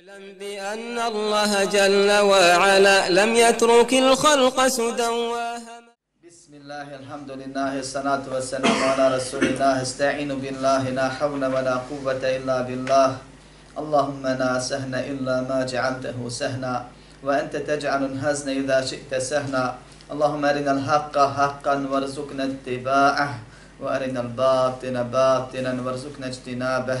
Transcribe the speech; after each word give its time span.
اعلم 0.00 0.24
بأن 0.40 0.96
الله 1.12 1.52
جل 1.76 2.10
وعلا 2.30 2.98
لم 3.18 3.30
يترك 3.44 3.92
الخلق 3.92 4.56
سدى 4.66 5.08
وهما. 5.32 5.92
بسم 6.24 6.52
الله 6.60 6.88
الحمد 7.00 7.30
لله 7.40 7.72
الصلاة 7.84 8.24
والسلام 8.32 8.78
على 8.90 9.04
رسول 9.16 9.44
الله. 9.52 9.74
استعين 9.82 10.30
بالله 10.42 10.82
لا 10.96 11.08
حول 11.20 11.42
ولا 11.44 11.76
قوة 11.90 12.22
إلا 12.36 12.56
بالله. 12.68 13.10
اللهم 13.76 14.24
لا 14.42 14.52
سهن 14.70 14.94
إلا 14.94 15.36
ما 15.50 15.58
جعلته 15.68 16.16
سهنا 16.28 16.74
وأنت 17.24 17.54
تجعل 17.56 18.02
الحزن 18.12 18.48
إذا 18.64 18.78
شئت 18.90 19.12
سهنا. 19.20 19.64
اللهم 20.12 20.42
أرنا 20.44 20.72
الحق 20.80 21.16
حقا 21.36 21.74
وارزقنا 21.90 22.44
اتباعه 22.52 23.30
وأرنا 23.80 24.20
الباطل 24.20 24.96
باطلا 25.04 25.72
وارزقنا 25.84 26.26
اجتنابه. 26.32 27.00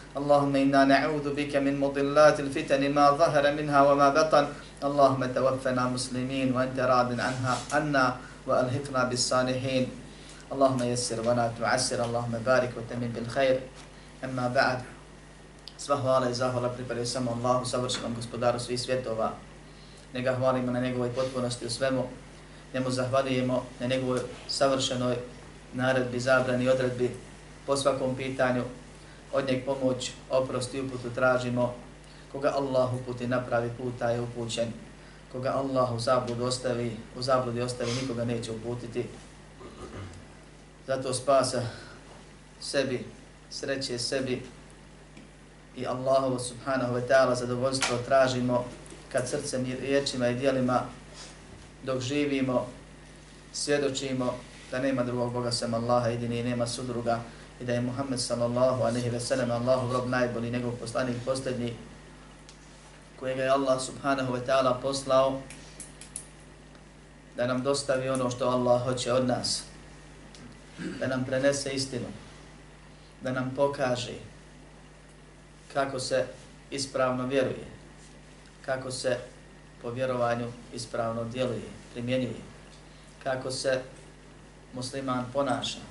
اللهم 0.16 0.56
إنا 0.56 0.84
نعوذ 0.84 1.34
بك 1.34 1.56
من 1.56 1.80
مضلات 1.80 2.40
الفتن 2.40 2.82
ما 2.94 3.10
ظهر 3.10 3.44
منها 3.52 3.80
وما 3.82 4.08
بطن 4.08 4.44
اللهم 4.84 5.22
توفنا 5.36 5.82
مسلمين 5.96 6.56
وأنت 6.56 6.78
راض 6.80 7.10
عنها 7.20 7.54
عنا 7.72 8.16
وألهقنا 8.46 9.04
بالصالحين 9.04 9.84
اللهم 10.52 10.82
يسر 10.82 11.18
ولا 11.28 11.50
تعسر 11.58 12.04
اللهم 12.04 12.34
بارك 12.46 12.72
وتمن 12.76 13.10
بالخير 13.14 13.56
أما 14.24 14.48
بعد 14.48 14.78
Sva 15.76 15.96
hvala 16.00 16.30
i 16.30 16.34
zahvala 16.34 16.68
pripadaju 16.68 17.06
samo 17.06 17.30
Allahu, 17.36 17.64
savršenom 17.64 18.14
gospodaru 18.16 18.58
svih 18.58 18.80
svjetova. 18.80 19.32
Nega 20.12 20.34
hvalimo 20.34 20.72
na 20.72 20.80
njegovoj 20.80 21.12
potpunosti 21.12 21.66
u 21.66 21.70
svemu. 21.70 22.04
Njemu 22.74 22.90
zahvalijemo 22.90 23.64
na 23.80 23.86
njegovoj 23.86 24.20
savršenoj 24.48 25.16
naredbi, 25.72 26.20
zabrani 26.20 26.64
i 26.64 26.68
odredbi 26.68 27.10
po 27.66 27.76
svakom 27.76 28.16
pitanju. 28.16 28.64
Od 29.33 29.47
njeg 29.47 29.65
pomoć, 29.65 30.11
oprost 30.29 30.73
i 30.73 30.81
uputu 30.81 31.09
tražimo. 31.15 31.73
Koga 32.31 32.53
Allah 32.55 32.93
uputi 32.93 33.27
napravi 33.27 33.69
puta 33.77 34.09
je 34.09 34.21
upućen. 34.21 34.73
Koga 35.31 35.49
Allah 35.49 35.93
u 35.93 35.99
zabludu 35.99 36.45
ostavi, 36.45 36.97
u 37.17 37.21
zabludi 37.21 37.61
ostavi, 37.61 37.91
nikoga 38.01 38.25
neće 38.25 38.51
uputiti. 38.51 39.05
Zato 40.87 41.13
spasa 41.13 41.61
sebi, 42.59 43.05
sreće 43.49 43.99
sebi, 43.99 44.41
i 45.77 45.87
Allahovo 45.87 46.39
subhanahu 46.39 46.93
wa 46.93 47.01
ta'ala 47.07 47.35
zadovoljstvo 47.35 47.97
tražimo 48.05 48.65
kad 49.11 49.29
srcem 49.29 49.65
i 49.65 49.75
riječima 49.75 50.27
i 50.27 50.35
dijelima 50.35 50.81
dok 51.83 51.99
živimo, 51.99 52.67
svjedočimo 53.53 54.33
da 54.71 54.79
nema 54.79 55.03
drugog 55.03 55.33
Boga 55.33 55.51
sem 55.51 55.73
Allaha 55.73 56.07
jedini 56.07 56.39
i 56.39 56.43
nema 56.43 56.67
sudruga 56.67 57.19
i 57.61 57.65
da 57.65 57.73
je 57.73 57.81
Muhammed 57.81 58.19
sallallahu 58.19 58.83
alaihi 58.83 59.09
ve 59.09 59.19
sellem 59.19 59.51
Allahu 59.51 59.93
rob 59.93 60.09
najbolji, 60.09 60.51
njegov 60.51 60.71
poslanik 60.71 61.15
posljednji 61.25 61.73
kojega 63.19 63.43
je 63.43 63.49
Allah 63.49 63.81
subhanahu 63.81 64.33
wa 64.33 64.45
ta'ala 64.45 64.81
poslao 64.81 65.41
da 67.37 67.47
nam 67.47 67.63
dostavi 67.63 68.09
ono 68.09 68.29
što 68.29 68.49
Allah 68.49 68.83
hoće 68.83 69.13
od 69.13 69.27
nas, 69.27 69.63
da 70.99 71.07
nam 71.07 71.25
prenese 71.25 71.71
istinu, 71.73 72.07
da 73.21 73.31
nam 73.31 73.53
pokaže 73.55 74.13
kako 75.73 75.99
se 75.99 76.25
ispravno 76.71 77.27
vjeruje, 77.27 77.65
kako 78.65 78.91
se 78.91 79.17
po 79.81 79.89
vjerovanju 79.89 80.51
ispravno 80.73 81.23
djeluje, 81.23 81.69
primjenjuje, 81.93 82.41
kako 83.23 83.51
se 83.51 83.81
musliman 84.73 85.25
ponaša 85.33 85.90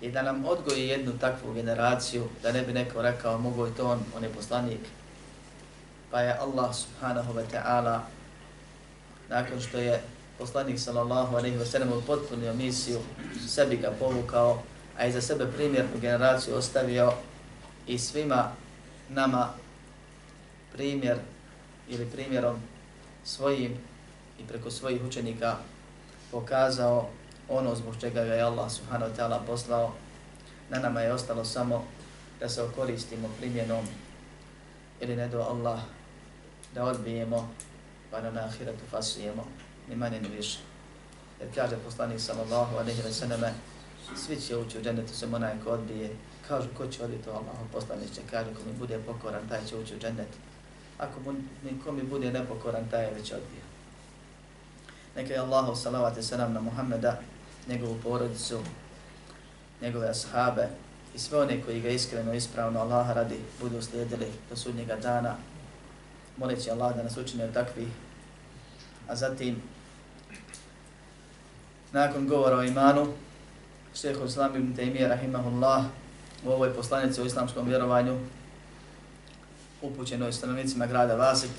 i 0.00 0.10
da 0.10 0.22
nam 0.22 0.44
odgoji 0.44 0.88
jednu 0.88 1.18
takvu 1.18 1.54
generaciju, 1.54 2.28
da 2.42 2.52
ne 2.52 2.62
bi 2.62 2.72
neko 2.72 3.02
rekao 3.02 3.38
mogo 3.38 3.66
je 3.66 3.74
to 3.74 3.90
on, 3.90 4.00
on 4.16 4.24
je 4.24 4.30
poslanik, 4.30 4.80
pa 6.10 6.20
je 6.20 6.38
Allah 6.38 6.74
subhanahu 6.74 7.32
wa 7.32 7.44
ta'ala 7.52 8.00
nakon 9.28 9.60
što 9.60 9.78
je 9.78 10.02
poslanik 10.38 10.78
sallallahu 10.78 11.36
alaihi 11.36 11.58
wa 11.58 11.64
sallam 11.64 12.02
potpunio 12.06 12.54
misiju, 12.54 12.98
sebi 13.48 13.76
ga 13.76 13.90
povukao, 13.98 14.62
a 14.98 15.06
i 15.06 15.12
za 15.12 15.20
sebe 15.20 15.46
primjernu 15.56 16.00
generaciju 16.00 16.56
ostavio 16.56 17.12
i 17.86 17.98
svima 17.98 18.52
nama 19.08 19.48
primjer 20.72 21.16
ili 21.88 22.06
primjerom 22.06 22.56
svojim 23.24 23.76
i 24.38 24.46
preko 24.48 24.70
svojih 24.70 25.02
učenika 25.04 25.56
pokazao 26.30 27.08
ono 27.48 27.74
zbog 27.74 27.94
čega 28.00 28.20
je 28.20 28.42
Allah 28.42 28.70
subhanahu 28.70 29.12
wa 29.12 29.16
ta'ala 29.16 29.46
poslao. 29.46 29.92
Na 30.70 30.78
nama 30.78 31.00
je 31.00 31.12
ostalo 31.12 31.44
samo 31.44 31.84
da 32.40 32.48
se 32.48 32.62
okoristimo 32.62 33.28
primjenom 33.38 33.84
ili 35.00 35.16
ne 35.16 35.28
do 35.28 35.40
Allah 35.40 35.80
da 36.74 36.84
odbijemo 36.84 37.48
pa 38.10 38.20
na 38.20 38.44
ahiretu 38.44 38.84
fasujemo 38.90 39.46
ni 39.88 39.96
manje 39.96 40.20
ni 40.20 40.28
više. 40.28 40.58
Jer 41.40 41.54
kaže 41.54 41.76
poslanik 41.84 42.20
sallallahu 42.20 42.76
alaihi 42.76 43.02
wa 43.02 43.12
sallam 43.12 43.54
svi 44.16 44.40
će 44.40 44.56
ući 44.56 44.78
u 44.78 44.82
džennetu 44.82 45.14
sem 45.14 45.34
onaj 45.34 45.52
ko 45.64 45.70
odbije 45.70 46.10
Kažu, 46.48 46.68
ko 46.76 46.86
će 46.86 47.04
oditi 47.04 47.30
Allah, 47.30 47.56
poslaniće, 47.72 48.20
kaže, 48.30 48.54
ko 48.54 48.60
mi 48.66 48.72
bude 48.78 48.98
pokoran, 48.98 49.48
taj 49.48 49.64
će 49.68 49.76
ući 49.76 49.94
u 49.94 49.98
džennet. 49.98 50.28
Ako 50.98 51.20
mu, 51.20 51.34
ko 51.84 51.92
mi 51.92 52.02
bude 52.02 52.32
nepokoran, 52.32 52.88
taj 52.90 53.04
je 53.04 53.14
već 53.14 53.32
odbio. 53.32 53.66
Neka 55.16 55.32
je 55.32 55.38
Allahu 55.38 55.72
i 56.18 56.22
salam 56.22 56.52
na 56.52 56.60
Muhammeda, 56.60 57.20
njegovu 57.68 57.98
porodicu, 58.02 58.60
njegove 59.82 60.08
ashabe 60.08 60.68
i 61.14 61.18
sve 61.18 61.40
one 61.40 61.62
koji 61.62 61.80
ga 61.80 61.88
iskreno, 61.88 62.34
ispravno 62.34 62.80
Allaha 62.80 63.12
radi 63.12 63.36
budu 63.60 63.82
slijedili 63.82 64.26
do 64.50 64.56
sudnjega 64.56 64.96
dana. 64.96 65.36
Moleći 66.36 66.70
Allah 66.70 66.96
da 66.96 67.02
nas 67.02 67.16
učine 67.16 67.44
od 67.44 67.52
takvih. 67.52 67.88
A 69.08 69.16
zatim, 69.16 69.62
nakon 71.92 72.28
govora 72.28 72.56
o 72.56 72.62
imanu, 72.62 73.12
šeho 73.94 74.24
Islam 74.24 74.56
ibn 74.56 74.76
Taymiye, 74.76 75.08
rahimahullah 75.08 75.84
u 76.44 76.50
ovoj 76.50 76.74
poslanici 76.74 77.20
o 77.20 77.24
islamskom 77.24 77.68
vjerovanju 77.68 78.18
upućenoj 79.82 80.32
stanovnicima 80.32 80.86
grada 80.86 81.14
Vasik, 81.14 81.50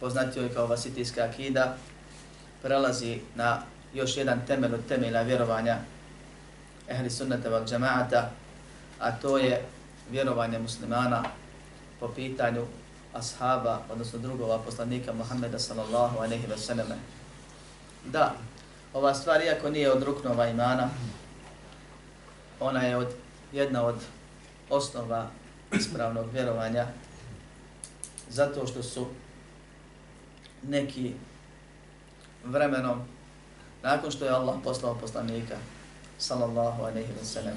poznatio 0.00 0.42
je 0.42 0.54
kao 0.54 0.66
Vasitijska 0.66 1.22
akida, 1.24 1.76
prelazi 2.62 3.20
na 3.34 3.62
još 3.94 4.16
jedan 4.16 4.46
temelj 4.46 4.74
od 4.74 4.86
temelja 4.88 5.22
vjerovanja 5.22 5.78
ehli 6.88 7.10
sunnata 7.10 7.48
val 7.48 7.64
džamaata, 7.64 8.30
a 9.00 9.12
to 9.12 9.38
je 9.38 9.64
vjerovanje 10.10 10.58
muslimana 10.58 11.22
po 12.00 12.08
pitanju 12.08 12.66
ashaba, 13.14 13.80
odnosno 13.90 14.18
drugova 14.18 14.58
poslanika 14.58 15.12
Muhammeda 15.12 15.58
sallallahu 15.58 16.18
aleyhi 16.18 16.48
ve 16.48 16.58
selleme. 16.58 16.94
Da, 18.04 18.34
ova 18.94 19.14
stvar, 19.14 19.42
iako 19.42 19.70
nije 19.70 19.92
od 19.92 20.02
ruknova 20.02 20.48
imana, 20.48 20.88
ona 22.60 22.82
je 22.82 22.96
od 22.96 23.08
jedna 23.52 23.84
od 23.84 23.96
osnova 24.70 25.26
ispravnog 25.72 26.32
vjerovanja 26.32 26.86
zato 28.30 28.66
što 28.66 28.82
su 28.82 29.06
neki 30.62 31.14
vremenom 32.44 33.00
nakon 33.82 34.10
što 34.10 34.24
je 34.24 34.30
Allah 34.30 34.56
poslao 34.64 34.94
poslanika 34.94 35.56
sallallahu 36.18 36.82
alejhi 36.82 37.12
ve 37.20 37.24
sellem 37.24 37.56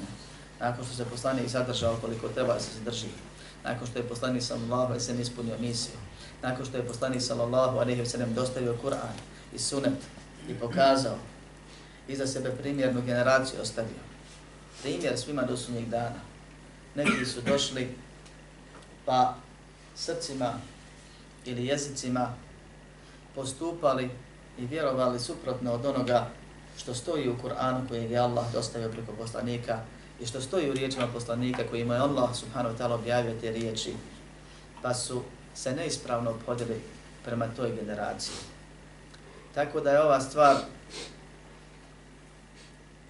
nakon 0.59 0.85
što 0.85 0.95
se 0.95 1.05
poslanik 1.05 1.47
zadržao 1.47 1.97
koliko 2.01 2.27
treba 2.27 2.53
da 2.53 2.59
se 2.59 2.77
zadrži 2.77 3.07
nakon 3.63 3.87
što 3.87 3.99
je 3.99 4.09
poslanik 4.09 4.43
sallallahu 4.43 4.83
alejhi 4.83 4.99
wa 4.99 5.05
sallam 5.05 5.21
ispunio 5.21 5.57
misiju 5.59 5.95
nakon 6.41 6.65
što 6.65 6.77
je 6.77 6.87
poslanik 6.87 7.21
sallallahu 7.21 7.77
alejhi 7.77 8.01
ve 8.01 8.07
sellem 8.07 8.33
dostavio 8.33 8.77
Kur'an 8.83 9.15
i 9.53 9.59
Sunnet 9.59 9.99
i 10.49 10.53
pokazao 10.53 11.17
iza 12.07 12.27
sebe 12.27 12.51
primjernu 12.51 13.01
generaciju 13.01 13.61
ostavio 13.61 14.05
primjer 14.81 15.17
svima 15.17 15.41
do 15.41 15.57
sunnjeg 15.57 15.89
dana. 15.89 16.21
Neki 16.95 17.25
su 17.25 17.41
došli 17.41 17.95
pa 19.05 19.35
srcima 19.95 20.53
ili 21.45 21.65
jezicima 21.65 22.33
postupali 23.35 24.09
i 24.57 24.65
vjerovali 24.65 25.19
suprotno 25.19 25.73
od 25.73 25.85
onoga 25.85 26.27
što 26.77 26.93
stoji 26.93 27.29
u 27.29 27.37
Kur'anu 27.43 27.87
koji 27.87 28.11
je 28.11 28.17
Allah 28.17 28.51
dostavio 28.53 28.89
preko 28.89 29.11
poslanika 29.11 29.79
i 30.21 30.25
što 30.25 30.41
stoji 30.41 30.69
u 30.69 30.73
riječima 30.73 31.07
poslanika 31.07 31.63
koji 31.69 31.81
ima 31.81 31.93
Allah 31.93 32.35
subhanahu 32.35 32.75
wa 32.75 32.79
ta'ala 32.79 32.93
objavio 32.93 33.33
te 33.41 33.51
riječi 33.51 33.93
pa 34.81 34.93
su 34.93 35.21
se 35.55 35.71
neispravno 35.71 36.29
obhodili 36.29 36.81
prema 37.25 37.47
toj 37.55 37.71
generaciji. 37.75 38.35
Tako 39.55 39.81
da 39.81 39.91
je 39.91 40.01
ova 40.01 40.21
stvar 40.21 40.55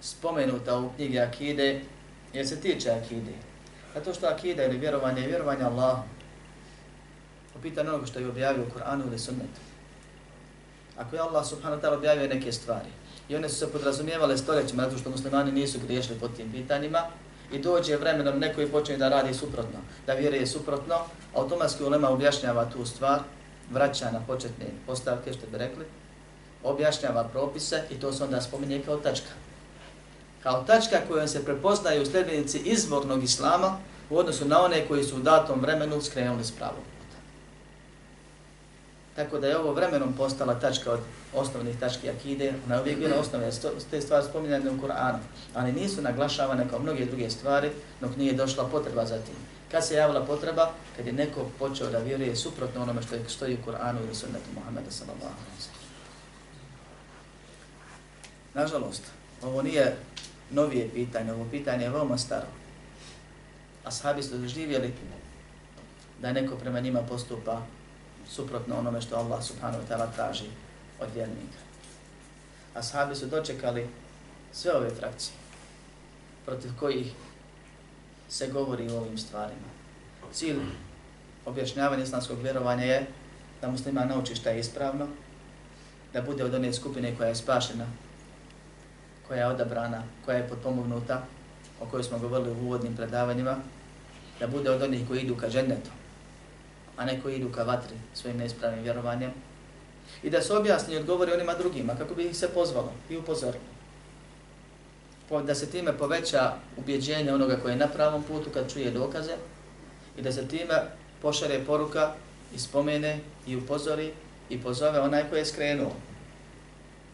spomenuta 0.02 0.78
u 0.78 0.90
knjigi 0.96 1.20
Akide, 1.20 1.82
jer 2.34 2.48
se 2.48 2.62
tiče 2.62 2.92
Akide. 2.92 3.32
A 3.96 4.00
to 4.00 4.14
što 4.14 4.28
Akida 4.28 4.64
ili 4.66 4.78
vjerovanje 4.78 5.22
je 5.22 5.28
vjerovanje 5.28 5.64
Allahu. 5.64 6.04
Po 7.54 7.60
pitanju 7.62 7.90
onoga 7.90 8.06
što 8.06 8.20
je 8.20 8.30
objavio 8.30 8.64
u 8.64 8.80
Kur'anu 8.80 9.08
ili 9.08 9.20
sunnetu. 9.20 9.62
Ako 10.98 11.16
je 11.16 11.22
Allah 11.22 11.46
subhanahu 11.46 11.82
wa 11.82 11.84
ta'ala 11.84 11.98
objavio 11.98 12.28
neke 12.28 12.52
stvari 12.52 12.90
i 13.30 13.36
one 13.36 13.50
su 13.50 13.56
se 13.56 13.72
podrazumijevale 13.72 14.38
stoljećima 14.38 14.84
zato 14.84 14.98
što 14.98 15.10
muslimani 15.10 15.52
nisu 15.52 15.80
griješili 15.80 16.20
po 16.20 16.28
tim 16.28 16.52
pitanjima 16.52 17.00
i 17.52 17.60
dođe 17.60 17.98
vremenom 17.98 18.40
neko 18.40 18.62
i 18.62 18.68
počne 18.68 18.98
da 18.98 19.10
radi 19.10 19.34
suprotno, 19.34 19.80
da 20.08 20.14
vjeruje 20.14 20.48
suprotno, 20.48 20.96
automatski 21.36 21.84
ulema 21.84 22.10
objašnjava 22.10 22.66
tu 22.66 22.86
stvar, 22.86 23.20
vraća 23.72 24.12
na 24.12 24.22
početne 24.28 24.66
postavke, 24.86 25.34
što 25.34 25.48
bi 25.52 25.58
rekli, 25.58 25.86
objašnjava 26.64 27.24
propise 27.24 27.84
i 27.92 28.00
to 28.00 28.14
se 28.14 28.24
onda 28.24 28.42
spominje 28.42 28.82
kao 28.86 28.98
tačka. 28.98 29.32
Kao 30.44 30.64
tačka 30.64 30.98
kojom 31.08 31.28
se 31.28 31.46
prepoznaju 31.46 32.06
sljedbenici 32.06 32.58
izvornog 32.58 33.24
islama 33.24 33.78
u 34.10 34.18
odnosu 34.18 34.46
na 34.46 34.62
one 34.62 34.88
koji 34.88 35.04
su 35.04 35.16
u 35.16 35.20
datom 35.20 35.62
vremenu 35.62 36.02
skrenuli 36.02 36.44
s 36.44 36.52
pravom. 36.52 36.95
Tako 39.16 39.40
da 39.40 39.48
je 39.48 39.58
ovo 39.58 39.74
vremenom 39.74 40.14
postala 40.14 40.60
tačka 40.60 40.92
od 40.92 41.00
osnovnih 41.34 41.80
tački 41.80 42.10
akide, 42.10 42.54
ona 42.66 42.76
je 42.76 42.82
uvijek 42.82 43.00
bila 43.00 43.20
osnovna, 43.20 43.48
te 43.92 44.02
stvari 44.02 44.26
spominjane 44.30 44.72
u 44.72 44.82
Koranu, 44.82 45.20
ali 45.54 45.72
nisu 45.72 46.02
naglašavane 46.02 46.70
kao 46.70 46.80
mnoge 46.80 47.06
druge 47.06 47.30
stvari, 47.30 47.72
dok 48.02 48.16
nije 48.18 48.34
došla 48.34 48.68
potreba 48.68 49.06
za 49.06 49.16
tim. 49.16 49.36
Kad 49.72 49.88
se 49.88 49.96
javila 49.96 50.26
potreba? 50.26 50.72
Kad 50.96 51.06
je 51.06 51.14
neko 51.14 51.46
počeo 51.60 51.90
da 51.90 51.98
vjeruje 51.98 52.36
suprotno 52.36 52.82
onome 52.82 53.02
što 53.02 53.16
je 53.16 53.22
stoji 53.28 53.54
u 53.62 53.66
Koranu 53.66 54.00
ili 54.04 54.16
sunnetu 54.16 54.50
Muhammeda 54.56 54.92
sallallahu 54.92 55.26
alaihi 55.26 55.62
wa 55.62 55.76
Nažalost, 58.54 59.04
ovo 59.42 59.62
nije 59.62 59.96
novije 60.52 60.90
pitanje, 60.94 61.34
ovo 61.34 61.46
pitanje 61.52 61.84
je 61.84 61.90
veoma 61.90 62.18
staro. 62.18 62.48
Ashabi 63.84 64.24
su 64.24 64.38
doživjeli 64.38 64.94
da 66.22 66.32
neko 66.32 66.56
prema 66.56 66.80
njima 66.80 67.02
postupa 67.02 67.62
suprotno 68.30 68.78
onome 68.78 69.02
što 69.02 69.16
Allah 69.16 69.44
subhanahu 69.44 69.84
wa 69.84 69.88
ta'ala 69.90 70.16
traži 70.16 70.46
od 71.00 71.08
vjernika. 71.14 71.60
Ashabi 72.74 73.16
su 73.16 73.26
dočekali 73.26 73.90
sve 74.52 74.76
ove 74.76 74.90
frakcije 74.90 75.38
protiv 76.46 76.72
kojih 76.80 77.14
se 78.30 78.48
govori 78.48 78.90
o 78.90 78.98
ovim 78.98 79.18
stvarima. 79.18 79.70
Cilj 80.34 80.60
objašnjavanja 81.46 82.04
islamskog 82.04 82.42
vjerovanja 82.42 82.84
je 82.84 83.08
da 83.62 83.72
muslima 83.72 84.06
nauči 84.06 84.36
šta 84.36 84.50
je 84.50 84.60
ispravno, 84.60 85.08
da 86.14 86.22
bude 86.22 86.44
od 86.44 86.54
one 86.54 86.74
skupine 86.74 87.16
koja 87.18 87.30
je 87.30 87.36
spašena 87.36 87.86
koja 89.28 89.40
je 89.40 89.48
odabrana, 89.48 90.04
koja 90.26 90.38
je 90.38 90.48
potpomognuta, 90.48 91.22
o 91.82 91.86
kojoj 91.86 92.04
smo 92.04 92.20
govorili 92.20 92.52
u 92.52 92.66
uvodnim 92.66 92.96
predavanjima, 92.96 93.58
da 94.40 94.48
bude 94.48 94.72
od 94.72 94.82
onih 94.82 95.08
koji 95.08 95.22
idu 95.22 95.36
ka 95.36 95.50
džennetu, 95.50 95.90
a 96.98 97.06
ne 97.06 97.22
koji 97.22 97.36
idu 97.36 97.52
ka 97.52 97.64
vatri 97.64 97.96
svojim 98.14 98.38
neispravnim 98.38 98.84
vjerovanjem, 98.84 99.32
i 100.24 100.30
da 100.30 100.42
se 100.42 100.54
objasni 100.54 100.94
i 100.94 100.98
odgovori 100.98 101.34
onima 101.34 101.54
drugima, 101.54 101.96
kako 101.96 102.16
bi 102.16 102.26
ih 102.26 102.38
se 102.38 102.50
pozvalo 102.50 102.94
i 103.10 103.18
upozorilo. 103.18 103.64
Da 105.46 105.56
se 105.56 105.72
time 105.72 105.98
poveća 105.98 106.54
ubjeđenje 106.78 107.34
onoga 107.34 107.58
koji 107.62 107.72
je 107.72 107.78
na 107.78 107.88
pravom 107.88 108.24
putu 108.24 108.50
kad 108.54 108.74
čuje 108.74 108.92
dokaze 108.92 109.36
i 110.18 110.22
da 110.22 110.32
se 110.32 110.48
time 110.48 110.82
pošare 111.22 111.60
poruka 111.66 112.14
i 112.56 112.60
spomene 112.60 113.20
i 113.48 113.56
upozori 113.56 114.12
i 114.50 114.62
pozove 114.62 115.00
onaj 115.00 115.30
koji 115.30 115.40
je 115.40 115.46
skrenuo 115.46 115.92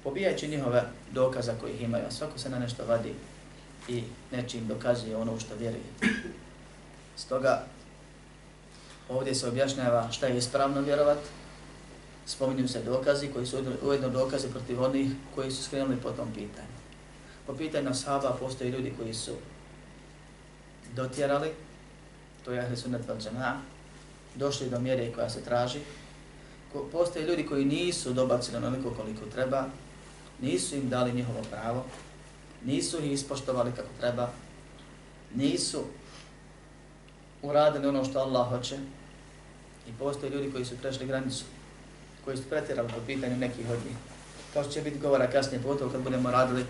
pobijajući 0.04 0.48
njihove 0.48 0.84
dokaza 1.12 1.54
koji 1.62 1.74
ih 1.74 1.82
imaju, 1.82 2.06
a 2.08 2.12
svako 2.12 2.38
se 2.38 2.50
na 2.50 2.60
nešto 2.60 2.86
vadi 2.86 3.14
i 3.88 4.04
nečim 4.32 4.68
dokazuje 4.68 5.18
ono 5.18 5.40
što 5.40 5.56
vjeruje. 5.56 5.84
Stoga 7.16 7.66
ovdje 9.12 9.36
se 9.36 9.48
objašnjava 9.48 10.12
šta 10.12 10.28
je 10.28 10.38
ispravno 10.38 10.82
vjerovat, 10.82 11.18
spominju 12.26 12.68
se 12.68 12.84
dokazi 12.84 13.28
koji 13.28 13.46
su 13.46 13.58
ujedno 13.84 14.10
dokazi 14.10 14.48
protiv 14.48 14.84
onih 14.84 15.12
koji 15.36 15.52
su 15.52 15.64
skrenuli 15.64 15.98
po 15.98 16.12
tom 16.12 16.28
pitanju. 16.34 16.76
Po 17.48 17.54
pitanju 17.54 17.90
ashaba 17.90 18.38
postoji 18.40 18.70
ljudi 18.70 18.94
koji 18.98 19.14
su 19.14 19.32
dotjerali, 20.96 21.52
to 22.46 22.52
je 22.52 22.60
ahli 22.60 22.78
sunnet 22.78 23.08
val 23.08 23.18
došli 24.36 24.70
do 24.70 24.80
mjere 24.80 25.12
koja 25.12 25.30
se 25.30 25.44
traži, 25.44 25.80
postoje 26.92 27.26
ljudi 27.26 27.46
koji 27.46 27.66
nisu 27.66 28.14
dobacili 28.14 28.58
onoliko 28.58 28.92
koliko 28.92 29.26
treba, 29.26 29.66
nisu 30.42 30.76
im 30.76 30.90
dali 30.90 31.14
njihovo 31.14 31.40
pravo, 31.52 31.86
nisu 32.66 33.00
ih 33.06 33.12
ispoštovali 33.12 33.72
kako 33.72 33.90
treba, 34.00 34.30
nisu 35.36 35.84
uradili 37.42 37.88
ono 37.88 38.06
što 38.06 38.20
Allah 38.20 38.50
hoće. 38.50 38.78
i 39.89 39.93
postoje 39.99 40.31
ljudi 40.31 40.53
koji 40.53 40.65
su 40.65 40.77
prešli 40.77 41.07
granicu, 41.07 41.45
koji 42.25 42.37
su 42.37 42.43
pretjerali 42.43 42.89
po 42.89 43.01
pitanju 43.07 43.37
nekih 43.37 43.71
od 43.71 43.79
njih. 43.87 43.97
Kao 44.53 44.63
što 44.63 44.73
će 44.73 44.83
biti 44.83 44.99
govora 44.99 45.31
kasnije 45.31 45.63
pogotovo 45.63 45.91
kad 45.91 46.03
budemo 46.03 46.31
radili 46.31 46.65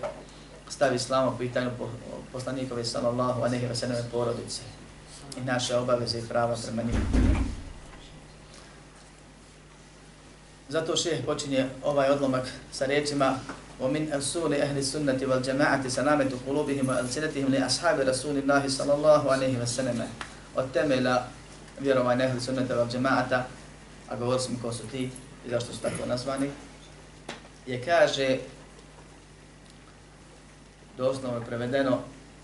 stavi 0.69 0.95
islama 0.95 1.31
po 1.31 1.37
pitanju 1.37 1.69
poslanikove 2.31 2.85
sallallahu 2.85 3.43
a 3.43 3.49
nehi 3.49 3.67
vasenove 3.67 4.03
porodice 4.11 4.61
i 5.37 5.41
naše 5.41 5.75
obaveze 5.75 6.19
i 6.19 6.27
prava 6.29 6.55
prema 6.65 6.83
njim. 6.83 6.95
Zato 10.69 10.95
šeh 10.95 11.25
počinje 11.25 11.69
ovaj 11.83 12.09
odlomak 12.09 12.47
sa 12.71 12.85
riječima 12.85 13.39
ومن 13.79 14.13
أصول 14.13 14.53
أهل 14.53 14.77
السنة 14.77 15.19
والجماعة 15.21 15.87
سلامة 15.87 16.31
قلوبهم 16.47 16.89
وألسنتهم 16.89 17.45
لأصحاب 17.45 17.99
رسول 17.99 18.37
الله 18.37 18.67
صلى 18.67 18.93
الله 18.93 19.31
عليه 19.31 19.61
وسلم 19.61 20.07
وتمل 20.57 21.19
vjerovanje 21.80 22.24
ehli 22.24 22.40
sunnata 22.40 22.74
wal 22.74 22.90
džemaata, 22.90 23.46
a 24.08 24.16
govorili 24.16 24.42
smo 24.42 24.58
ko 24.62 24.72
su 24.72 24.86
ti 24.86 25.10
i 25.46 25.50
zašto 25.50 25.72
su 25.72 25.80
tako 25.80 26.06
nazvani, 26.06 26.50
je 27.66 27.84
kaže, 27.84 28.38
doslovno 30.96 31.40
prevedeno, 31.40 31.98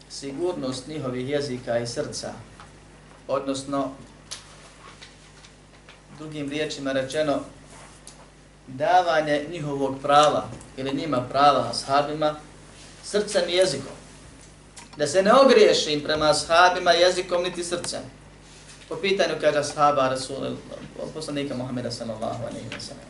sigurnost 0.08 0.86
njihovih 0.86 1.28
jezika 1.28 1.78
i 1.78 1.86
srca, 1.86 2.32
odnosno, 3.28 3.90
drugim 6.18 6.50
riječima 6.50 6.92
rečeno, 6.92 7.40
davanje 8.66 9.46
njihovog 9.50 9.96
prava 10.02 10.48
ili 10.76 10.94
njima 10.94 11.20
prava 11.20 11.70
ashabima 11.70 12.34
srcem 13.04 13.48
i 13.48 13.52
jezikom. 13.52 13.92
Da 14.96 15.06
se 15.06 15.22
ne 15.22 15.32
ogriješi 15.34 15.92
im 15.92 16.02
prema 16.02 16.30
ashabima 16.30 16.92
jezikom 16.92 17.42
niti 17.42 17.64
srcem. 17.64 18.00
Po 18.88 18.96
pitanju 18.96 19.34
kaže 19.40 19.58
ashaba 19.58 20.08
Rasul, 20.08 20.56
poslanika 21.14 21.54
Muhammeda 21.54 21.90
sallallahu 21.90 22.44
alaihi 22.46 22.68
wa 22.68 22.80
sallam. 22.80 23.04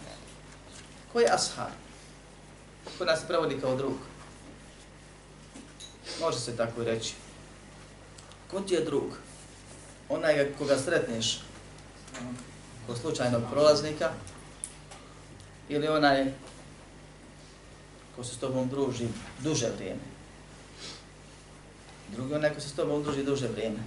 Ko 1.12 1.20
je 1.20 1.30
ashab? 1.30 1.72
Ko 2.98 3.04
nas 3.04 3.20
prevodi 3.28 3.60
kao 3.60 3.76
drug? 3.76 3.96
Može 6.20 6.40
se 6.40 6.56
tako 6.56 6.84
reći. 6.84 7.14
Ko 8.50 8.60
ti 8.60 8.74
je 8.74 8.84
drug? 8.84 9.12
Onaj 10.08 10.52
koga 10.58 10.78
sretneš 10.78 11.40
kod 12.86 12.98
slučajnog 12.98 13.42
prolaznika, 13.50 14.10
ili 15.68 15.88
onaj 15.88 16.32
ko 18.16 18.24
se 18.24 18.34
s 18.34 18.38
tobom 18.38 18.68
druži 18.68 19.08
duže 19.38 19.68
vrijeme. 19.76 20.00
Drugi 22.08 22.34
onaj 22.34 22.54
ko 22.54 22.60
se 22.60 22.68
s 22.68 22.72
tobom 22.72 23.02
druži 23.02 23.22
duže 23.22 23.48
vrijeme. 23.48 23.78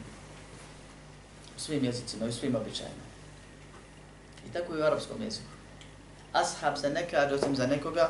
Svim 1.65 1.85
jezicima 1.85 2.27
i 2.27 2.31
svim 2.31 2.55
običajima. 2.55 3.03
I 4.49 4.53
tako 4.53 4.75
i 4.75 4.81
u 4.81 4.83
arapskom 4.83 5.21
jeziku. 5.21 5.51
Ashab 6.33 6.77
se 6.77 6.89
ne 6.89 7.09
kaže 7.09 7.35
osim 7.35 7.55
za 7.55 7.67
nekoga 7.67 8.09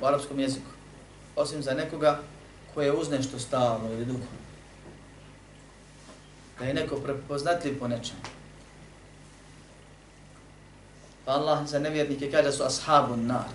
u 0.00 0.06
arapskom 0.06 0.40
jeziku. 0.40 0.70
Osim 1.36 1.62
za 1.62 1.74
nekoga 1.74 2.20
koje 2.74 2.86
je 2.86 2.92
uz 2.92 3.10
nešto 3.10 3.38
stalno 3.38 3.92
ili 3.92 4.04
dugo. 4.04 4.24
Da 6.58 6.64
je 6.64 6.74
neko 6.74 6.96
prepoznatljiv 6.96 7.78
po 7.78 7.88
nečemu. 7.88 8.20
Pa 11.24 11.32
Allah 11.32 11.66
za 11.66 11.78
nevjernike 11.78 12.30
kaže 12.30 12.42
da 12.42 12.52
su 12.52 12.64
ashabun 12.64 13.26
nar. 13.26 13.48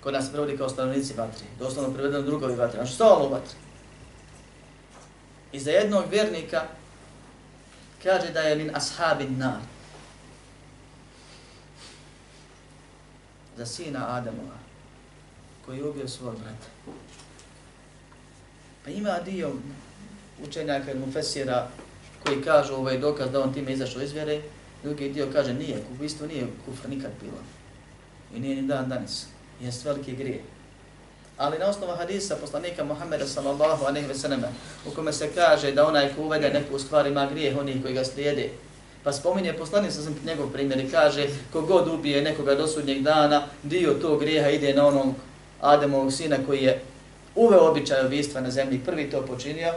Ko 0.00 0.10
nas 0.10 0.30
prevodi 0.32 0.56
kao 0.56 0.68
stanovnici 0.68 1.14
vatri. 1.14 1.46
Doslovno 1.58 1.94
prevedeno 1.94 2.22
drugovi 2.22 2.56
vatri. 2.56 2.76
Znači 2.76 2.92
što 2.92 3.04
ovo 3.04 3.28
vatri? 3.28 3.56
I 5.52 5.60
za 5.60 5.70
jednog 5.70 6.04
vjernika 6.10 6.62
kaže 8.04 8.32
da 8.32 8.40
je 8.40 8.56
min 8.56 8.70
ashabin 8.76 9.38
nar. 9.38 9.60
Za 13.56 13.66
sina 13.66 14.16
Adamova 14.16 14.58
koji 15.66 15.78
je 15.78 15.88
ubio 15.88 16.08
svog 16.08 16.34
brata. 16.34 16.96
Pa 18.84 18.90
ima 18.90 19.18
dio 19.24 19.52
učenjaka 20.42 20.90
ili 20.90 21.00
mufesira 21.00 21.68
koji 22.24 22.42
kažu 22.42 22.74
ovaj 22.74 22.98
dokaz 22.98 23.30
da 23.30 23.42
on 23.42 23.54
time 23.54 23.72
izašao 23.72 24.02
iz 24.02 24.12
vjere, 24.12 24.42
Drugi 24.84 25.08
dio 25.08 25.28
kaže 25.32 25.54
nije, 25.54 25.78
ubistvo 25.92 26.26
nije 26.26 26.46
kufr 26.64 26.88
nikad 26.88 27.10
bilo. 27.20 27.38
I 28.34 28.40
nije 28.40 28.62
ni 28.62 28.68
dan 28.68 28.88
danas. 28.88 29.26
Jest 29.60 29.84
veliki 29.84 30.16
grijeh. 30.16 30.40
Ali 31.38 31.58
na 31.58 31.66
osnovu 31.66 31.92
hadisa 31.92 32.36
poslanika 32.36 32.84
Muhammeda 32.84 33.26
sallallahu 33.26 33.84
alaihi 33.84 34.06
ve 34.06 34.14
selleme, 34.14 34.48
u 34.86 34.90
kome 34.90 35.12
se 35.12 35.30
kaže 35.34 35.72
da 35.72 35.86
onaj 35.86 36.14
ko 36.14 36.22
uvede 36.22 36.50
neku 36.50 36.78
stvar 36.78 37.06
ima 37.06 37.26
grijeh 37.26 37.58
onih 37.58 37.82
koji 37.82 37.94
ga 37.94 38.04
slijede, 38.04 38.50
pa 39.04 39.12
spominje 39.12 39.52
poslanik 39.52 39.92
sa 39.92 40.00
njegov 40.26 40.52
primjer 40.52 40.80
i 40.80 40.90
kaže 40.90 41.26
kogod 41.52 41.88
ubije 41.88 42.22
nekoga 42.22 42.54
do 42.54 42.66
sudnjeg 42.66 43.02
dana, 43.02 43.42
dio 43.62 43.94
tog 43.94 44.20
grijeha 44.20 44.50
ide 44.50 44.74
na 44.74 44.86
onog 44.86 45.14
Ademovog 45.60 46.12
sina 46.12 46.36
koji 46.46 46.62
je 46.62 46.82
uveo 47.34 47.70
običaj 47.70 48.06
ubistva 48.06 48.40
na 48.40 48.50
zemlji, 48.50 48.84
prvi 48.84 49.10
to 49.10 49.26
počinio, 49.26 49.74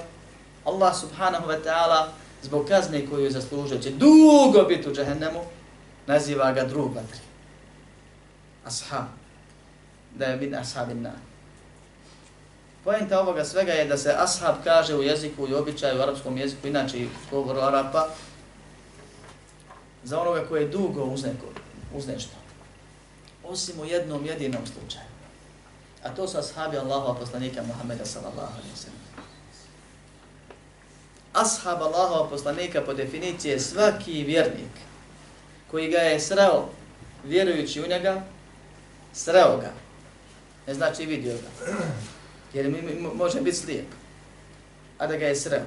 Allah 0.66 0.96
subhanahu 0.96 1.48
wa 1.48 1.58
ta'ala 1.64 2.08
zbog 2.44 2.68
kazne 2.68 3.06
koju 3.06 3.24
je 3.24 3.32
zaslužio 3.32 3.78
će 3.78 3.90
dugo 3.90 4.64
biti 4.68 4.90
u 4.90 4.94
džahennemu, 4.94 5.40
naziva 6.08 6.52
ga 6.52 6.64
drug 6.64 6.96
vatri. 6.96 7.20
Ashab. 8.66 9.06
Da 10.16 10.26
je 10.26 10.38
bin 10.38 10.56
ashabin 10.56 11.02
na. 11.02 11.27
Pojenta 12.88 13.20
ovoga 13.20 13.46
svega 13.46 13.72
je 13.72 13.86
da 13.86 13.98
se 13.98 14.16
ashab 14.18 14.56
kaže 14.64 14.96
u 14.96 15.04
jeziku 15.04 15.48
i 15.48 15.54
običaju 15.54 16.00
u 16.00 16.02
arapskom 16.02 16.38
jeziku, 16.38 16.68
inače 16.68 16.98
i 16.98 17.10
govoru 17.32 17.60
Arapa, 17.60 18.08
za 20.04 20.22
onoga 20.22 20.46
koje 20.48 20.62
je 20.62 20.68
dugo 20.68 21.04
uz, 21.04 21.24
neko, 21.24 21.46
uz 21.96 22.08
nešto. 22.08 22.32
Osim 23.44 23.80
u 23.80 23.86
jednom 23.86 24.26
jedinom 24.26 24.62
slučaju. 24.66 25.06
A 26.04 26.10
to 26.10 26.28
su 26.28 26.38
ashabi 26.38 26.78
Allahova 26.78 27.20
poslanika 27.20 27.64
Muhammeda 27.64 28.06
sallallahu 28.06 28.54
alaihi 28.54 28.76
sallam. 28.76 29.28
Ashab 31.34 31.82
Allahova 31.82 32.30
poslanika 32.30 32.82
po 32.82 32.94
definiciji 32.94 33.52
je 33.52 33.60
svaki 33.60 34.24
vjernik 34.24 34.72
koji 35.72 35.90
ga 35.90 35.98
je 35.98 36.20
sreo 36.20 36.70
vjerujući 37.24 37.82
u 37.82 37.88
njega, 37.88 38.22
sreo 39.14 39.58
ga. 39.58 39.72
Ne 40.68 40.74
znači 40.74 41.06
vidio 41.06 41.34
ga. 41.34 41.74
Jer 42.58 42.70
mi, 42.70 42.82
mi, 42.82 43.10
može 43.16 43.42
biti 43.42 43.58
slijep. 43.58 43.86
A 44.98 45.08
da 45.08 45.18
ga 45.18 45.26
je 45.26 45.36
sreo. 45.36 45.66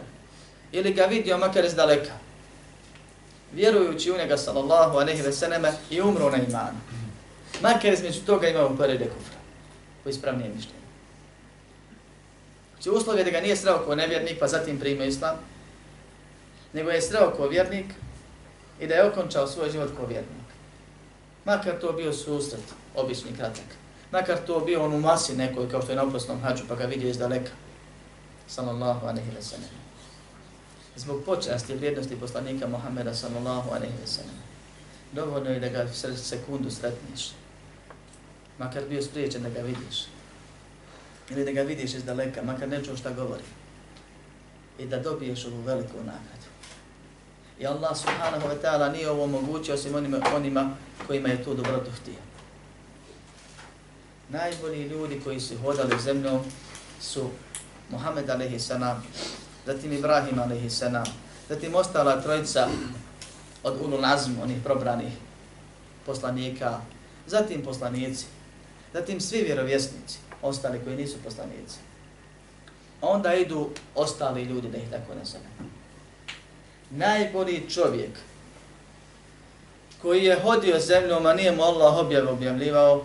Ili 0.73 0.92
ga 0.92 1.04
vidio 1.04 1.38
makar 1.38 1.64
iz 1.64 1.75
daleka. 1.75 2.12
Vjerujući 3.52 4.11
u 4.11 4.16
njega 4.16 4.37
sallallahu 4.37 4.99
aleyhi 4.99 5.25
ve 5.25 5.32
seneme 5.32 5.73
i 5.90 6.00
umro 6.00 6.30
na 6.30 6.37
imanu. 6.37 6.78
Makar 7.62 7.92
između 7.92 8.20
toga 8.26 8.49
imao 8.49 8.76
porede 8.76 9.04
kufra. 9.04 9.38
Po 10.04 10.11
ispravnije 10.11 10.50
mišljenje. 10.54 10.80
Znači 12.73 12.90
uslov 12.90 13.18
je 13.18 13.25
da 13.25 13.30
ga 13.30 13.40
nije 13.40 13.56
sreo 13.56 13.78
kao 13.85 13.94
nevjernik 13.94 14.38
pa 14.38 14.47
zatim 14.47 14.80
primio 14.80 15.06
islam. 15.06 15.37
Nego 16.73 16.90
je 16.90 17.02
sreo 17.02 17.30
kao 17.37 17.49
vjernik 17.49 17.87
i 18.80 18.87
da 18.87 18.94
je 18.94 19.04
okončao 19.04 19.47
svoj 19.47 19.70
život 19.70 19.90
kao 19.97 20.06
vjernik. 20.06 20.49
Makar 21.44 21.80
to 21.80 21.92
bio 21.92 22.12
susret, 22.12 22.64
obični 22.94 23.37
kratak. 23.37 23.80
Makar 24.12 24.38
to 24.47 24.61
bio 24.61 24.85
on 24.85 24.95
u 24.95 25.00
masi 25.00 25.37
nekoj, 25.37 25.71
kao 25.71 25.83
što 25.83 25.93
je 25.93 25.97
na 25.97 26.02
oprosnom 26.02 26.40
hađu, 26.40 26.62
pa 26.69 26.75
ga 26.75 26.85
vidio 26.85 27.09
iz 27.09 27.19
daleka. 27.19 27.50
Sallallahu 28.47 29.07
alaihi 29.07 29.31
wa 29.38 29.43
sallam. 29.43 29.71
Zbog 30.97 31.25
počasti 31.25 31.73
i 31.73 31.76
vrijednosti 31.76 32.21
poslanika 32.21 32.67
Muhammeda 32.67 33.14
sallallahu 33.14 33.71
alaihi 33.71 33.95
wa 34.05 34.07
sallam. 34.07 34.37
Dovoljno 35.12 35.50
je 35.50 35.61
da 35.61 35.69
ga 35.69 35.88
sekundu 36.17 36.71
sretniš. 36.71 37.31
Makar 38.59 38.83
bio 38.88 39.02
spriječen 39.02 39.43
da 39.43 39.49
ga 39.49 39.61
vidiš. 39.61 40.05
Ili 41.31 41.45
da 41.45 41.52
ga 41.52 41.62
vidiš 41.62 41.95
iz 41.95 42.05
daleka, 42.05 42.43
makar 42.43 42.69
ne 42.69 42.85
čuo 42.85 42.97
šta 42.97 43.12
govori. 43.12 43.43
I 44.79 44.87
da 44.87 44.99
dobiješ 44.99 45.45
ovu 45.45 45.61
veliku 45.61 45.97
nagradu. 45.97 46.49
I 47.59 47.67
Allah 47.67 47.97
subhanahu 47.97 48.49
wa 48.49 48.57
ta'ala 48.62 48.93
nije 48.93 49.11
ovo 49.11 49.25
omogućio 49.25 49.75
osim 49.75 49.95
onima, 49.95 50.19
onima 50.35 50.71
kojima 51.07 51.29
je 51.29 51.45
to 51.45 51.55
dobrotu 51.55 51.90
htio. 51.90 52.29
Najbolji 54.30 54.82
ljudi 54.82 55.20
koji 55.25 55.40
su 55.40 55.54
hodali 55.64 56.00
zemljom 56.02 56.40
su 57.00 57.30
Muhammed 57.90 58.30
alaihi 58.30 58.58
zatim 59.66 59.92
Ibrahim 59.92 60.38
alaihi 60.38 60.70
zatim 61.49 61.75
ostala 61.75 62.22
trojica 62.22 62.68
od 63.62 63.80
Ulul 63.80 64.04
Azm, 64.04 64.32
onih 64.42 64.56
probranih 64.64 65.12
poslanika, 66.06 66.80
zatim 67.26 67.62
poslanici, 67.62 68.26
zatim 68.92 69.20
svi 69.20 69.42
vjerovjesnici, 69.42 70.18
ostali 70.42 70.80
koji 70.84 70.96
nisu 70.96 71.16
poslanici. 71.25 71.78
Onda 73.00 73.34
idu 73.34 73.70
ostali 73.94 74.42
ljudi 74.42 74.68
da 74.68 74.78
ih 74.78 74.90
tako 74.90 75.14
nazovem 75.14 75.80
najbolji 76.90 77.70
čovjek 77.70 78.10
koji 80.02 80.25
je 80.25 80.40
hodio 80.40 80.78
zemljom, 80.78 81.26
a 81.26 81.34
nije 81.34 81.52
mu 81.52 81.62
Allah 81.62 81.99
objav 81.99 82.32
objavljivao, 82.32 83.02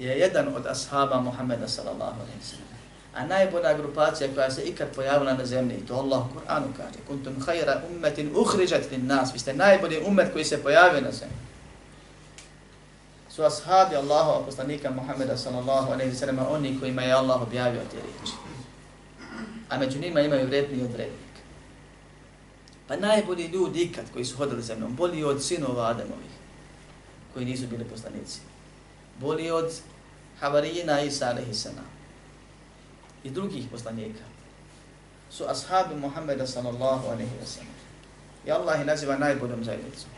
je 0.00 0.18
jedan 0.18 0.54
od 0.56 0.66
ashaba 0.66 1.20
Muhammeda 1.20 1.68
sallallahu 1.68 2.20
alaihi 2.20 2.42
sallam. 2.42 2.70
A 3.14 3.26
najbolja 3.26 3.74
grupacija 3.74 4.34
koja 4.34 4.50
se 4.50 4.62
ikad 4.62 4.88
pojavila 4.94 5.34
na 5.34 5.46
zemlji, 5.46 5.86
to 5.88 5.94
Allah 5.94 6.26
u 6.26 6.38
Kur'anu 6.38 6.72
kaže, 6.76 6.98
kuntum 7.08 7.40
hajra 7.46 7.82
ummetin 7.90 8.32
uhriđat 8.36 8.90
lin 8.90 9.06
nas, 9.06 9.34
vi 9.34 9.38
ste 9.38 9.54
najbolji 9.54 10.02
ummet 10.06 10.32
koji 10.32 10.44
se 10.44 10.62
pojavio 10.62 11.00
na 11.00 11.12
zemlji. 11.12 11.36
Su 13.28 13.44
ashabi 13.44 13.96
Allahova 13.96 14.44
poslanika 14.46 14.90
Muhammeda 14.90 15.36
sallallahu 15.36 15.92
alaihi 15.92 16.14
sallam, 16.14 16.46
oni 16.50 16.80
kojima 16.80 17.02
je 17.02 17.12
Allah 17.12 17.42
objavio 17.42 17.80
te 17.90 17.96
riječi. 17.96 18.32
A 19.68 19.78
među 19.78 19.98
njima 19.98 20.20
imaju 20.20 20.46
vredni 20.46 20.82
od 20.82 20.92
vredni. 20.92 21.18
Pa 22.88 22.96
najbolji 22.96 23.46
ljudi 23.46 23.82
ikad 23.82 24.04
koji 24.12 24.24
su 24.24 24.36
hodili 24.36 24.62
zemljom, 24.62 24.96
bolji 24.96 25.24
od 25.24 25.44
sinova 25.44 25.86
Ademovih, 25.86 26.30
koji 27.34 27.44
nisu 27.46 27.66
bili 27.66 27.84
poslanici. 27.84 28.49
Bolji 29.20 29.50
od 29.50 29.72
Havarijina 30.40 31.00
Isa 31.00 31.26
alaihisana 31.26 31.82
i 33.24 33.30
drugih 33.30 33.64
poslanika 33.70 34.24
su 35.30 35.44
ashabi 35.48 35.94
Muhammeda 35.94 36.46
sallallahu 36.46 37.06
alaihi 37.06 37.30
wa 37.42 37.46
sallam. 37.46 37.74
I 38.46 38.50
Allah 38.50 38.80
ih 38.80 38.86
naziva 38.86 39.18
najboljom 39.18 39.64
zajednicom. 39.64 40.10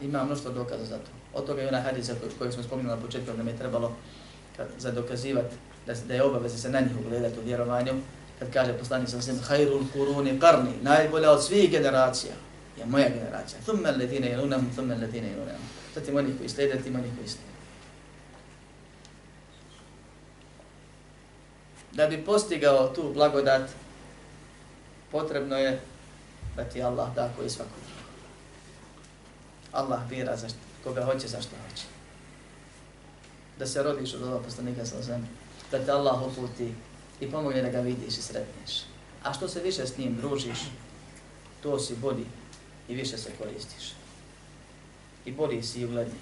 Ima 0.00 0.24
mnoštvo 0.24 0.50
dokaza 0.52 0.84
za 0.84 0.98
to. 0.98 1.10
Od 1.34 1.46
toga 1.46 1.62
je 1.62 1.68
ona 1.68 1.80
hadisa 1.80 2.14
koju 2.38 2.52
smo 2.52 2.62
spominjali 2.62 2.96
na 2.96 3.06
početku, 3.06 3.36
da 3.36 3.42
mi 3.42 3.50
je 3.50 3.58
trebalo 3.58 3.96
kad, 4.56 4.66
za 4.78 4.90
dokazivati 4.92 5.56
da, 5.86 5.94
da 6.08 6.14
je 6.14 6.22
obaveza 6.22 6.58
se 6.58 6.70
na 6.70 6.80
njih 6.80 6.92
ugledati 7.06 7.38
u 7.38 7.42
vjerovanju, 7.44 7.92
kad 8.38 8.52
kaže 8.52 8.78
poslanik 8.78 9.08
sa 9.08 9.22
svim 9.22 9.40
hajrul 9.48 9.82
kuruni 9.92 10.40
qarni, 10.40 10.82
najbolja 10.82 11.30
od 11.30 11.44
svih 11.44 11.70
generacija 11.70 12.32
je 12.78 12.86
moja 12.86 13.08
generacija. 13.08 13.60
Thumme 13.60 13.88
alladhina 13.88 14.26
yalunhum 14.26 14.72
thumme 14.74 14.94
alladhina 14.94 15.26
yalunhum. 15.28 15.64
Zatim 15.94 16.16
oni 16.16 16.38
koji 16.38 16.48
slijede, 16.48 16.82
tim 16.82 16.94
oni 16.94 17.10
koji 17.16 17.28
slijede. 17.28 17.57
Da 21.98 22.06
bi 22.06 22.24
postigao 22.24 22.92
tu 22.94 23.12
blagodat, 23.14 23.70
potrebno 25.10 25.56
je 25.56 25.80
da 26.56 26.64
ti 26.64 26.82
Allah 26.82 27.14
da 27.14 27.30
koji 27.36 27.50
svakog. 27.50 27.82
Allah 29.72 30.08
bira 30.08 30.36
za 30.36 30.46
koga 30.84 31.04
hoće, 31.04 31.28
za 31.28 31.40
što 31.40 31.50
hoće. 31.68 31.84
Da 33.58 33.66
se 33.66 33.82
rodiš 33.82 34.14
od 34.14 34.22
ova 34.22 34.38
poslanika 34.38 34.86
sa 34.86 35.02
zemlje, 35.02 35.26
da 35.70 35.84
te 35.84 35.90
Allah 35.90 36.22
uputi 36.22 36.74
i 37.20 37.30
pomogne 37.30 37.62
da 37.62 37.68
ga 37.68 37.80
vidiš 37.80 38.18
i 38.18 38.22
sretneš. 38.22 38.82
A 39.22 39.32
što 39.32 39.48
se 39.48 39.60
više 39.60 39.86
s 39.86 39.98
njim 39.98 40.16
družiš, 40.16 40.58
to 41.62 41.78
si 41.78 41.96
bolji 41.96 42.26
i 42.88 42.94
više 42.94 43.18
se 43.18 43.30
koristiš. 43.38 43.92
I 45.24 45.32
bolji 45.32 45.62
si 45.62 45.80
i 45.80 45.84
ugledniji. 45.84 46.20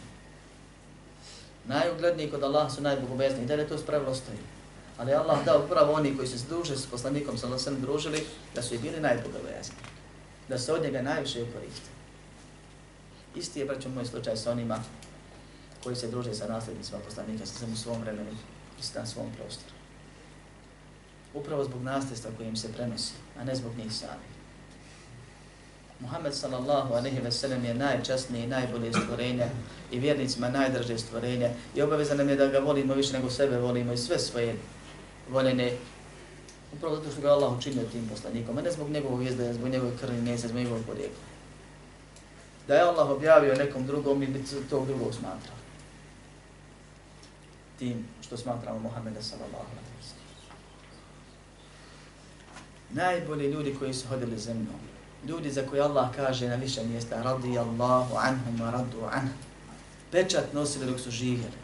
Najugledniji 1.65 2.31
kod 2.31 2.43
Allaha 2.43 2.71
su 2.71 2.83
najbogobezniji, 2.83 3.47
da 3.47 3.55
li 3.55 3.69
to 3.69 3.79
spravilo 3.79 4.15
stoji. 4.15 4.56
Ali 4.99 5.15
Allah 5.15 5.45
dao 5.45 5.65
upravo 5.65 5.93
oni 5.93 6.17
koji 6.17 6.29
se 6.29 6.47
druže 6.49 6.77
s 6.77 6.87
poslanikom 6.87 7.39
sa 7.39 7.49
Lasem 7.49 7.81
družili, 7.81 8.25
da 8.55 8.63
su 8.63 8.75
i 8.75 8.79
bili 8.79 9.01
najbogobojazni. 9.01 9.77
Da 10.49 10.59
se 10.59 10.73
od 10.73 10.83
njega 10.83 11.03
najviše 11.03 11.43
ukoriste. 11.43 11.91
Isti 13.35 13.61
je, 13.61 13.67
braćo, 13.67 13.89
moj 13.89 14.05
slučaj 14.05 14.37
sa 14.37 14.53
onima 14.53 14.83
koji 15.85 15.97
se 15.97 16.09
druže 16.09 16.35
sa 16.35 16.49
nasljednicima 16.49 16.99
poslanika 16.99 17.47
sa 17.47 17.67
u 17.73 17.77
svom 17.77 18.01
vremenu 18.01 18.31
i 18.31 18.99
na 18.99 19.07
svom 19.07 19.27
prostoru 19.37 19.77
upravo 21.37 21.65
zbog 21.65 21.83
nasljedstva 21.83 22.31
koje 22.37 22.49
im 22.49 22.57
se 22.57 22.73
prenosi, 22.73 23.13
a 23.41 23.45
ne 23.45 23.55
zbog 23.55 23.73
njih 23.79 23.93
sami. 23.93 24.27
Muhammed 26.01 26.35
sallallahu 26.35 26.95
alaihi 26.95 27.21
ve 27.21 27.33
sellem 27.33 27.65
je 27.65 27.75
najčasnije 27.75 28.45
i 28.45 28.49
najbolje 28.49 28.93
stvorenje 28.93 29.47
i 29.93 29.99
vjernicima 29.99 30.49
najdraže 30.49 30.99
stvorenje 30.99 31.51
i 31.75 31.83
obaveza 31.83 32.15
nam 32.15 32.29
je 32.29 32.37
da 32.37 32.47
ga 32.47 32.59
volimo 32.59 32.95
više 32.95 33.13
nego 33.13 33.31
sebe 33.31 33.59
volimo 33.59 33.93
i 33.93 33.97
sve 33.97 34.19
svoje 34.19 34.57
voljene 35.31 35.73
upravo 36.73 36.97
zato 36.97 37.11
što 37.11 37.21
ga 37.21 37.33
Allah 37.33 37.59
učinio 37.59 37.85
tim 37.93 38.09
poslanikom, 38.09 38.59
a 38.59 38.63
ne 38.63 38.71
zbog 38.71 38.91
njegovog 38.91 39.23
izdaja, 39.23 39.55
zbog 39.55 39.69
njegove 39.69 39.93
krvi 40.01 40.21
ne 40.21 40.37
zbog 40.37 40.57
njegovog 40.57 40.85
porijekla. 40.87 41.25
Da 42.69 42.75
je 42.75 42.83
Allah 42.83 43.11
objavio 43.11 43.55
nekom 43.55 43.87
drugom, 43.87 44.19
mi 44.19 44.27
bi 44.27 44.45
tog 44.71 44.87
drugog 44.87 45.15
smatrali. 45.15 45.61
Tim 47.79 48.05
što 48.23 48.37
smatramo 48.37 48.79
Muhammeda 48.79 49.23
sallallahu 49.23 49.65
alaihi 49.73 49.87
najbolji 52.91 53.51
ljudi 53.51 53.77
koji 53.79 53.95
su 53.95 54.09
hodili 54.09 54.39
zemljom. 54.39 54.81
Ljudi 55.29 55.51
za 55.51 55.63
koje 55.71 55.83
Allah 55.83 56.09
kaže 56.17 56.49
na 56.49 56.55
više 56.55 56.85
mjesta 56.85 57.23
radi 57.23 57.59
Allahu 57.59 58.17
anhum 58.17 58.59
wa 58.61 58.71
radu 58.71 59.01
anhum. 59.13 59.39
Pečat 60.11 60.53
nosili 60.53 60.87
dok 60.87 61.01
su 61.01 61.11
živjeli. 61.11 61.57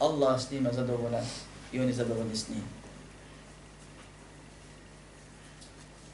Allah 0.00 0.40
s 0.40 0.50
njima 0.50 0.72
zadovoljan 0.72 1.24
i 1.72 1.80
oni 1.80 1.92
zadovoljni 1.92 2.36
s 2.36 2.48
njim. 2.48 2.64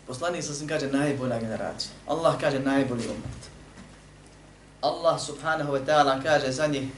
Poslanik 0.07 0.45
sa 0.45 0.67
kaže 0.69 0.87
najbolja 0.93 1.41
generacija. 1.41 1.91
Allah 2.07 2.41
kaže 2.41 2.61
najbolji 2.61 3.05
umet. 3.09 3.43
Allah 4.81 5.21
subhanahu 5.21 5.73
wa 5.73 5.81
ta'ala 5.81 6.23
kaže 6.23 6.53
za 6.53 6.67
njih 6.67 6.89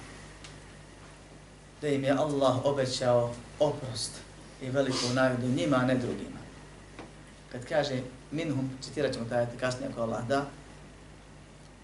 da 1.81 1.89
im 1.89 2.05
je 2.05 2.11
Allah 2.11 2.65
obećao 2.65 3.35
oprost 3.61 4.13
i 4.63 4.71
veliku 4.71 5.15
nagradu 5.15 5.49
njima, 5.49 5.77
a 5.77 5.87
ne 5.87 5.95
drugima. 5.95 6.41
Kad 7.53 7.65
kaže 7.65 8.03
minhum, 8.31 8.71
citirat 8.81 9.13
ćemo 9.13 9.29
taj 9.29 9.47
kasnije 9.61 9.91
ako 9.91 10.01
Allah 10.01 10.27
da, 10.27 10.47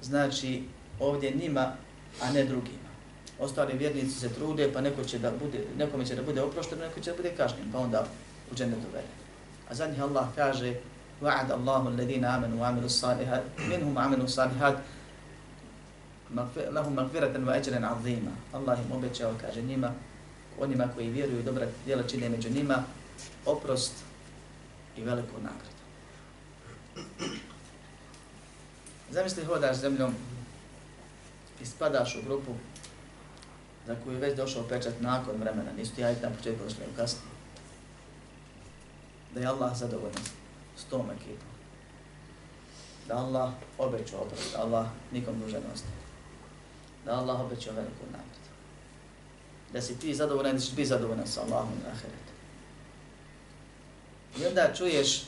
znači 0.02 0.64
ovdje 1.00 1.30
njima, 1.30 1.72
a 2.20 2.32
ne 2.32 2.44
drugima 2.44 2.81
Ostali 3.41 3.77
vjernici 3.77 4.19
se 4.19 4.29
trude, 4.29 4.73
pa 4.73 4.81
neko 4.81 5.03
će 5.03 5.19
da 5.19 5.31
bude, 5.31 5.63
nekome 5.77 6.05
će 6.05 6.15
da 6.15 6.23
bude 6.23 6.41
oprošteno, 6.41 6.81
neko 6.81 6.99
će 6.99 7.11
da 7.11 7.17
bude 7.17 7.31
kažnjen, 7.37 7.71
pa 7.71 7.79
onda 7.79 8.07
u 8.51 8.55
džennetu 8.55 8.87
vere. 8.93 9.07
A 9.69 9.75
za 9.75 9.87
njih 9.87 10.01
Allah 10.01 10.27
kaže 10.35 10.73
وعد 11.21 11.51
الله 11.51 11.87
الذين 11.87 12.25
آمنوا 12.25 12.61
وعملوا 12.61 12.85
الصالحات 12.85 13.43
منهم 13.57 13.97
عملوا 13.97 14.25
الصالحات 14.25 14.77
lahum 16.75 16.93
magfiratan 16.93 17.45
wa 17.47 17.55
ajran 17.55 17.83
azima. 17.83 18.31
Allah 18.53 18.79
im 18.79 18.91
obećao, 18.91 19.33
kaže 19.41 19.61
njima, 19.61 19.93
onima 20.59 20.87
koji 20.95 21.09
vjeruju 21.09 21.39
i 21.39 21.43
dobra 21.43 21.67
djela 21.85 22.03
čine 22.03 22.29
među 22.29 22.49
njima, 22.49 22.83
oprost 23.45 23.93
i 24.97 25.03
veliku 25.03 25.33
nagradu. 25.41 25.77
Zamisli 29.09 29.45
hodaš 29.45 29.77
zemljom 29.77 30.13
i 31.61 31.65
spadaš 31.65 32.15
u 32.15 32.25
grupu 32.25 32.51
za 33.86 33.96
koju 34.04 34.14
je 34.14 34.20
već 34.20 34.36
došao 34.36 34.68
pečat 34.68 35.00
nakon 35.00 35.36
vremena, 35.36 35.72
nisu 35.76 35.94
ti 35.94 36.04
ajit 36.04 36.22
na 36.22 36.30
početku 36.30 36.64
došli 36.64 36.84
u 36.92 36.96
kasnije. 36.96 37.32
Da 39.34 39.40
je 39.40 39.46
Allah 39.46 39.76
zadovoljan 39.76 40.24
s 40.76 40.84
tom 40.84 41.10
ekipom. 41.10 41.52
Da 43.08 43.16
Allah 43.16 43.52
obećao 43.78 44.20
oprost, 44.20 44.52
da 44.52 44.62
Allah 44.62 44.86
nikom 45.12 45.40
dužan 45.40 45.62
ostaje 45.74 46.02
da 47.04 47.18
Allah 47.18 47.40
obećao 47.40 47.74
veliku 47.74 48.04
nagradu. 48.06 48.50
Da 49.72 49.82
si 49.82 49.98
ti 49.98 50.14
zadovoljan, 50.14 50.54
da 50.54 50.60
ćeš 50.60 50.70
biti 50.70 50.88
zadovoljan 50.88 51.26
sa 51.26 51.40
Allahom 51.40 51.74
na 51.84 51.90
ahiretu. 51.90 52.32
I 54.38 54.46
onda 54.46 54.74
čuješ, 54.74 55.22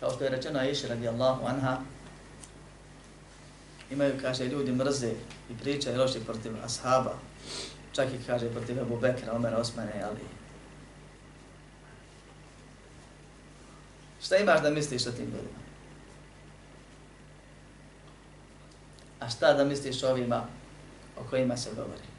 kao 0.00 0.10
što 0.10 0.24
je 0.24 0.30
rečeno 0.30 0.58
Aisha 0.58 0.88
radijallahu 0.88 1.46
anha, 1.46 1.78
imaju, 3.90 4.14
kaže, 4.20 4.44
ljudi 4.44 4.72
mrze 4.72 5.12
i 5.50 5.54
pričaju 5.60 5.98
loši 5.98 6.20
protiv 6.26 6.52
ashaba, 6.64 7.18
čak 7.92 8.08
i 8.08 8.26
kaže 8.26 8.50
protiv 8.50 8.78
Ebu 8.78 8.96
Bekra, 8.96 9.32
Omera, 9.32 9.58
Osmane 9.58 9.92
i 9.98 10.02
Ali. 10.02 10.20
Šta 14.22 14.36
imaš 14.36 14.62
da 14.62 14.70
misliš 14.70 15.06
o 15.06 15.12
tim 15.12 15.24
ljudima? 15.24 15.60
A 19.20 19.28
šta 19.28 19.52
da 19.52 19.64
misliš 19.64 20.02
o 20.02 20.10
ovima 20.10 20.46
o 21.16 21.24
kojima 21.30 21.56
se 21.56 21.70
govori? 21.76 22.10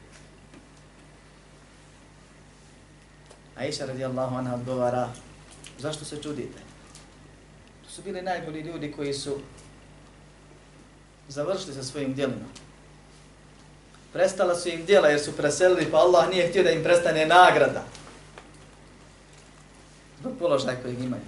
Aisha 3.56 3.86
radijallahu 3.86 4.36
anha 4.36 4.54
odgovara, 4.54 5.08
zašto 5.78 6.04
se 6.04 6.22
čudite? 6.22 6.58
To 7.84 7.90
su 7.90 8.02
bili 8.02 8.22
najbolji 8.22 8.60
ljudi 8.60 8.92
koji 8.92 9.14
su 9.14 9.38
završili 11.32 11.74
sa 11.74 11.82
svojim 11.82 12.14
djelima. 12.14 12.44
Prestala 14.12 14.54
su 14.54 14.68
im 14.68 14.84
djela 14.84 15.08
jer 15.08 15.20
su 15.20 15.36
preselili, 15.36 15.90
pa 15.90 15.96
Allah 15.96 16.30
nije 16.30 16.48
htio 16.48 16.62
da 16.62 16.70
im 16.70 16.84
prestane 16.84 17.26
nagrada. 17.26 17.84
Zbog 20.20 20.32
položaja 20.38 20.82
kojeg 20.82 21.00
imaju. 21.00 21.22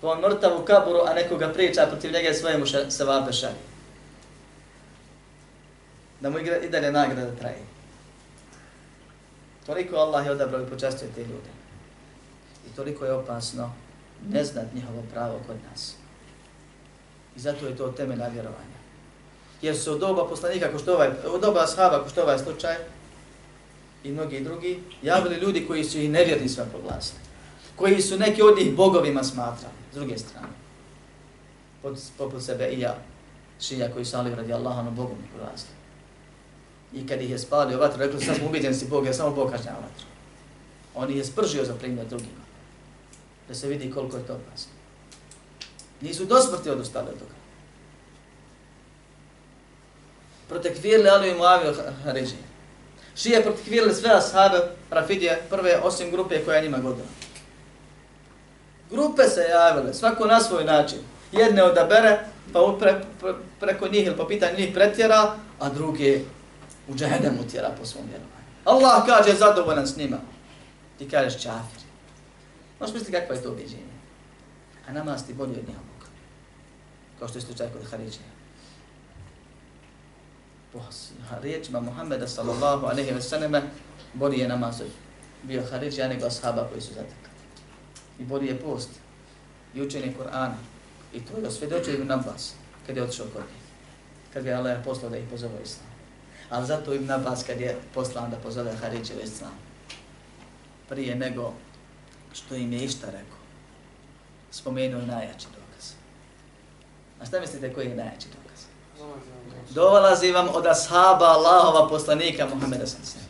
Po 0.00 0.08
on 0.08 0.20
mrtav 0.20 0.62
u 0.62 0.64
kaburu, 0.64 1.00
a 1.06 1.14
nekoga 1.14 1.48
priča 1.48 1.86
protiv 1.90 2.12
njega 2.12 2.34
svojemu 2.34 2.66
se 2.66 3.04
vape 3.04 3.32
šalje 3.32 3.74
da 6.24 6.30
mu 6.30 6.38
i 6.38 6.68
dalje 6.68 6.92
nagrada 6.92 7.36
traje. 7.36 7.62
Toliko 9.66 9.96
Allah 9.96 10.26
je 10.26 10.32
odabrao 10.32 10.62
i 10.62 10.70
počastio 10.70 11.08
te 11.14 11.20
ljude. 11.20 11.50
I 12.66 12.76
toliko 12.76 13.04
je 13.04 13.12
opasno 13.12 13.72
ne 14.28 14.44
znat 14.44 14.64
njihovo 14.74 15.02
pravo 15.12 15.40
kod 15.46 15.56
nas. 15.70 15.96
I 17.36 17.40
zato 17.40 17.66
je 17.66 17.76
to 17.76 17.88
temeljna 17.88 18.28
vjerovanja. 18.28 18.78
Jer 19.62 19.76
su 19.78 19.92
od 19.92 20.00
doba 20.00 20.28
poslanika, 20.28 20.72
ko 20.72 20.78
što 20.78 20.94
ovaj, 20.94 21.10
od 21.26 21.40
doba 21.40 21.64
ashaba, 21.64 22.02
ko 22.02 22.08
što 22.08 22.22
ovaj 22.22 22.38
slučaj, 22.38 22.76
i 24.04 24.12
mnogi 24.12 24.40
drugi, 24.40 24.80
javili 25.02 25.36
ljudi 25.36 25.66
koji 25.66 25.84
su 25.84 25.98
i 25.98 26.08
nevjerni 26.08 26.48
sve 26.48 26.64
proglasili. 26.70 27.20
Koji 27.76 28.00
su 28.00 28.18
neki 28.18 28.42
od 28.42 28.58
njih 28.58 28.76
bogovima 28.76 29.24
smatrali, 29.24 29.74
s 29.92 29.94
druge 29.94 30.18
strane. 30.18 30.48
Pod, 31.82 32.00
poput 32.18 32.42
sebe 32.42 32.68
i 32.68 32.80
ja, 32.80 32.96
šija 33.60 33.92
koji 33.92 34.04
su 34.04 34.16
ali 34.16 34.34
radi 34.34 34.52
Allaha 34.52 34.82
na 34.82 34.90
Bogom 34.90 35.16
proglasili. 35.34 35.74
I 36.92 37.06
kad 37.06 37.22
ih 37.22 37.30
je 37.30 37.38
spalio 37.38 37.78
vatru, 37.78 37.98
rekli 37.98 38.24
sad 38.24 38.36
smo 38.36 38.46
ubiđeni 38.46 38.74
si 38.74 38.88
Bog, 38.88 39.06
ja 39.06 39.12
samo 39.12 39.30
Bog 39.30 39.50
kažnjava 39.50 39.78
vatru. 39.78 40.06
On 40.94 41.10
ih 41.10 41.16
je 41.16 41.24
spržio 41.24 41.64
za 41.64 41.74
primjer 41.74 42.06
drugima. 42.06 42.44
Da 43.48 43.54
se 43.54 43.68
vidi 43.68 43.90
koliko 43.90 44.16
je 44.16 44.26
to 44.26 44.34
opasno. 44.34 44.72
Nisu 46.04 46.24
do 46.24 46.40
smrti 46.40 46.70
odustali 46.70 47.08
od 47.08 47.18
toga. 47.18 47.34
Protekvirili 50.48 51.08
Ali 51.08 51.30
i 51.30 51.34
Muavio 51.34 51.74
Haridži. 52.04 52.36
Šije 53.16 53.42
protekvirili 53.42 53.94
sve 53.94 54.10
ashabe 54.10 54.58
Rafidije 54.90 55.42
prve 55.50 55.80
osim 55.82 56.10
grupe 56.10 56.44
koja 56.44 56.60
njima 56.60 56.78
godila. 56.78 57.06
Grupe 58.90 59.22
se 59.22 59.40
javile, 59.40 59.94
svako 59.94 60.26
na 60.26 60.40
svoj 60.40 60.64
način. 60.64 60.98
Jedne 61.32 61.62
odabere, 61.62 62.18
pa 62.52 62.76
pre, 62.80 63.00
pre, 63.20 63.32
preko 63.60 63.88
njih 63.88 64.06
ili 64.06 64.16
po 64.16 64.26
pitanju 64.26 64.58
njih 64.58 64.74
pretjera, 64.74 65.34
a 65.58 65.68
druge 65.68 66.20
u 66.88 66.94
džahedem 66.94 67.38
utjera 67.46 67.70
po 67.80 67.86
svom 67.86 68.04
vjerovanju. 68.04 68.44
Allah 68.64 69.06
kaže 69.06 69.38
zadovoljan 69.38 69.86
s 69.86 69.96
njima. 69.96 70.16
Ti 70.98 71.08
kažeš 71.08 71.42
čafir. 71.42 71.80
Možeš 72.80 72.94
misliti 72.94 73.12
kakva 73.12 73.34
je 73.34 73.42
to 73.42 73.50
objeđenje. 73.50 73.94
A 74.88 74.92
namaz 74.92 75.26
ti 75.26 75.32
bolje 75.34 75.50
od 75.50 75.68
njega. 75.68 75.83
Kao 77.24 77.28
što 77.28 77.38
je 77.38 77.42
slučaj 77.42 77.68
kod 77.72 77.90
Haridžija. 77.90 78.28
Po 80.72 80.80
riječima 81.42 81.80
Muhammeda 81.80 82.28
sallallahu 82.28 82.86
alaihi 82.86 83.10
ve 83.10 83.22
sallam, 83.22 83.52
bolji 84.14 84.38
je 84.38 84.48
namaz 84.48 84.82
bio 85.42 85.62
Haridžija 85.70 86.08
nego 86.08 86.26
ashaba 86.26 86.68
koji 86.68 86.80
su 86.80 86.94
zatekli. 86.94 87.30
I 88.18 88.24
bolji 88.24 88.46
je 88.46 88.60
post. 88.60 88.88
I 89.74 89.82
učenje 89.82 90.12
Kur'ana. 90.18 90.54
I 91.14 91.20
to 91.20 91.38
je 91.38 91.48
osvjedočio 91.48 91.94
Ibn 91.94 92.12
Abbas 92.12 92.52
kad 92.86 92.96
je 92.96 93.02
otišao 93.02 93.26
kod 93.32 93.42
njih. 93.42 93.64
Kad 94.32 94.44
ga 94.44 94.50
je 94.50 94.56
Allah 94.56 94.84
poslao 94.84 95.10
da 95.10 95.16
ih 95.16 95.28
pozove 95.30 95.62
islam. 95.64 95.88
Ali 96.50 96.66
zato 96.66 96.94
Ibn 96.94 97.10
Abbas 97.10 97.44
kad 97.44 97.60
je 97.60 97.78
poslan 97.94 98.30
da 98.30 98.36
pozove 98.36 98.76
Haridžev 98.76 99.24
islam, 99.24 99.58
prije 100.88 101.14
nego 101.14 101.52
što 102.32 102.54
im 102.54 102.72
je 102.72 102.84
išta 102.84 103.06
rekao, 103.06 103.38
spomenuo 104.50 105.02
najjače. 105.02 105.53
A 107.20 107.26
šta 107.26 107.40
mislite 107.40 107.72
koji 107.74 107.86
je 107.86 107.96
najjači 107.96 108.26
dokaz? 108.28 108.64
Dolazi 109.70 110.32
vam 110.32 110.48
od 110.54 110.66
ashaba 110.66 111.24
Allahova 111.24 111.88
poslanika 111.88 112.46
Muhammeda 112.54 112.86
s.a.v. 112.86 113.20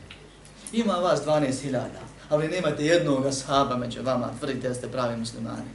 Ima 0.73 0.93
vas 0.93 1.21
12.000, 1.27 1.81
ali 2.29 2.49
nemate 2.49 2.85
jednog 2.85 3.27
ashaba 3.27 3.77
među 3.77 4.03
vama, 4.03 4.31
tvrdite 4.41 4.69
da 4.69 4.75
ste 4.75 4.89
pravi 4.89 5.17
muslimani. 5.17 5.71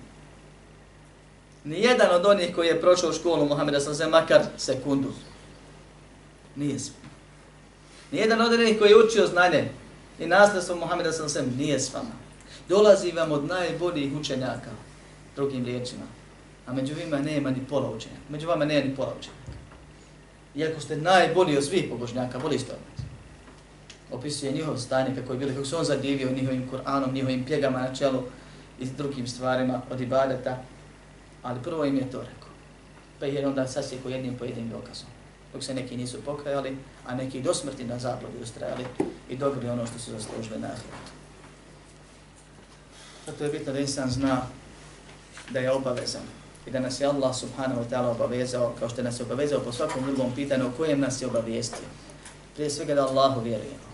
Nijedan 1.63 2.15
od 2.15 2.25
onih 2.25 2.55
koji 2.55 2.67
je 2.67 2.81
prošao 2.81 3.13
školu 3.13 3.45
Muhammeda 3.45 3.79
s.a.v. 3.79 4.09
makar 4.09 4.41
sekundu. 4.57 5.09
Nije 6.55 6.79
smio. 6.79 7.09
Nijedan 8.11 8.41
od 8.41 8.53
onih 8.53 8.79
koji 8.79 8.89
je 8.89 9.05
učio 9.05 9.27
znanje 9.27 9.69
i 10.19 10.27
nasledstvo 10.27 10.75
Muhammeda 10.75 11.11
sem 11.11 11.53
nije 11.57 11.79
s 11.79 11.93
vama. 11.93 12.11
Dolazi 12.69 13.11
vam 13.11 13.31
od 13.31 13.45
najboljih 13.45 14.17
učenjaka, 14.17 14.71
drugim 15.35 15.65
riječima. 15.65 16.18
A 16.69 16.73
među 16.73 16.93
vima 16.93 17.19
nema 17.19 17.51
ni 17.51 17.65
pola 17.69 17.89
učenjaka. 17.89 18.21
Među 18.29 18.47
vama 18.47 18.65
nema 18.65 18.85
ni 18.85 18.95
pola 18.95 19.13
učenjaka. 19.19 19.51
Iako 20.55 20.81
ste 20.81 20.97
najbolji 20.97 21.57
od 21.57 21.65
svih 21.65 21.85
pobožnjaka, 21.89 22.39
boli 22.39 22.59
ste 22.59 22.71
od 22.71 22.79
nas. 22.91 23.05
Opisuje 24.11 24.51
njihov 24.51 24.77
stanje 24.77 25.15
kako 25.15 25.33
je 25.33 25.39
bilo, 25.39 25.53
kako 25.53 25.65
se 25.65 25.75
on 25.75 25.85
zadivio 25.85 26.31
njihovim 26.31 26.69
Kur'anom, 26.71 27.13
njihovim 27.13 27.45
pjegama 27.45 27.79
na 27.79 27.95
čelu 27.95 28.23
i 28.79 28.85
drugim 28.85 29.27
stvarima 29.27 29.81
od 29.91 30.01
ibadeta. 30.01 30.57
Ali 31.43 31.63
prvo 31.63 31.85
im 31.85 31.95
je 31.95 32.11
to 32.11 32.21
rekao. 32.21 32.49
Pa 33.19 33.25
je 33.25 33.47
onda 33.47 33.67
sasjeko 33.67 34.09
jednim 34.09 34.37
po 34.37 34.45
jednim 34.45 34.69
dokazom 34.69 35.07
dok 35.53 35.63
se 35.63 35.73
neki 35.73 35.97
nisu 35.97 36.21
pokajali, 36.21 36.77
a 37.05 37.15
neki 37.15 37.41
do 37.41 37.53
smrti 37.53 37.83
na 37.83 37.99
zablodi 37.99 38.37
ustrajali 38.43 38.85
i 39.29 39.37
dobili 39.37 39.69
ono 39.69 39.85
što 39.85 39.99
su 39.99 40.11
zaslužili 40.11 40.59
na 40.59 40.67
ahiretu. 40.67 41.11
Zato 43.25 43.43
je 43.43 43.51
bitno 43.51 43.73
da 43.73 43.79
insan 43.79 44.09
zna 44.09 44.41
da 45.49 45.59
je 45.59 45.71
obavezan 45.71 46.38
i 46.65 46.71
da 46.71 46.79
nas 46.79 47.01
je 47.01 47.07
Allah 47.07 47.35
subhanahu 47.35 47.81
wa 47.81 47.89
ta'ala 47.89 48.11
obavezao, 48.11 48.73
kao 48.79 48.89
što 48.89 49.03
nas 49.03 49.19
je 49.19 49.23
obavezao 49.23 49.59
po 49.59 49.71
svakom 49.71 50.03
drugom 50.05 50.31
pitanju 50.35 50.67
o 50.67 50.71
kojem 50.77 50.99
nas 50.99 51.21
je 51.21 51.27
obavijestio. 51.27 51.87
Prije 52.55 52.69
svega 52.69 52.95
da 52.95 53.07
Allahu 53.07 53.41
vjerujemo. 53.41 53.89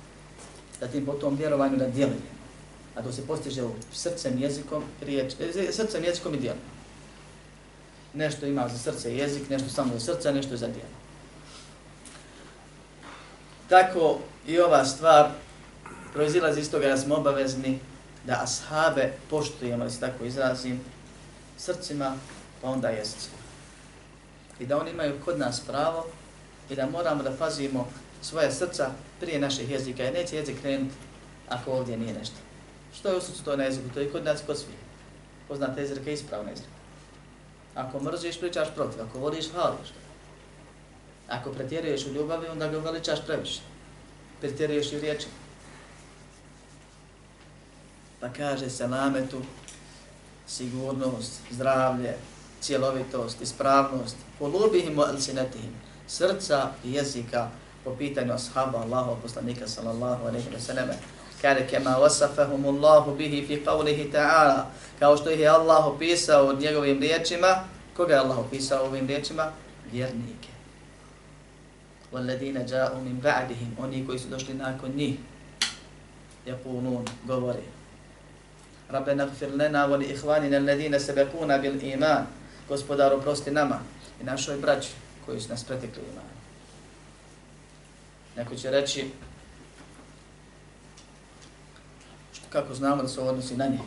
Zatim 0.80 1.06
po 1.06 1.14
tom 1.14 1.36
vjerovanju 1.36 1.78
da 1.78 1.88
djelujemo. 1.88 2.36
A 2.96 3.02
to 3.02 3.12
se 3.12 3.28
postiže 3.28 3.64
u 3.64 3.72
srcem, 3.94 4.42
jezikom, 4.42 4.84
riječ, 5.02 5.34
e, 5.40 5.72
srcem, 5.72 6.04
jezikom 6.04 6.34
i 6.34 6.40
djelom. 6.40 6.60
Nešto 8.14 8.46
ima 8.46 8.68
za 8.68 8.78
srce 8.78 9.14
i 9.14 9.18
jezik, 9.18 9.50
nešto 9.50 9.70
samo 9.70 9.94
za 9.94 10.00
srce, 10.00 10.32
nešto 10.32 10.58
za 10.58 10.68
djelo. 10.68 10.96
Tako 13.70 14.20
i 14.48 14.60
ova 14.60 14.86
stvar 14.86 15.30
proizilazi 16.14 16.60
iz 16.60 16.72
toga 16.72 16.88
da 16.88 16.98
smo 16.98 17.16
obavezni 17.16 17.80
da 18.26 18.44
ashabe 18.44 19.14
poštujemo, 19.30 19.84
da 19.84 19.90
se 19.90 20.00
tako 20.00 20.26
izrazim, 20.26 20.82
srcima, 21.58 22.16
pa 22.66 22.72
onda 22.72 22.90
jezicima. 22.90 23.38
I 24.60 24.66
da 24.66 24.78
oni 24.78 24.92
imaju 24.92 25.22
kod 25.26 25.40
nas 25.40 25.62
pravo 25.68 26.06
i 26.70 26.76
da 26.76 26.90
moramo 26.90 27.24
da 27.24 27.32
pazimo 27.32 27.88
svoje 28.22 28.52
srca 28.52 28.90
prije 29.20 29.40
naših 29.40 29.70
jezika. 29.70 30.04
I 30.04 30.12
neće 30.12 30.36
jezik 30.36 30.62
krenuti 30.62 30.96
ako 31.50 31.72
ovdje 31.72 31.98
nije 31.98 32.14
nešto. 32.14 32.36
Što 33.00 33.10
je 33.10 33.18
u 33.18 33.22
to 33.46 33.56
na 33.56 33.64
jeziku? 33.64 33.90
To 33.94 34.00
je 34.00 34.12
kod 34.12 34.26
nas 34.26 34.42
kod 34.46 34.58
svih. 34.58 34.76
Poznate 35.48 35.82
jezike 35.82 36.14
ispravne 36.14 36.52
jezike. 36.52 36.70
Ako 37.76 38.00
mrziš, 38.00 38.40
pričaš 38.40 38.68
protiv. 38.76 39.02
Ako 39.02 39.20
voliš, 39.20 39.52
hvališ. 39.52 39.94
Ako 41.30 41.52
pretjeruješ 41.52 42.06
u 42.06 42.14
ljubavi, 42.14 42.48
onda 42.48 42.68
ga 42.68 42.78
uveličaš 42.78 43.26
previše. 43.26 43.62
Pretjeruješ 44.40 44.92
i 44.92 44.98
u 44.98 45.00
riječima. 45.00 45.34
Pa 48.20 48.30
kaže 48.30 48.70
se 48.70 48.88
nametu 48.88 49.42
sigurnost, 50.48 51.40
zdravlje, 51.52 52.16
cjelovitost, 52.62 53.42
ispravnost, 53.42 54.16
kulubihim 54.40 54.98
wa 54.98 55.10
ansinatihim, 55.10 55.74
srca 56.08 56.72
i 56.84 56.94
jezika 56.94 57.50
po 57.84 57.92
pitanju 57.92 58.34
ashaba 58.34 58.80
Allahu 58.80 59.22
poslanika 59.22 59.68
sallallahu 59.68 60.28
alejhi 60.28 60.50
ve 60.50 60.60
selleme. 60.60 60.98
Kada 61.42 61.68
kema 61.68 61.98
wasafahum 61.98 62.66
Allahu 62.66 63.16
bihi 63.16 63.46
fi 63.48 63.62
qawlihi 63.66 64.12
ta'ala, 64.12 64.66
kao 65.00 65.18
što 65.18 65.32
ih 65.32 65.40
je 65.40 65.48
Allah 65.48 65.88
opisao 65.88 66.46
od 66.46 66.62
njegovim 66.62 67.00
riječima, 67.00 67.64
koga 67.98 68.14
je 68.14 68.20
Allah 68.20 68.38
opisao 68.38 68.86
ovim 68.86 69.08
riječima? 69.08 69.52
Vjernike. 69.92 70.50
Walladina 72.14 72.66
ja'u 72.68 73.02
min 73.04 73.22
ba'dihim, 73.22 73.76
oni 73.80 74.06
koji 74.08 74.20
su 74.20 74.28
došli 74.28 74.54
nakon 74.54 74.92
njih. 74.96 75.16
Yaqulun, 76.46 77.06
govori. 77.26 77.64
Rabbana 78.90 79.26
gfir 79.26 79.50
lana 79.58 79.88
wa 79.88 79.98
li 79.98 80.06
ikhwanina 80.06 80.58
alladina 80.58 81.00
sabaquna 81.00 81.62
bil 81.62 81.84
iman, 81.84 82.26
Gospodaru, 82.70 83.22
prosti 83.22 83.52
nama 83.52 83.80
i 84.22 84.24
našoj 84.24 84.58
braći 84.58 84.90
koji 85.26 85.42
su 85.42 85.50
nas 85.50 85.64
pretekli 85.64 86.04
ima. 86.12 86.22
Neko 88.36 88.56
će 88.56 88.72
reći, 88.72 89.12
što, 92.34 92.46
kako 92.50 92.74
znamo 92.74 93.02
da 93.02 93.08
se 93.08 93.22
odnosi 93.22 93.58
na 93.58 93.68
nje? 93.68 93.80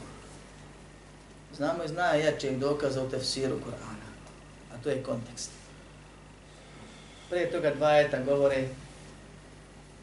Znamo 1.57 1.85
i 1.85 1.88
zna 1.88 2.03
jačeg 2.03 2.59
dokaza 2.59 3.03
u 3.03 3.11
tefsiru 3.11 3.57
Kur'ana, 3.57 4.09
a 4.75 4.83
to 4.83 4.88
je 4.88 5.03
kontekst. 5.03 5.51
Prije 7.31 7.51
toga 7.51 7.75
dva 7.75 7.99
eta 7.99 8.23
govore 8.23 8.69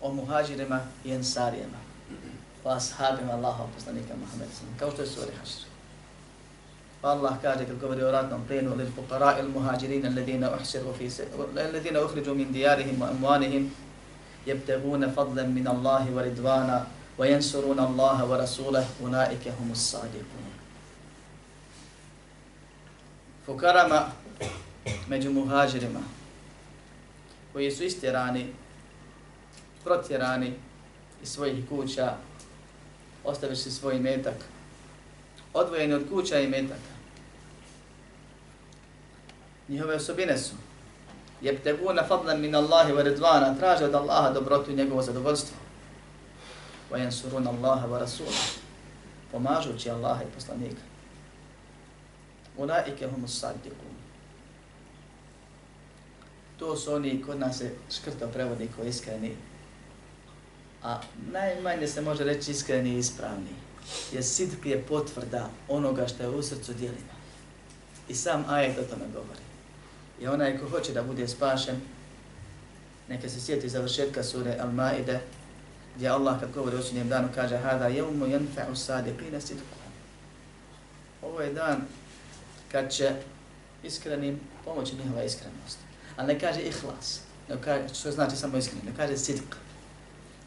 o 0.01 0.13
muhađirima 0.13 0.79
i 1.05 1.11
ensarijama, 1.11 1.77
o 2.63 2.69
ashabima 2.69 3.33
Allaha 3.33 3.63
poslanika 3.75 4.13
Muhammeda, 4.19 4.51
kao 4.79 4.91
što 4.91 5.01
je 5.01 5.07
suri 5.07 5.31
Hašr. 5.39 5.65
Pa 6.94 6.94
Allah 6.94 6.94
kaže 6.94 6.94
kad 6.94 6.94
govori 6.94 6.94
o 6.94 6.94
ratnom 6.94 6.94
plenu 6.94 6.94
lil 8.75 8.91
fuqara 8.95 9.39
il 9.39 9.49
muhađirina 9.49 10.09
alladina 10.09 10.51
uhsiru 10.55 10.93
fi 10.97 11.09
se, 11.09 11.27
alladina 11.37 12.01
uhriđu 12.01 12.33
min 12.35 12.51
dijarihim 12.51 13.01
wa 13.01 13.09
amwanihim 13.09 13.71
yabtaguna 14.45 15.11
fadlan 15.13 15.53
min 15.53 15.67
Allahi 15.67 16.09
wa 16.09 16.23
ridvana 16.23 16.85
wa 17.17 17.25
yansuruna 17.25 17.87
Allaha 17.87 18.25
wa 18.25 18.37
rasulahu 18.37 19.03
ulaika 19.03 19.51
humus 19.59 19.91
sadiqun. 19.91 20.45
Fukarama 23.45 24.11
među 25.07 25.31
muhađirima 25.31 25.99
koji 27.53 27.71
su 27.71 27.83
istjerani, 27.83 28.53
protjerani 29.83 30.53
iz 31.23 31.29
svojih 31.29 31.69
kuća, 31.69 32.13
ostavili 33.23 33.57
si 33.57 33.71
svoj 33.71 33.99
metak, 33.99 34.35
odvojeni 35.53 35.93
od 35.93 36.09
kuća 36.09 36.39
i 36.39 36.47
metaka. 36.47 36.94
Njihove 39.67 39.95
osobine 39.95 40.37
su 40.37 40.55
jebteguna 41.41 42.03
fadlan 42.07 42.41
min 42.41 42.55
Allahi 42.55 42.93
wa 42.93 43.03
ridvana, 43.03 43.55
traže 43.59 43.85
od 43.85 43.95
Allaha 43.95 44.29
dobrotu 44.29 44.71
i 44.71 44.75
njegovo 44.75 45.01
zadovoljstvo. 45.01 45.57
Wa 46.91 46.97
yansuruna 46.97 47.49
Allaha 47.49 47.87
wa 47.87 47.99
rasula, 47.99 48.31
pomažući 49.31 49.89
Allaha 49.89 50.23
i 50.23 50.35
poslanika. 50.35 50.81
Ulaike 52.57 53.07
humus 53.07 53.43
sadiqun. 53.43 53.95
To 56.59 56.75
su 56.75 56.93
oni 56.93 57.21
kod 57.21 57.39
nas 57.39 57.57
se 57.57 57.71
škrto 57.91 58.27
prevodi 58.27 58.69
koji 58.75 58.89
iskreni. 58.89 59.35
A 60.83 61.01
najmanje 61.31 61.87
se 61.87 62.01
može 62.01 62.23
reći 62.23 62.51
iskreni 62.51 62.89
i 62.89 62.97
ispravni. 62.97 63.55
Jer 64.11 64.23
sidk 64.23 64.65
je 64.65 64.81
potvrda 64.81 65.49
onoga 65.67 66.07
što 66.07 66.23
je 66.23 66.29
u 66.29 66.43
srcu 66.43 66.73
dijelima. 66.73 67.15
I 68.09 68.15
sam 68.15 68.45
ajet 68.49 68.77
o 68.77 68.83
tome 68.83 69.05
govori. 69.13 69.44
I 70.19 70.27
onaj 70.27 70.57
ko 70.57 70.69
hoće 70.69 70.93
da 70.93 71.03
bude 71.03 71.27
spašen, 71.27 71.81
neka 73.09 73.29
se 73.29 73.41
sjeti 73.41 73.69
završetka 73.69 74.23
sure 74.23 74.57
Al-Maide, 74.61 75.19
gdje 75.95 76.09
Allah 76.09 76.39
kad 76.39 76.51
govori 76.51 76.75
o 76.75 76.79
očinjem 76.79 77.09
danu 77.09 77.27
kaže 77.35 77.57
Hada 77.57 77.87
jevmu 77.87 78.25
jenfa'u 78.25 78.75
sadiqina 78.75 79.39
sidku. 79.39 79.75
Ovo 81.21 81.41
je 81.41 81.53
dan 81.53 81.81
kad 82.71 82.91
će 82.91 83.11
iskrenim 83.83 84.39
pomoći 84.65 84.95
njihova 84.95 85.23
iskrenost. 85.23 85.77
Ali 86.15 86.33
ne 86.33 86.39
kaže 86.39 86.61
ihlas, 86.61 87.21
ne 87.49 87.61
kaže, 87.61 87.93
što 87.93 88.11
znači 88.11 88.35
samo 88.35 88.57
iskren, 88.57 88.81
ne 88.85 88.91
kaže 88.97 89.17
sidk. 89.17 89.55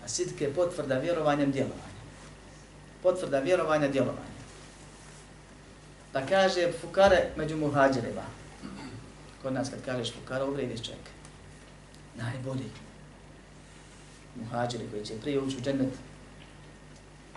A 0.04 0.08
sidk 0.08 0.40
je 0.40 0.54
potvrda 0.54 0.98
vjerovanjem 0.98 1.52
djelovanja. 1.52 1.98
Potvrda 3.02 3.38
vjerovanja 3.38 3.88
djelovanja. 3.88 4.38
Pa 6.12 6.26
kaže 6.26 6.72
fukare 6.80 7.30
među 7.36 7.56
muhađirima, 7.56 8.22
Kod 9.42 9.52
nas 9.52 9.70
kad 9.70 9.84
kažeš 9.84 10.12
fukara, 10.12 10.44
uvrediš 10.44 10.82
čovjeka. 10.82 11.10
Najbolji. 12.16 12.70
Muhađiri 14.34 14.90
koji 14.90 15.04
će 15.04 15.20
prije 15.20 15.40
ući 15.40 15.56
u 15.56 15.60
džennet 15.60 15.92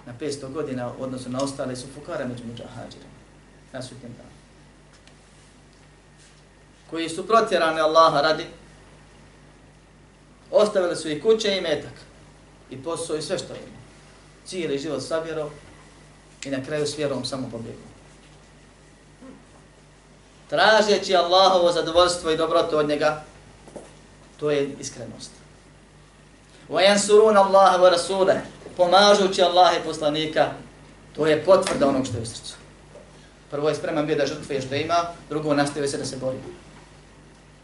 na 0.06 0.14
500 0.20 0.54
godina 0.54 0.94
odnosno 1.00 1.32
na 1.32 1.44
ostale 1.44 1.76
su 1.76 1.88
fukara 1.96 2.28
među 2.28 2.44
muđahađirima. 2.46 3.12
Na 3.74 3.82
sutnjem 3.82 4.14
danu 4.18 4.42
koji 6.92 7.10
su 7.10 7.28
protjerani 7.28 7.80
Allaha 7.80 8.22
radi, 8.22 8.46
ostavili 10.52 10.96
su 10.96 11.10
i 11.10 11.22
kuće 11.22 11.58
i 11.58 11.62
metak, 11.62 11.94
i 12.70 12.84
posao 12.84 13.16
i 13.16 13.22
sve 13.22 13.38
što 13.38 13.54
ima. 13.54 13.82
Cijeli 14.46 14.80
život 14.80 15.04
sa 15.04 15.20
vjerom 15.20 15.50
i 16.46 16.50
na 16.50 16.64
kraju 16.66 16.88
s 16.88 16.98
vjerom 16.98 17.26
samo 17.26 17.50
pobjegu 17.52 17.91
Tražeći 20.51 21.17
Allahovo 21.17 21.73
zadovoljstvo 21.73 22.31
i 22.31 22.37
dobrotu 22.37 22.79
od 22.79 22.89
njega, 22.89 23.25
to 24.41 24.51
je 24.51 24.77
iskrenost. 24.81 25.31
وَيَنْسُرُونَ 26.69 27.37
اللَّهَ 27.37 27.81
وَرَسُولَهِ 27.81 28.39
Pomažući 28.77 29.43
Allaha 29.43 29.77
i 29.77 29.85
poslanika, 29.85 30.51
to 31.17 31.27
je 31.27 31.45
potvrda 31.45 31.89
onog 31.89 32.07
što 32.07 32.17
je 32.17 32.23
u 32.23 32.27
srcu. 32.27 32.55
Prvo 33.51 33.69
je 33.69 33.75
spreman 33.75 34.07
bio 34.07 34.17
da 34.17 34.27
žrtvuje 34.27 34.61
što 34.61 34.75
ima, 34.75 34.97
drugo 35.29 35.55
nastavio 35.55 35.89
se 35.89 35.99
da 35.99 36.05
se 36.05 36.17
bori 36.17 36.39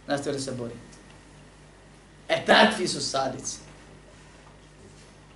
nastavio 0.06 0.38
da 0.38 0.44
se 0.44 0.52
bori. 0.52 0.74
E 2.28 2.44
takvi 2.46 2.88
su 2.88 3.00
sadici. 3.00 3.58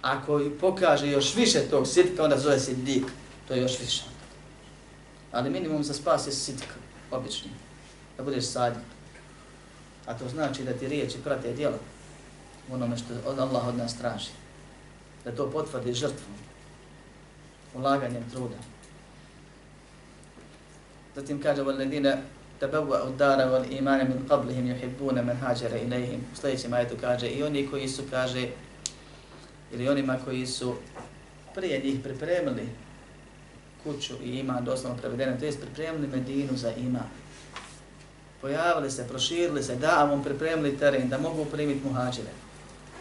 Ako 0.03 0.41
pokaže 0.61 1.11
još 1.11 1.35
više 1.35 1.61
tog 1.71 1.87
sitka, 1.87 2.25
onda 2.25 2.39
zove 2.39 2.59
se 2.61 2.75
dik. 2.75 3.05
To 3.49 3.55
je 3.55 3.63
još 3.63 3.81
više. 3.81 4.03
Ali 5.33 5.51
minimum 5.51 5.85
za 5.85 5.95
spas 5.95 6.27
je 6.27 6.33
sitka, 6.33 6.75
obični. 7.11 7.51
Da 8.17 8.23
budeš 8.23 8.45
sadnik. 8.45 8.85
A 10.07 10.15
to 10.15 10.29
znači 10.29 10.65
da 10.65 10.73
ti 10.73 10.89
riječi 10.89 11.19
prate 11.25 11.53
djela 11.53 11.79
onome 12.73 12.97
što 12.97 13.15
od 13.27 13.39
Allah 13.39 13.69
od 13.69 13.77
nas 13.77 13.99
traži. 13.99 14.31
Da 15.25 15.37
to 15.37 15.51
potvrdi 15.51 15.95
žrtvom, 15.95 16.37
ulaganjem 17.75 18.25
truda. 18.31 18.57
Zatim 21.15 21.43
kaže, 21.43 21.63
وَالَّذِينَ 21.63 22.17
تبوأوا 22.61 23.09
الدار 23.09 23.53
والإيمان 23.53 24.01
من 24.11 24.27
قبلهم 24.31 24.67
يحبون 24.67 25.15
من 25.15 25.37
هاجر 25.43 25.73
إليهم 25.77 26.21
sljedećem 26.35 26.73
ajetu 26.73 26.97
kaže 27.01 27.29
i 27.29 27.43
oni 27.43 27.69
koji 27.71 27.89
su 27.89 28.03
kaže 28.11 28.49
ili 29.73 29.89
onima 29.89 30.19
koji 30.25 30.47
su 30.47 30.75
prije 31.55 31.79
njih 31.85 32.01
pripremili 32.03 32.69
kuću 33.85 34.15
i 34.25 34.39
iman 34.39 34.65
doslovno 34.65 34.99
prevedeno, 34.99 35.37
to 35.39 35.45
je 35.45 35.53
pripremili 35.53 36.07
Medinu 36.07 36.57
za 36.57 36.73
iman. 36.73 37.09
Pojavili 38.41 38.91
se, 38.91 39.09
proširili 39.09 39.63
se, 39.63 39.77
da 39.77 40.05
vam 40.05 40.23
pripremili 40.23 40.79
teren, 40.79 41.09
da 41.09 41.19
mogu 41.19 41.45
primiti 41.45 41.87
muhađire. 41.89 42.31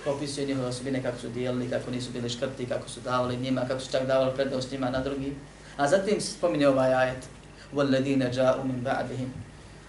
opisuje 0.05 0.47
njihove 0.47 0.67
osobine, 0.67 1.03
kako 1.03 1.19
su 1.19 1.29
dijelili, 1.29 1.69
kako 1.69 1.91
nisu 1.91 2.11
bili 2.11 2.29
škrti, 2.29 2.65
kako 2.65 2.89
su 2.89 2.99
davali 2.99 3.37
njima, 3.37 3.65
kako 3.67 3.79
su 3.79 3.91
čak 3.91 4.07
davali 4.07 4.35
prednost 4.35 4.71
njima 4.71 4.89
na 4.89 4.99
drugi. 4.99 5.33
A 5.77 5.87
zatim 5.87 6.21
se 6.21 6.31
spominje 6.31 6.67
ovaj 6.67 6.93
ajet, 6.93 7.27
وَالَّذِينَ 7.73 8.31
جَاءُ 8.31 8.63
مِنْ 8.63 8.83
بَعْدِهِمْ 8.83 9.29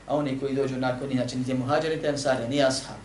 A 0.07 0.17
oni 0.17 0.41
koji 0.41 0.55
dođu 0.55 0.77
nakon 0.77 1.09
njih, 1.09 1.17
znači 1.17 1.37
nije 1.37 1.55
muhađeri, 1.55 2.01
te 2.01 2.09
ansari, 2.09 2.49
nije 2.49 2.67
ashab. 2.67 2.97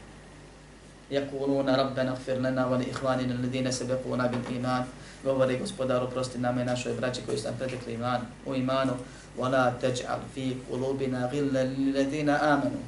يَقُولُونَ 1.11 1.67
رَبَّنَا 1.67 2.11
اغْفِرْ 2.15 2.37
لَنَا 2.39 2.63
وَلِإِخْوَانِنَا 2.71 3.33
الَّذِينَ 3.39 3.71
سَبَقُونَا 3.71 4.27
بِالْإِيمَانِ 4.31 4.83
Govori 5.23 5.59
gospodaru, 5.59 6.09
prosti 6.09 6.39
nama 6.39 6.61
i 6.61 6.65
našoj 6.65 6.93
braći 6.93 7.21
koji 7.25 7.37
su 7.37 7.43
nam 7.43 7.57
pretekli 7.57 7.93
iman, 7.93 8.21
u 8.45 8.55
imanu, 8.55 8.93
وَلَا 9.37 9.73
تَجْعَلْ 9.81 10.19
فِي 10.35 10.55
قُلُوبِنَا 10.71 11.31
غِلَّ 11.31 11.53
لِلَّذِينَ 11.53 12.29
آمَنُوا 12.29 12.85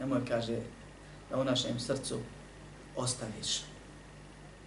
Nemoj, 0.00 0.20
kaže, 0.28 0.56
da 1.30 1.36
u 1.36 1.44
našem 1.44 1.80
srcu 1.80 2.18
ostaviš 2.96 3.62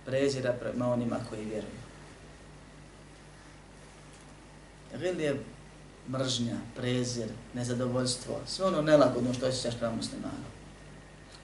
prezira 0.06 0.54
prema 0.54 0.94
onima 0.94 1.20
koji 1.30 1.46
vjeruju. 1.46 1.80
Gil 4.98 5.20
je 5.20 5.44
mržnja, 6.10 6.56
prezir, 6.76 7.28
nezadovoljstvo, 7.54 8.40
sve 8.48 8.66
ono 8.66 8.82
nelagodno 8.82 9.34
što 9.34 9.48
osjećaš 9.48 9.80
prema 9.80 9.96
muslimanu. 9.96 10.50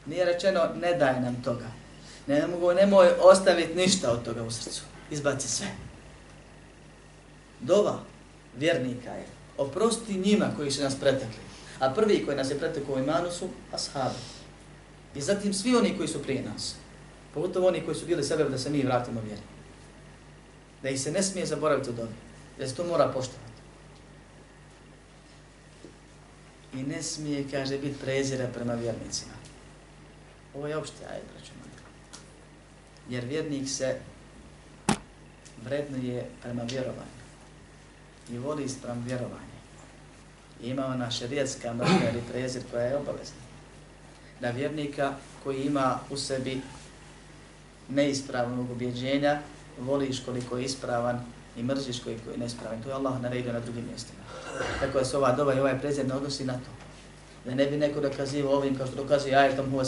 Nije 0.05 0.25
rečeno 0.25 0.69
ne 0.81 0.93
daj 0.93 1.21
nam 1.21 1.43
toga. 1.43 1.78
Ne 2.30 2.46
mogu, 2.46 2.72
nemoj 2.72 3.08
ostaviti 3.20 3.74
ništa 3.74 4.12
od 4.12 4.22
toga 4.24 4.42
u 4.42 4.50
srcu. 4.50 4.82
Izbaci 5.10 5.48
sve. 5.48 5.66
Dova 7.60 7.98
vjernika 8.56 9.10
je 9.10 9.26
oprosti 9.58 10.18
njima 10.18 10.50
koji 10.56 10.70
su 10.70 10.82
nas 10.82 10.94
pretekli. 11.00 11.42
A 11.78 11.90
prvi 11.90 12.24
koji 12.24 12.36
nas 12.36 12.50
je 12.50 12.58
pretekao 12.58 12.94
u 12.94 12.98
imanu 12.98 13.30
su 13.30 13.48
ashabi. 13.72 14.18
I 15.14 15.20
zatim 15.20 15.54
svi 15.54 15.76
oni 15.76 15.96
koji 15.96 16.08
su 16.08 16.22
prije 16.22 16.42
nas. 16.42 16.74
Pogotovo 17.34 17.68
oni 17.68 17.84
koji 17.84 17.94
su 17.94 18.06
bili 18.06 18.24
sebe 18.24 18.44
da 18.44 18.58
se 18.58 18.70
mi 18.70 18.82
vratimo 18.82 19.20
vjeri. 19.20 19.42
Da 20.82 20.88
ih 20.88 21.00
se 21.00 21.12
ne 21.12 21.22
smije 21.22 21.46
zaboraviti 21.46 21.90
od 21.90 21.98
ovih. 21.98 22.14
Da 22.58 22.68
se 22.68 22.74
to 22.74 22.84
mora 22.84 23.06
poštovati. 23.06 23.50
I 26.74 26.82
ne 26.82 27.02
smije, 27.02 27.44
kaže, 27.50 27.78
biti 27.78 27.98
prezira 27.98 28.46
prema 28.54 28.74
vjernicima. 28.74 29.32
Ovo 30.54 30.66
je 30.66 30.76
opšte 30.76 31.04
ajde. 31.04 31.39
Jer 33.10 33.24
vjernik 33.24 33.68
se 33.68 33.96
vrednuje 35.64 36.26
prema 36.42 36.62
vjerovanju. 36.62 37.20
I 38.30 38.38
voli 38.38 38.68
sprem 38.68 39.02
vjerovanje. 39.06 39.60
I 40.62 40.68
ima 40.68 40.86
ona 40.86 41.10
šerijetska 41.10 41.74
mržnja 41.74 42.10
ili 42.12 42.22
prezir 42.32 42.62
koja 42.70 42.82
je 42.82 42.96
obavezna. 42.96 43.40
Na 44.40 44.50
vjernika 44.50 45.14
koji 45.44 45.62
ima 45.62 45.98
u 46.10 46.16
sebi 46.16 46.60
neispravnog 47.88 48.70
ubjeđenja, 48.70 49.40
voliš 49.78 50.24
koliko 50.24 50.56
je 50.56 50.64
ispravan 50.64 51.24
i 51.56 51.62
mrziš 51.62 52.02
koliko 52.02 52.30
je 52.30 52.38
neispravan. 52.38 52.82
To 52.82 52.88
je 52.88 52.94
Allah 52.94 53.22
naredio 53.22 53.52
na 53.52 53.60
drugim 53.60 53.84
mjestima. 53.88 54.20
Tako 54.80 54.98
da 54.98 55.04
se 55.04 55.16
ova 55.16 55.32
doba 55.32 55.54
i 55.54 55.60
ovaj 55.60 55.80
prezir 55.80 56.06
ne 56.06 56.14
odnosi 56.14 56.44
na 56.44 56.52
to. 56.52 56.70
Da 57.44 57.54
ne 57.54 57.66
bi 57.66 57.76
neko 57.76 58.00
dokazivao 58.00 58.56
ovim 58.56 58.76
kao 58.76 58.86
što 58.86 58.96
dokazuje 58.96 59.36
ajetom 59.36 59.70
huva 59.70 59.84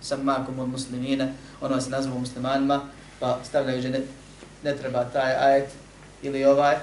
sam 0.00 0.22
makom 0.22 0.58
od 0.58 0.68
muslimina, 0.68 1.28
ono 1.60 1.80
se 1.80 1.90
nazvao 1.90 2.18
muslimanima, 2.18 2.80
pa 3.20 3.38
stavljaju 3.44 3.82
že 3.82 3.90
ne, 3.90 4.00
ne 4.64 4.76
treba 4.76 5.04
taj 5.04 5.34
ajet 5.34 5.68
ili 6.22 6.44
ovaj, 6.44 6.76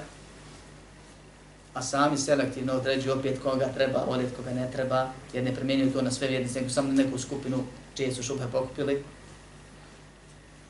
a 1.74 1.82
sami 1.82 2.18
selektivno 2.18 2.72
određuju 2.72 3.14
opet 3.14 3.38
koga 3.42 3.68
treba 3.74 4.04
voljeti, 4.06 4.34
koga 4.34 4.50
ne 4.50 4.70
treba, 4.72 5.08
jer 5.32 5.44
ne 5.44 5.54
primjenjuju 5.54 5.92
to 5.92 6.02
na 6.02 6.10
sve 6.10 6.28
vjernice, 6.28 6.60
nego 6.60 6.72
samo 6.72 6.88
na 6.88 7.02
neku 7.02 7.18
skupinu 7.18 7.64
čije 7.94 8.14
su 8.14 8.22
šubhe 8.22 8.46
pokupili. 8.52 9.04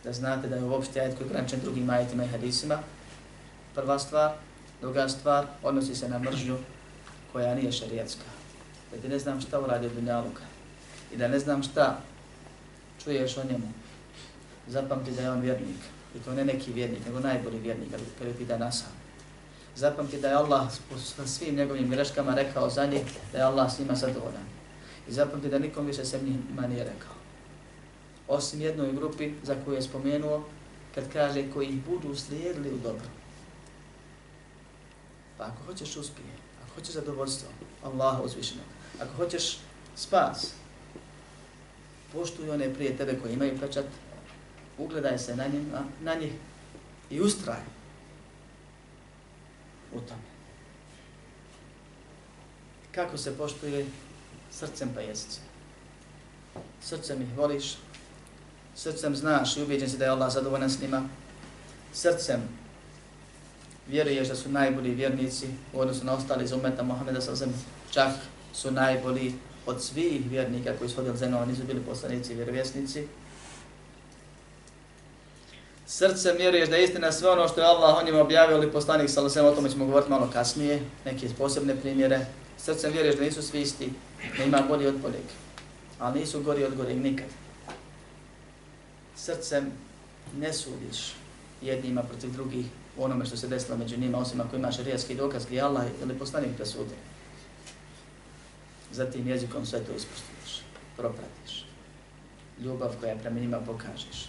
Da 0.05 0.13
znate 0.13 0.49
da 0.49 0.57
je 0.57 0.65
uopšte 0.65 1.01
ajet 1.01 1.19
koji 1.19 1.29
je 1.29 1.59
drugim 1.63 1.91
ajetima 1.91 2.25
i 2.25 2.29
hadisima. 2.29 2.79
Prva 3.75 3.99
stvar. 3.99 4.33
Druga 4.81 5.09
stvar, 5.09 5.47
odnosi 5.63 5.95
se 5.95 6.09
na 6.09 6.19
mržnju 6.19 6.57
koja 7.33 7.55
nije 7.55 7.73
šarijatska. 7.73 8.34
Da 8.95 9.01
ti 9.01 9.09
ne 9.09 9.19
znam 9.19 9.41
šta 9.41 9.61
uradi 9.61 9.87
od 9.87 9.93
Dunjaluka 9.93 10.43
i 11.13 11.17
da 11.17 11.29
ne 11.29 11.39
znam 11.39 11.63
šta 11.63 12.01
čuješ 13.05 13.37
o 13.37 13.45
njemu, 13.45 13.69
zapamti 14.69 15.11
da 15.11 15.23
je 15.23 15.31
on 15.31 15.41
vjernik. 15.41 15.81
I 16.17 16.19
to 16.19 16.35
ne 16.35 16.45
neki 16.45 16.73
vjernik, 16.73 17.07
nego 17.07 17.21
najbolji 17.21 17.59
vjernik, 17.59 17.89
kada 18.19 18.31
je 18.31 18.37
pita 18.37 18.59
nasa. 18.59 18.85
zapamti 19.77 20.21
da 20.21 20.29
je 20.29 20.35
Allah 20.35 20.69
sa 21.17 21.27
svim 21.27 21.55
njegovim 21.55 21.91
greškama 21.91 22.35
rekao 22.35 22.71
za 22.71 22.87
njih 22.87 23.03
da 23.33 23.39
je 23.39 23.45
Allah 23.45 23.75
s 23.75 23.79
njima 23.79 23.95
zadovoljan. 23.95 24.47
I 25.09 25.13
zapamti 25.13 25.49
da 25.49 25.59
nikom 25.59 25.87
više 25.87 26.05
se 26.05 26.21
njima 26.23 26.67
nije 26.67 26.85
rekao. 26.85 27.15
Osim 28.29 28.61
jednoj 28.61 28.93
grupi 28.93 29.33
za 29.43 29.57
koju 29.65 29.75
je 29.75 29.83
spomenuo 29.83 30.45
kad 30.95 31.13
kaže 31.13 31.53
koji 31.55 31.69
ih 31.69 31.85
budu 31.85 32.15
slijedili 32.15 32.75
u 32.75 32.79
dobro. 32.79 33.07
Pa 35.39 35.45
ako 35.45 35.65
hoćeš 35.67 35.97
uspije, 35.97 36.27
ako 36.65 36.75
hoćeš 36.75 36.95
zadovoljstvo 36.95 37.49
Allaha 37.85 38.23
uzvišenog, 38.23 38.67
ako 39.01 39.17
hoćeš 39.17 39.59
spas, 39.97 40.53
poštuj 42.13 42.51
one 42.51 42.75
prije 42.75 42.97
tebe 42.97 43.19
koji 43.23 43.33
imaju 43.33 43.59
pečat, 43.61 43.85
ugledaj 44.79 45.19
se 45.19 45.37
na, 45.37 45.47
njima, 45.47 45.85
na 46.03 46.15
njih 46.15 46.33
i 47.11 47.21
ustraj 47.21 47.61
u 49.93 50.01
tome. 50.01 50.23
Kako 52.95 53.19
se 53.19 53.39
poštuje 53.39 53.87
srcem 54.51 54.91
pa 54.95 55.01
jezicom? 55.01 55.43
Srcem 56.83 57.23
ih 57.23 57.29
voliš, 57.37 57.77
srcem 58.77 59.17
znaš 59.17 59.57
i 59.57 59.63
ubijeđen 59.63 59.91
si 59.91 59.99
da 59.99 60.05
je 60.05 60.11
Allah 60.11 60.33
zadovoljan 60.33 60.71
s 60.71 60.81
njima, 60.81 61.09
srcem 61.93 62.41
vjeruješ 63.89 64.29
da 64.29 64.35
su 64.35 64.49
najbolji 64.49 64.95
vjernici 64.95 65.47
u 65.73 65.81
odnosu 65.81 66.05
na 66.05 66.13
ostali 66.13 66.45
iz 66.45 66.53
umeta 66.53 66.83
Mohameda 66.83 67.21
sa 67.21 67.35
zem, 67.35 67.53
čak 67.91 68.11
su 68.55 68.71
najbolji 68.71 69.35
od 69.67 69.83
svih 69.83 70.31
vjernika 70.31 70.73
koji 70.79 70.91
su 70.91 70.97
hodili 70.97 71.17
zemljama, 71.17 71.47
nisu 71.47 71.65
bili 71.65 71.81
poslanici 71.81 72.33
i 72.33 72.37
vjerovjesnici, 72.37 73.07
srcem 75.87 76.37
vjeruješ 76.37 76.69
da 76.69 76.77
je 76.77 76.85
istina 76.85 77.13
sve 77.13 77.31
ono 77.31 77.49
što 77.49 77.61
je 77.61 77.67
Allah 77.67 77.97
o 77.97 78.05
njima 78.05 78.21
objavio 78.21 78.57
ili 78.57 78.73
poslanik 78.73 79.11
sa 79.11 79.21
Lasem, 79.21 79.45
o 79.45 79.51
tome 79.51 79.71
ćemo 79.71 79.87
govoriti 79.87 80.11
malo 80.11 80.31
kasnije, 80.33 80.83
neke 81.05 81.29
posebne 81.39 81.77
primjere. 81.77 82.27
Srcem 82.59 82.93
vjeruješ 82.93 83.17
da 83.17 83.25
nisu 83.25 83.43
svi 83.43 83.61
isti, 83.61 83.93
da 84.39 84.45
ima 84.45 84.63
bolji 84.69 84.87
od 84.87 84.95
boljeg, 84.95 85.25
ali 85.99 86.21
nisu 86.21 86.43
gori 86.43 86.65
od 86.65 86.77
goreg 86.77 86.97
nikad. 86.97 87.27
Srcem 89.17 89.73
ne 90.39 90.53
sudiš 90.53 91.15
jednima 91.63 92.03
protiv 92.03 92.33
drugih 92.33 92.67
u 92.97 93.05
onome 93.05 93.25
što 93.25 93.37
se 93.37 93.49
desilo 93.49 93.77
među 93.77 93.97
njima, 93.97 94.19
osim 94.19 94.41
ako 94.41 94.57
imaš 94.57 94.79
rijetski 94.79 95.15
dokaz 95.15 95.47
gdje 95.47 95.61
Allah 95.61 95.85
ili 96.03 96.19
poslanik 96.19 96.57
presudio. 96.57 96.97
Zatim 98.95 99.29
jezikom 99.29 99.67
sve 99.67 99.79
to 99.79 99.93
ispustiš, 99.93 100.63
propratiš. 100.97 101.67
Ljubav 102.61 102.91
koja 103.01 103.17
prema 103.17 103.41
njima 103.41 103.59
pokažeš 103.59 104.29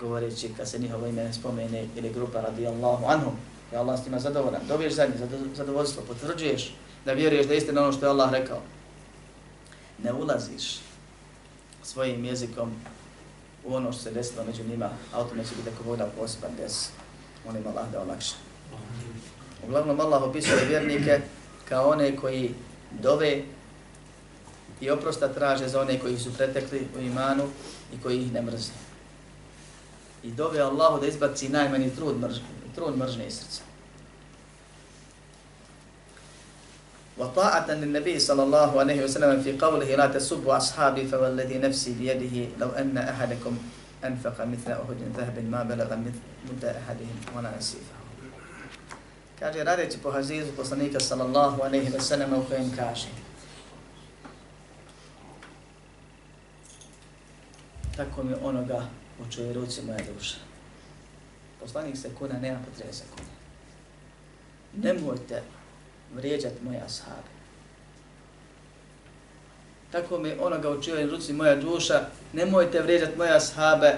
govoreći 0.00 0.50
kad 0.56 0.68
se 0.68 0.78
njihovo 0.78 1.06
ime 1.06 1.24
ne 1.24 1.32
spomene 1.32 1.86
ili 1.96 2.12
grupa 2.12 2.40
radi 2.40 2.66
Allahu 2.66 3.04
anhum, 3.06 3.32
da 3.70 3.80
Allah 3.80 4.00
s 4.00 4.04
njima 4.04 4.18
zadovoljan, 4.18 4.62
dobiješ 4.68 4.92
za 4.92 5.06
njih 5.06 5.16
zadovoljstvo, 5.54 6.02
potvrđuješ 6.08 6.74
da 7.04 7.12
vjeruješ 7.12 7.46
da 7.46 7.52
je 7.52 7.58
istina 7.58 7.82
ono 7.82 7.92
što 7.92 8.06
je 8.06 8.10
Allah 8.10 8.32
rekao. 8.32 8.60
Ne 10.02 10.12
ulaziš 10.12 10.80
svojim 11.82 12.24
jezikom 12.24 12.72
u 13.64 13.74
ono 13.74 13.92
što 13.92 14.02
se 14.02 14.10
desilo 14.10 14.44
među 14.44 14.64
njima, 14.64 14.90
a 15.12 15.20
o 15.20 15.24
tome 15.24 15.44
će 15.44 15.54
biti 15.56 15.68
ako 15.74 15.88
voda 15.88 16.06
poseban 16.18 16.50
des, 16.56 16.88
on 17.48 17.56
ima 17.56 17.70
Allah 17.70 17.90
da 17.92 18.02
olakša. 18.02 18.34
Uglavnom 19.66 20.00
Allah 20.00 20.22
opisuje 20.22 20.64
vjernike 20.64 21.20
kao 21.68 21.90
one 21.90 22.16
koji 22.16 22.54
dove 22.90 23.42
i 24.81 24.89
oprosta 24.89 25.27
traže 25.27 25.67
za 25.67 25.81
one 25.81 25.99
koji 25.99 26.19
su 26.19 26.33
pretekli 26.33 26.87
u 26.97 27.01
imanu 27.01 27.43
i 27.93 28.01
koji 28.03 28.21
ih 28.21 28.33
ne 28.33 28.41
mrze 28.41 28.71
i 30.23 30.31
dove 30.31 30.59
Allahu 30.59 30.99
da 30.99 31.07
izbaci 31.07 31.49
najmanji 31.49 31.95
trud 31.95 32.19
mržnje, 32.19 32.43
trud 32.75 32.97
mržnje 32.97 33.27
iz 33.27 33.33
srca. 33.39 33.61
وطاعة 37.17 37.71
للنبي 37.71 38.19
صلى 38.19 38.43
الله 38.43 38.79
عليه 38.79 39.03
وسلم 39.03 39.41
في 39.41 39.57
قوله 39.57 39.89
لا 39.95 40.05
تسبوا 40.05 40.57
أصحابي 40.57 41.07
فوالذي 41.07 41.57
نفسي 41.57 41.97
بيده 41.97 42.61
لو 42.61 42.69
أن 42.77 42.97
أحدكم 42.97 43.57
أنفق 44.05 44.45
مثل 44.45 44.71
أهد 44.71 44.99
ذهب 45.17 45.37
ما 45.49 45.63
بلغ 45.63 45.89
مد 46.45 46.63
أحدهم 46.65 47.17
ولا 47.35 47.57
نسيفه 47.57 47.97
Kaže, 49.39 49.63
radeći 49.63 49.97
po 49.97 50.11
hazizu 50.11 50.51
poslanika 50.57 50.99
sallallahu 50.99 51.61
alaihi 51.61 51.89
wa 51.89 52.01
sallam 52.01 52.33
u 52.33 52.43
kojem 52.49 52.71
kaže 52.75 53.07
Tako 57.96 58.22
mi 58.22 58.34
onoga 58.42 58.86
u 59.20 59.32
čoj 59.32 59.52
ruci 59.52 59.82
moja 59.82 60.00
duša. 60.14 60.36
Poslanik 61.60 61.96
se 61.96 62.10
kuna, 62.18 62.38
nema 62.38 62.58
potrebe 62.70 62.92
za 62.92 63.04
kuna. 63.16 63.28
Nemojte 64.76 65.42
vrijeđati 66.14 66.64
moje 66.64 66.80
ashabe. 66.80 67.32
tako 69.92 70.18
mi 70.18 70.32
onoga 70.40 70.70
u 70.70 70.82
čijoj 70.82 71.06
ruci 71.06 71.32
moja 71.32 71.56
duša, 71.56 72.00
nemojte 72.32 72.80
vrijeđati 72.80 73.18
moja 73.18 73.36
ashabe, 73.36 73.96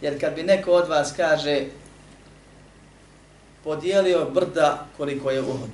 jer 0.00 0.20
kad 0.20 0.34
bi 0.34 0.42
neko 0.42 0.72
od 0.72 0.88
vas 0.88 1.12
kaže 1.16 1.64
podijelio 3.64 4.30
brda 4.30 4.86
koliko 4.96 5.30
je 5.30 5.42
uhod, 5.42 5.70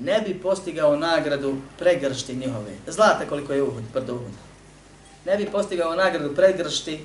ne 0.00 0.20
bi 0.20 0.40
postigao 0.42 0.96
nagradu 0.96 1.56
pregršti 1.78 2.36
njihove. 2.36 2.72
Zlata 2.86 3.26
koliko 3.28 3.52
je 3.52 3.62
uhod, 3.62 3.82
brdo 3.94 4.14
uhod. 4.14 4.51
Ne 5.24 5.36
bi 5.36 5.46
postigao 5.46 5.94
nagradu 5.94 6.34
pregršti, 6.34 7.04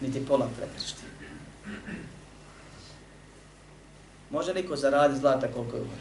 niti 0.00 0.26
pola 0.26 0.48
pregršti. 0.56 1.02
Može 4.30 4.54
niko 4.54 4.76
zaradi 4.76 5.18
zlata 5.18 5.52
koliko 5.52 5.76
je 5.76 5.82
uhod? 5.82 5.98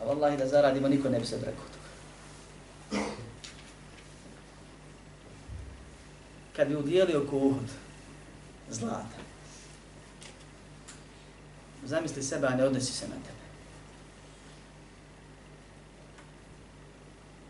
A 0.00 0.04
vallahi 0.04 0.36
da 0.36 0.46
zaradimo, 0.46 0.88
niko 0.88 1.08
ne 1.08 1.20
bi 1.20 1.26
se 1.26 1.36
odrekao 1.36 1.64
toga. 1.64 3.04
Kad 6.56 6.68
bi 6.68 6.76
udijelio 6.76 7.26
ko 7.30 7.36
uhod 7.36 7.70
zlata, 8.70 9.18
zamisli 11.84 12.22
sebe, 12.22 12.46
a 12.46 12.56
ne 12.56 12.64
odnosi 12.64 12.92
se 12.92 13.08
na 13.08 13.14
tebe. 13.14 13.43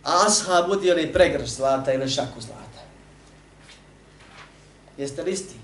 A 0.05 0.27
ashab 0.27 0.71
udjeli 0.71 1.13
pregrš 1.13 1.49
zlata 1.49 1.93
ili 1.93 2.11
šaku 2.11 2.41
zlata. 2.41 2.83
Jeste 4.99 5.23
li 5.23 5.33
isti? 5.33 5.55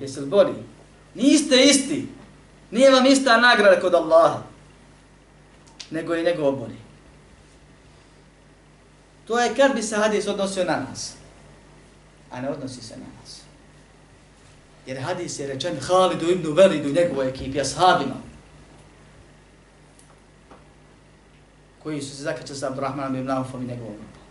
Jeste 0.00 0.20
li 0.20 0.26
bolji? 0.26 0.54
Niste 1.14 1.64
isti. 1.64 2.08
Nije 2.70 2.90
vam 2.90 3.06
ista 3.06 3.36
nagrada 3.36 3.80
kod 3.80 3.94
Allaha. 3.94 4.42
Nego 5.90 6.14
i 6.14 6.24
njegov 6.24 6.52
bolji. 6.52 6.78
To 9.26 9.40
je 9.40 9.54
kad 9.54 9.74
bi 9.74 9.82
se 9.82 9.96
hadis 9.96 10.26
odnosio 10.26 10.64
na 10.64 10.86
nas. 10.88 11.12
A 12.30 12.40
ne 12.40 12.50
odnosi 12.50 12.82
se 12.82 12.96
na 12.96 13.06
nas. 13.20 13.40
Jer 14.86 15.02
hadis 15.02 15.38
je 15.38 15.46
rečen 15.46 15.80
Halidu 15.80 16.30
ibn 16.30 16.52
Velidu, 16.52 16.88
njegovoj 16.88 17.28
ekipi, 17.28 17.60
ashabima. 17.60 18.31
Koji 21.82 22.02
su 22.02 22.16
se 22.16 22.22
zakačali 22.22 22.58
sa 22.58 22.66
Abdurrahmanom 22.66 23.16
ibn 23.16 23.30
Aufom 23.30 23.62
i 23.62 23.66
njegovom 23.66 23.94
grupom. 23.94 24.22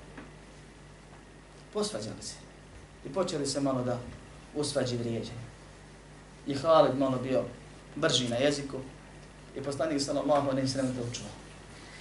Posvađali 1.73 2.21
se. 2.21 2.35
I 3.05 3.13
počeli 3.13 3.47
se 3.47 3.61
malo 3.61 3.83
da 3.83 3.97
usvađi 4.55 4.97
vrijeđe. 4.97 5.31
I 6.47 6.53
Halid 6.53 6.97
malo 6.97 7.17
bio 7.23 7.43
brži 7.95 8.29
na 8.29 8.35
jeziku. 8.35 8.77
I 9.57 9.61
poslanik 9.61 10.01
sallallahu 10.01 10.49
alejhi 10.49 10.67
ve 10.67 10.73
sellem 10.73 10.95
to 10.95 11.01
učio. 11.11 11.25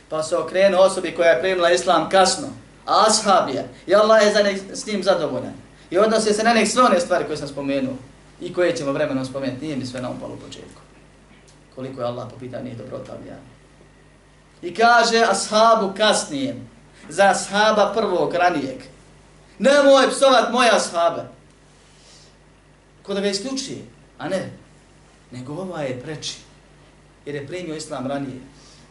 Pa 0.09 0.23
se 0.23 0.37
okrenuo 0.37 0.81
osobi 0.81 1.15
koja 1.15 1.31
je 1.31 1.41
primila 1.41 1.71
islam 1.71 2.09
kasno. 2.09 2.49
Ashabija. 2.87 3.65
I 3.87 3.95
Allah 3.95 4.23
je 4.23 4.33
za 4.33 4.43
nek, 4.43 4.61
s 4.73 4.87
njim 4.87 5.03
zadovoljan. 5.03 5.55
I 5.91 5.99
odnose 5.99 6.33
se 6.33 6.43
na 6.43 6.55
nek 6.55 6.69
sve 6.69 6.83
one 6.83 7.01
stvari 7.01 7.25
koje 7.25 7.37
sam 7.37 7.49
spomenuo 7.49 7.95
i 8.41 8.53
koje 8.53 8.77
ćemo 8.77 8.93
vremenom 8.93 9.25
spomenuti, 9.25 9.65
nije 9.65 9.77
mi 9.77 9.87
sve 9.87 10.01
na 10.01 10.11
upalu 10.11 10.37
početku. 10.37 10.81
Koliko 11.75 12.01
je 12.01 12.07
Allah 12.07 12.29
po 12.31 12.39
pitanju 12.39 12.71
dobrotavlja. 12.79 13.37
I 14.63 14.75
kaže 14.75 15.25
ashabu 15.31 15.93
kasnijem, 15.97 16.71
za 17.09 17.31
ashaba 17.31 17.93
prvog, 17.95 18.35
ranijeg, 18.35 18.83
nemoj 19.59 20.11
psovat 20.11 20.53
moje 20.53 20.71
ashabe. 20.71 21.23
Ko 23.03 23.15
da 23.15 23.21
ga 23.21 23.29
isključi, 23.29 23.83
a 24.19 24.29
ne, 24.29 24.51
nego 25.31 25.53
ova 25.53 25.83
je 25.83 26.01
preči, 26.01 26.37
jer 27.27 27.35
je 27.35 27.47
primio 27.47 27.77
islam 27.77 28.07
ranije, 28.07 28.41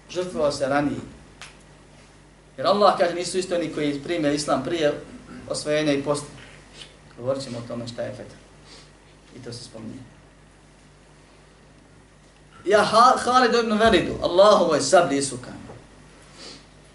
žrtvovao 0.10 0.51
se 0.51 0.67
ranije. 0.67 0.99
Jer 2.58 2.67
Allah 2.67 2.97
kaže 2.97 3.15
nisu 3.15 3.38
isto 3.38 3.55
oni 3.55 3.73
koji 3.73 4.03
primio 4.03 4.32
islam 4.32 4.63
prije 4.63 4.93
osvojenja 5.49 5.93
i 5.93 6.03
posta. 6.03 6.27
Govorit 7.17 7.43
ćemo 7.43 7.58
o 7.58 7.67
tome 7.67 7.88
šta 7.88 8.01
je 8.01 8.12
efekt. 8.12 8.32
I 9.36 9.43
to 9.43 9.53
se 9.53 9.63
spominje. 9.63 9.99
Ja 12.65 12.83
Halid 13.17 13.53
ibn 13.53 13.77
Velidu, 13.77 14.13
Allahovoj 14.23 14.81
sabli 14.81 15.17
isukan, 15.17 15.53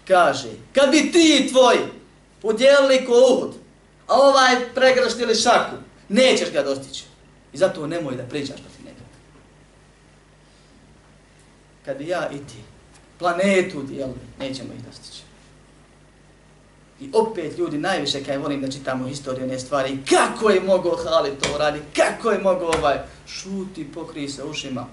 kaže, 0.07 0.49
kad 0.73 0.91
bi 0.91 1.11
ti 1.11 1.37
i 1.39 1.49
tvoj 1.49 1.77
udjelili 2.43 3.05
ko 3.05 3.11
uhud, 3.11 3.53
a 4.07 4.13
ovaj 4.13 4.73
pregraštili 4.75 5.35
šaku, 5.35 5.75
nećeš 6.09 6.51
ga 6.51 6.63
dostići. 6.63 7.03
I 7.53 7.57
zato 7.57 7.87
nemoj 7.87 8.15
da 8.15 8.23
pričaš 8.23 8.61
protiv 8.61 8.85
njega. 8.85 9.05
Kad 11.85 11.97
bi 11.97 12.07
ja 12.07 12.29
i 12.29 12.37
ti 12.37 12.61
planetu 13.19 13.79
udjelili, 13.79 14.19
nećemo 14.39 14.73
ih 14.73 14.83
dostići. 14.85 15.21
I 16.99 17.09
opet 17.13 17.57
ljudi 17.57 17.77
najviše 17.77 18.23
kaj 18.23 18.37
volim 18.37 18.61
da 18.61 18.71
čitamo 18.71 19.07
historiju 19.07 19.47
ne 19.47 19.59
stvari, 19.59 19.97
kako 20.09 20.49
je 20.49 20.61
mogao 20.61 20.97
Halid 20.97 21.33
to 21.39 21.55
uraditi, 21.55 21.85
kako 21.95 22.31
je 22.31 22.39
mogao 22.39 22.67
ovaj, 22.67 22.97
šuti, 23.27 23.91
pokri 23.93 24.29
se 24.29 24.43
ušima, 24.43 24.87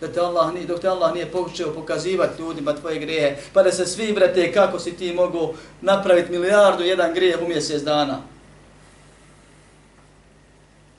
da 0.00 0.12
te 0.12 0.20
Allah 0.20 0.54
nije, 0.54 0.66
dok 0.66 0.80
te 0.80 0.88
Allah 0.88 1.14
nije 1.14 1.32
počeo 1.32 1.74
pokazivati 1.74 2.42
ljudima 2.42 2.76
tvoje 2.76 2.98
grehe, 2.98 3.36
pa 3.52 3.62
da 3.62 3.72
se 3.72 3.86
svi 3.86 4.12
brate 4.12 4.52
kako 4.52 4.78
si 4.78 4.96
ti 4.96 5.12
mogu 5.12 5.54
napraviti 5.80 6.32
milijardu 6.32 6.84
jedan 6.84 7.14
grijeh 7.14 7.42
u 7.42 7.48
mjesec 7.48 7.82
dana. 7.82 8.22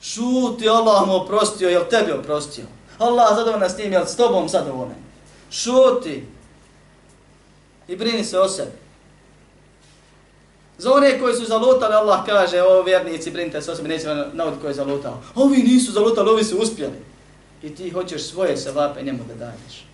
Šuti, 0.02 0.68
Allah 0.68 1.06
mu 1.06 1.14
oprostio, 1.14 1.68
jel 1.68 1.84
tebi 1.90 2.12
oprostio? 2.12 2.64
Allah 2.98 3.36
zadovoljna 3.36 3.68
s 3.68 3.78
njim, 3.78 3.92
jel 3.92 4.06
s 4.06 4.16
tobom 4.16 4.48
zadovoljan? 4.48 4.96
Šuti. 5.50 6.26
I 7.88 7.96
brini 7.96 8.24
se 8.24 8.38
o 8.38 8.48
sebi. 8.48 8.70
Za 10.78 10.92
one 10.92 11.20
koji 11.20 11.34
su 11.34 11.44
zalutali, 11.44 11.94
Allah 11.94 12.26
kaže, 12.26 12.62
o 12.62 12.82
vjernici, 12.82 13.30
brinite 13.30 13.62
se 13.62 13.72
o 13.72 13.76
sebi, 13.76 13.88
neće 13.88 14.08
vam 14.08 14.24
navoditi 14.32 14.60
koji 14.60 14.70
je 14.70 14.74
zalutao. 14.74 15.22
Ovi 15.34 15.56
nisu 15.56 15.92
zalutali, 15.92 16.30
ovi 16.30 16.44
su 16.44 16.58
uspjeli. 16.58 17.09
I 17.62 17.74
ti 17.74 17.90
hoćeš 17.90 18.22
svoje 18.22 18.56
sevape 18.56 19.02
njemu 19.02 19.24
da 19.28 19.34
daješ. 19.34 19.86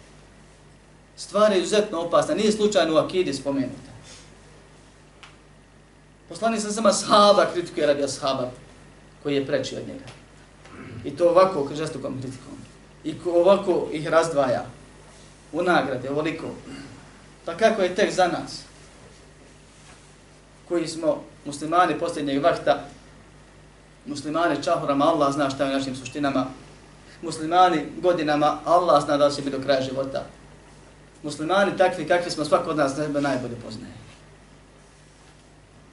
Stvar 1.17 1.53
je 1.53 1.59
izuzetno 1.59 2.01
opasna, 2.01 2.35
nije 2.35 2.53
slučajno 2.53 2.95
u 2.95 2.97
akidi 2.97 3.35
spomenuta. 3.35 3.93
Poslani 6.29 6.61
sam 6.61 6.73
sama 6.73 6.93
sahaba 6.93 7.47
kritikuje 7.53 7.87
radi 7.87 8.05
ashaba 8.05 8.51
koji 9.23 9.35
je 9.35 9.47
preči 9.47 9.77
od 9.77 9.89
njega. 9.89 10.05
I 11.05 11.17
to 11.17 11.29
ovako, 11.29 11.69
žestokom 11.75 12.21
kritikom. 12.21 12.55
I 13.05 13.15
ovako 13.27 13.89
ih 13.93 14.09
razdvaja 14.09 14.67
u 15.53 15.63
nagrade, 15.63 16.11
ovoliko. 16.11 16.47
Pa 17.45 17.57
kako 17.57 17.83
je 17.83 17.95
tek 17.95 18.13
za 18.13 18.27
nas? 18.27 18.67
koji 20.69 20.89
smo 20.89 21.23
muslimani 21.45 21.99
posljednjeg 21.99 22.43
vakta, 22.43 22.85
muslimani 24.07 24.63
čahurama, 24.63 25.05
Allah 25.05 25.35
zna 25.35 25.51
šta 25.51 25.65
je 25.65 25.71
u 25.71 25.79
našim 25.79 25.97
suštinama, 25.97 26.47
muslimani 27.23 27.87
godinama, 28.03 28.59
Allah 28.65 29.05
zna 29.05 29.17
da 29.17 29.27
li 29.27 29.35
će 29.35 29.43
biti 29.43 29.57
do 29.57 29.63
kraja 29.63 29.83
života. 29.83 30.25
Muslimani 31.23 31.77
takvi 31.77 32.09
kakvi 32.09 32.31
smo, 32.31 32.45
svako 32.45 32.71
od 32.71 32.77
nas 32.77 32.97
nebe 32.97 33.21
najbolje 33.21 33.55
poznaje. 33.65 33.93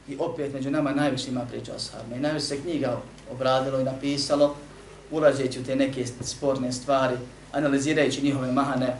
I 0.07 0.17
opet 0.19 0.53
među 0.53 0.71
nama 0.71 0.91
najviše 0.91 1.29
ima 1.29 1.41
priča 1.41 1.75
o 1.75 1.79
sahabima 1.79 2.15
i 2.15 2.19
najviše 2.19 2.45
se 2.45 2.61
knjiga 2.61 3.01
obradilo 3.31 3.79
i 3.79 3.83
napisalo, 3.83 4.55
ulazeći 5.11 5.59
u 5.59 5.63
te 5.63 5.75
neke 5.75 6.05
sporne 6.21 6.71
stvari, 6.71 7.15
analizirajući 7.51 8.21
njihove 8.21 8.51
mahane 8.51 8.97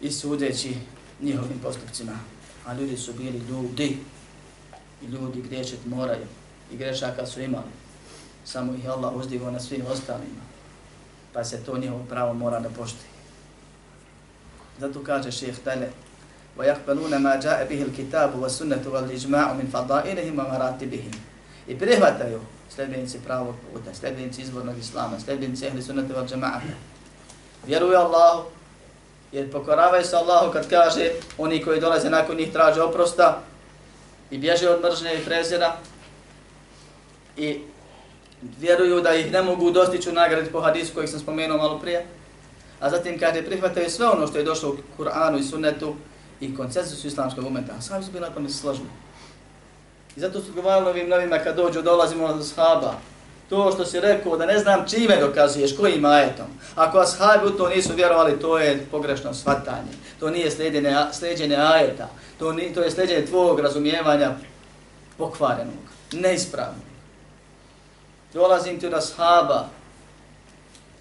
i 0.00 0.10
sudeći 0.10 0.74
njihovim 1.20 1.58
postupcima. 1.62 2.12
A 2.66 2.74
ljudi 2.74 2.96
su 2.96 3.12
bili 3.12 3.38
ljudi, 3.38 3.98
i 5.02 5.06
ljudi 5.06 5.42
griješit 5.42 5.86
moraju 5.86 6.26
i 6.72 6.76
grešaka 6.76 7.26
su 7.26 7.40
imali. 7.40 7.72
Samo 8.44 8.74
ih 8.74 8.88
Allah 8.88 9.16
uzdigo 9.16 9.50
na 9.50 9.60
svim 9.60 9.86
ostalima 9.86 10.53
Pa 11.33 11.43
se 11.43 11.63
to 11.63 11.77
njihovo 11.77 12.05
pravo 12.09 12.33
mora 12.33 12.59
da 12.59 12.69
pošti. 12.69 13.05
Zato 14.79 15.03
kaže 15.03 15.31
šeheh 15.31 15.63
dalje 15.65 15.89
وَيَقْبَلُونَ 16.57 17.17
مَا 17.23 17.39
جَاءَ 17.39 17.67
بِهِ 17.69 17.81
الْكِتَابُ 17.87 18.35
وَسُنَّةُ 18.35 18.83
وَالْإِجْمَاعُ 18.83 19.53
مِنْ 19.53 19.67
فَضَائِلِهِمْ 19.71 20.35
وَمَرَاتِبِهِمْ 20.39 21.13
I 21.67 21.79
prihvataju 21.79 22.39
sljedbenici 22.75 23.19
pravog 23.25 23.55
puta, 23.73 23.93
sljedbenici 23.93 24.41
izvornog 24.41 24.77
islama, 24.77 25.19
sljedbenici 25.19 25.65
ehli 25.65 25.81
sunnata 25.81 26.13
wal 26.13 26.27
džema'ata. 26.27 26.73
Vjeruju 27.67 27.97
Allahu, 27.97 28.43
jer 29.31 29.51
pokoravaju 29.51 30.03
se 30.03 30.15
Allahu 30.15 30.51
kad 30.53 30.69
kaže 30.69 31.11
oni 31.37 31.63
koji 31.63 31.81
dolaze 31.81 32.09
nakon 32.09 32.37
njih 32.37 32.51
traže 32.51 32.81
oprosta, 32.81 33.41
i 34.31 34.37
bježe 34.37 34.69
od 34.69 34.83
mržnje 34.83 35.13
i 35.13 35.25
prezira 35.25 35.75
i 37.37 37.61
vjeruju 38.60 39.00
da 39.00 39.14
ih 39.14 39.32
ne 39.32 39.42
mogu 39.42 39.70
dostići 39.70 40.10
u 40.10 40.12
nagradi 40.12 40.50
po 40.50 40.60
hadisu 40.60 40.94
kojeg 40.94 41.08
sam 41.08 41.20
spomenuo 41.20 41.58
malo 41.58 41.78
prije, 41.78 42.06
a 42.80 42.90
zatim 42.90 43.18
kaže 43.18 43.42
prihvataju 43.42 43.90
sve 43.90 44.06
ono 44.06 44.26
što 44.26 44.38
je 44.38 44.44
došlo 44.44 44.70
u 44.70 45.02
Kur'anu 45.02 45.38
i 45.38 45.42
sunnetu 45.42 45.94
i 46.40 46.56
koncensusu 46.56 47.06
islamskog 47.06 47.46
umeta. 47.46 47.80
Sami 47.80 48.04
su 48.04 48.10
bili 48.10 48.26
na 48.26 48.34
tome 48.34 48.48
složni. 48.48 48.86
I 50.16 50.20
zato 50.20 50.40
su 50.40 50.52
govorili 50.52 50.90
ovim 50.90 51.08
novima 51.08 51.38
kad 51.38 51.56
dođu, 51.56 51.82
dolazimo 51.82 52.24
od 52.24 52.40
ashaba, 52.40 52.94
To 53.48 53.72
što 53.72 53.84
si 53.84 54.00
rekao 54.00 54.36
da 54.36 54.46
ne 54.46 54.58
znam 54.58 54.84
čime 54.88 55.16
dokazuješ, 55.20 55.76
kojim 55.76 56.04
ajetom. 56.04 56.46
Ako 56.74 56.98
ashabi 56.98 57.46
u 57.46 57.50
to 57.50 57.68
nisu 57.68 57.94
vjerovali, 57.94 58.40
to 58.40 58.58
je 58.58 58.86
pogrešno 58.90 59.34
shvatanje. 59.34 59.92
To 60.20 60.30
nije 60.30 60.50
sljeđenje, 60.50 60.96
sljeđenje 61.12 61.56
ajeta. 61.56 62.08
To, 62.38 62.52
ni, 62.52 62.74
to 62.74 62.80
je 62.80 62.90
sljeđenje 62.90 63.26
tvojeg 63.26 63.58
razumijevanja 63.58 64.32
pokvarenog, 65.18 65.84
neispravnog. 66.12 66.93
Dolazim 68.34 68.80
ti 68.80 68.86
od 68.86 68.94
ashaba. 68.94 69.68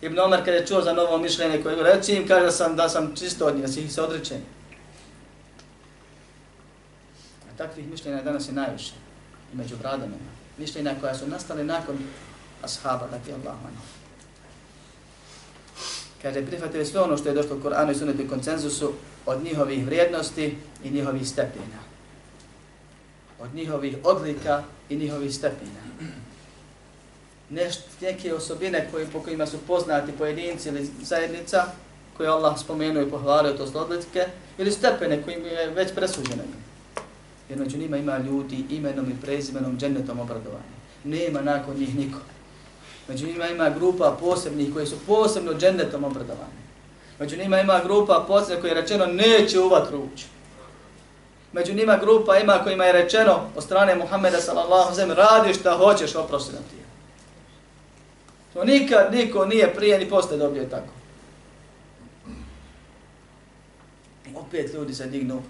Ibn 0.01 0.19
Omar 0.19 0.39
kada 0.39 0.51
je 0.51 0.67
čuo 0.67 0.81
za 0.81 0.93
novo 0.93 1.17
mišljenje 1.17 1.63
koje 1.63 1.83
reći 1.83 2.13
im, 2.13 2.27
kaže 2.27 2.45
da 2.45 2.51
sam, 2.51 2.75
da 2.75 2.89
sam 2.89 3.15
čisto 3.15 3.45
od 3.45 3.55
njih, 3.55 3.61
da 3.61 3.71
si 3.71 3.81
ih 3.81 3.93
se 3.93 4.01
odrećen. 4.01 4.41
A 7.49 7.57
takvih 7.57 7.87
mišljenja 7.87 8.21
danas 8.21 8.47
je 8.47 8.53
najviše. 8.53 8.93
I 9.53 9.57
među 9.57 9.77
bradanima. 9.77 10.15
Mišljenja 10.57 10.95
koja 11.01 11.15
su 11.15 11.27
nastale 11.27 11.63
nakon 11.63 11.97
ashaba, 12.61 13.07
dakle 13.11 13.33
Allah 13.33 13.55
manju. 13.63 13.81
Kaže, 16.21 16.45
prihvatili 16.45 16.85
sve 16.85 17.01
ono 17.01 17.17
što 17.17 17.29
je 17.29 17.35
došlo 17.35 17.57
u 17.57 17.61
Koranu 17.61 17.91
i 17.91 17.95
sunetu 17.95 18.29
koncenzusu 18.29 18.93
od 19.25 19.43
njihovih 19.43 19.85
vrijednosti 19.85 20.57
i 20.83 20.91
njihovih 20.91 21.27
stepena. 21.27 21.79
Od 23.39 23.55
njihovih 23.55 23.97
odlika 24.03 24.63
i 24.89 24.95
njihovih 24.95 25.35
stepena. 25.35 25.83
Neš, 27.49 27.75
neke 28.01 28.33
osobine 28.33 28.87
koje, 28.91 29.07
po 29.07 29.19
kojima 29.19 29.45
su 29.45 29.57
poznati 29.67 30.11
pojedinci 30.11 30.69
ili 30.69 30.89
zajednica, 31.01 31.65
koje 32.17 32.29
Allah 32.29 32.59
spomenuo 32.59 33.03
i 33.03 33.09
pohvalio 33.09 33.53
to 33.53 33.79
odlike, 33.79 34.25
ili 34.57 34.71
stepene 34.71 35.23
kojim 35.23 35.45
je 35.45 35.69
već 35.69 35.93
presuđeno. 35.95 36.43
Jer 37.49 37.59
među 37.59 37.77
njima 37.77 37.97
ima 37.97 38.17
ljudi 38.17 38.65
imenom 38.69 39.09
i 39.11 39.21
prezimenom 39.21 39.77
džennetom 39.77 40.19
obradovanje. 40.19 40.73
Nema 41.03 41.41
nakon 41.41 41.75
njih 41.77 41.95
niko. 41.95 42.19
Među 43.07 43.27
njima 43.27 43.47
ima 43.47 43.69
grupa 43.69 44.17
posebnih 44.19 44.73
koji 44.73 44.87
su 44.87 44.95
posebno 45.07 45.53
džennetom 45.53 46.03
obradovani. 46.03 46.63
Među 47.19 47.37
njima 47.37 47.61
ima 47.61 47.79
grupa 47.83 48.25
posebnih 48.27 48.61
koji 48.61 48.69
je 48.69 48.81
rečeno 48.81 49.05
neće 49.05 49.59
u 49.59 49.69
vatru 49.69 50.03
ući. 50.13 50.25
Među 51.53 51.73
njima 51.73 51.97
grupa 51.97 52.37
ima 52.37 52.59
kojima 52.63 52.85
je 52.85 52.93
rečeno 52.93 53.39
od 53.55 53.63
strane 53.63 53.95
Muhammeda 53.95 54.41
sallallahu 54.41 54.91
alejhi 54.91 55.13
radi 55.13 55.53
šta 55.53 55.77
hoćeš, 55.77 56.15
oprosti 56.15 56.51
ti. 56.51 56.82
To 58.53 58.63
nikad 58.63 59.13
niko 59.13 59.45
nije 59.45 59.73
prije 59.75 59.99
ni 59.99 60.09
posle 60.09 60.37
dobio 60.37 60.63
tako. 60.63 60.93
Opet 64.35 64.73
ljudi 64.73 64.93
se 64.93 65.07
dignu 65.07 65.41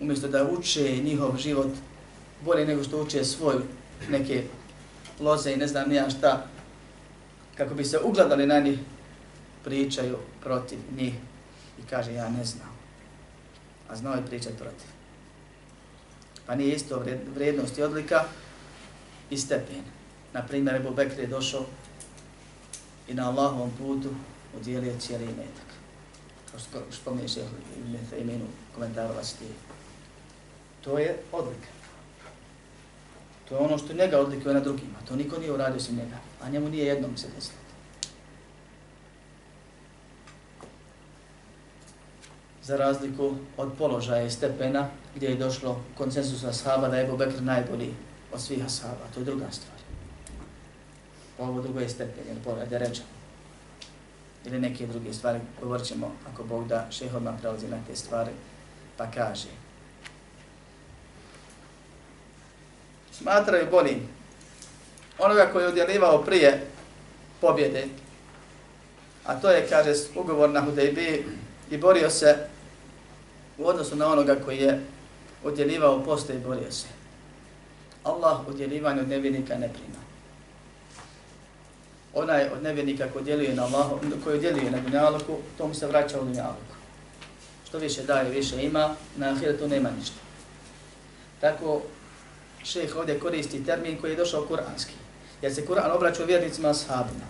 umjesto 0.00 0.28
da 0.28 0.50
uče 0.50 0.96
njihov 0.96 1.36
život 1.36 1.70
bolje 2.44 2.66
nego 2.66 2.84
što 2.84 3.02
uče 3.02 3.24
svoj 3.24 3.56
neke 4.10 4.42
loze 5.20 5.52
i 5.52 5.56
ne 5.56 5.66
znam 5.66 5.88
nija 5.88 6.10
šta, 6.10 6.46
kako 7.56 7.74
bi 7.74 7.84
se 7.84 7.98
ugledali 8.04 8.46
na 8.46 8.60
njih, 8.60 8.78
pričaju 9.64 10.16
protiv 10.42 10.78
njih 10.96 11.14
i 11.78 11.86
kaže 11.90 12.12
ja 12.12 12.28
ne 12.28 12.44
znam, 12.44 12.68
a 13.88 13.96
znao 13.96 14.14
je 14.14 14.26
pričati 14.26 14.56
protiv. 14.56 14.86
Pa 16.46 16.54
nije 16.54 16.74
isto 16.74 17.04
vrednost 17.34 17.78
i 17.78 17.82
odlika 17.82 18.24
i 19.30 19.36
stepen. 19.36 19.82
Naprimjer, 20.32 20.76
Ebu 20.76 20.90
Bekri 20.90 21.22
je 21.22 21.26
došao 21.26 21.64
i 23.08 23.14
na 23.14 23.28
Allahovom 23.28 23.70
putu 23.78 24.08
udjelio 24.60 24.98
cijeli 24.98 25.24
imetak. 25.24 25.68
Kao 26.50 26.60
što 26.60 26.78
spominješ 26.90 27.36
je 27.36 27.44
imenu 28.20 28.44
komentarova 28.74 29.24
stije. 29.24 29.50
To 30.84 30.98
je 30.98 31.16
odlika. 31.32 31.68
To 33.48 33.54
je 33.54 33.60
ono 33.60 33.78
što 33.78 33.92
njega 33.92 34.20
odlikuje 34.20 34.54
na 34.54 34.60
drugima. 34.60 34.98
To 35.08 35.16
niko 35.16 35.38
nije 35.38 35.52
uradio 35.52 35.76
osim 35.76 35.96
njega. 35.96 36.16
A 36.42 36.48
njemu 36.48 36.68
nije 36.68 36.86
jednom 36.86 37.16
se 37.16 37.26
desilo. 37.34 37.58
Za 42.62 42.76
razliku 42.76 43.34
od 43.56 43.72
položaja 43.78 44.22
i 44.22 44.30
stepena 44.30 44.88
gdje 45.16 45.26
je 45.26 45.36
došlo 45.36 45.80
konsensus 45.98 46.44
ashaba 46.44 46.88
da 46.88 46.96
je 46.96 47.04
Ebu 47.04 47.16
Bekr 47.16 47.42
najbolji 47.42 47.94
od 48.32 48.40
svih 48.40 48.64
ashaba. 48.64 49.06
To 49.14 49.20
je 49.20 49.24
druga 49.24 49.46
stvar. 49.50 49.77
Pa 51.38 51.44
ovo 51.44 51.62
drugo 51.62 51.80
je 51.80 51.88
stepen, 51.88 52.24
jer 52.28 52.36
pored 52.44 52.72
ređa. 52.72 53.02
Ili 54.44 54.60
neke 54.60 54.86
druge 54.86 55.12
stvari 55.12 55.40
govorit 55.62 55.86
ćemo 55.86 56.12
ako 56.32 56.44
Bog 56.44 56.68
da 56.68 56.86
šehodno 56.90 57.36
prelazi 57.40 57.68
na 57.68 57.78
te 57.86 57.96
stvari 57.96 58.30
pa 58.96 59.10
kaže 59.10 59.48
smatraju 63.18 63.70
boljim 63.70 64.08
onoga 65.18 65.48
koji 65.52 65.64
je 65.64 65.68
odjelivao 65.68 66.22
prije 66.22 66.66
pobjede, 67.40 67.84
a 69.26 69.40
to 69.40 69.50
je, 69.50 69.66
kaže, 69.68 69.92
ugovor 70.16 70.50
na 70.50 70.60
Hudejbi 70.60 71.26
i 71.70 71.76
borio 71.76 72.10
se 72.10 72.36
u 73.58 73.66
odnosu 73.66 73.96
na 73.96 74.12
onoga 74.12 74.36
koji 74.44 74.58
je 74.58 74.80
odjelivao 75.44 76.04
posle 76.04 76.34
i 76.34 76.38
borio 76.38 76.72
se. 76.72 76.86
Allah 78.04 78.48
udjelivanje 78.48 79.00
od 79.00 79.08
nevinika 79.08 79.54
ne 79.54 79.68
prima. 79.68 80.07
Onaj 82.18 82.48
od 82.52 82.62
nevjernika 82.62 83.08
koji 83.12 83.24
djeluje 83.24 83.54
na 83.54 83.64
Allahu, 83.64 84.00
koji 84.24 84.40
djeluje 84.40 84.70
na 84.70 84.80
dunjaluku, 84.80 85.36
to 85.58 85.66
mu 85.66 85.74
se 85.74 85.86
vraća 85.86 86.20
u 86.20 86.24
dunjaluku. 86.24 86.74
Što 87.68 87.78
više 87.78 88.02
daje, 88.02 88.30
više 88.30 88.62
ima, 88.62 88.94
na 89.16 89.30
ahiretu 89.30 89.68
nema 89.68 89.90
ništa. 89.98 90.16
Tako 91.40 91.82
šeheh 92.64 92.96
ovdje 92.96 93.20
koristi 93.20 93.64
termin 93.64 94.00
koji 94.00 94.10
je 94.10 94.16
došao 94.16 94.46
kuranski. 94.46 94.92
Jer 95.42 95.54
se 95.54 95.66
Kur'an 95.66 95.90
obraća 95.96 96.24
vjernicima 96.24 96.70
ashabima. 96.70 97.26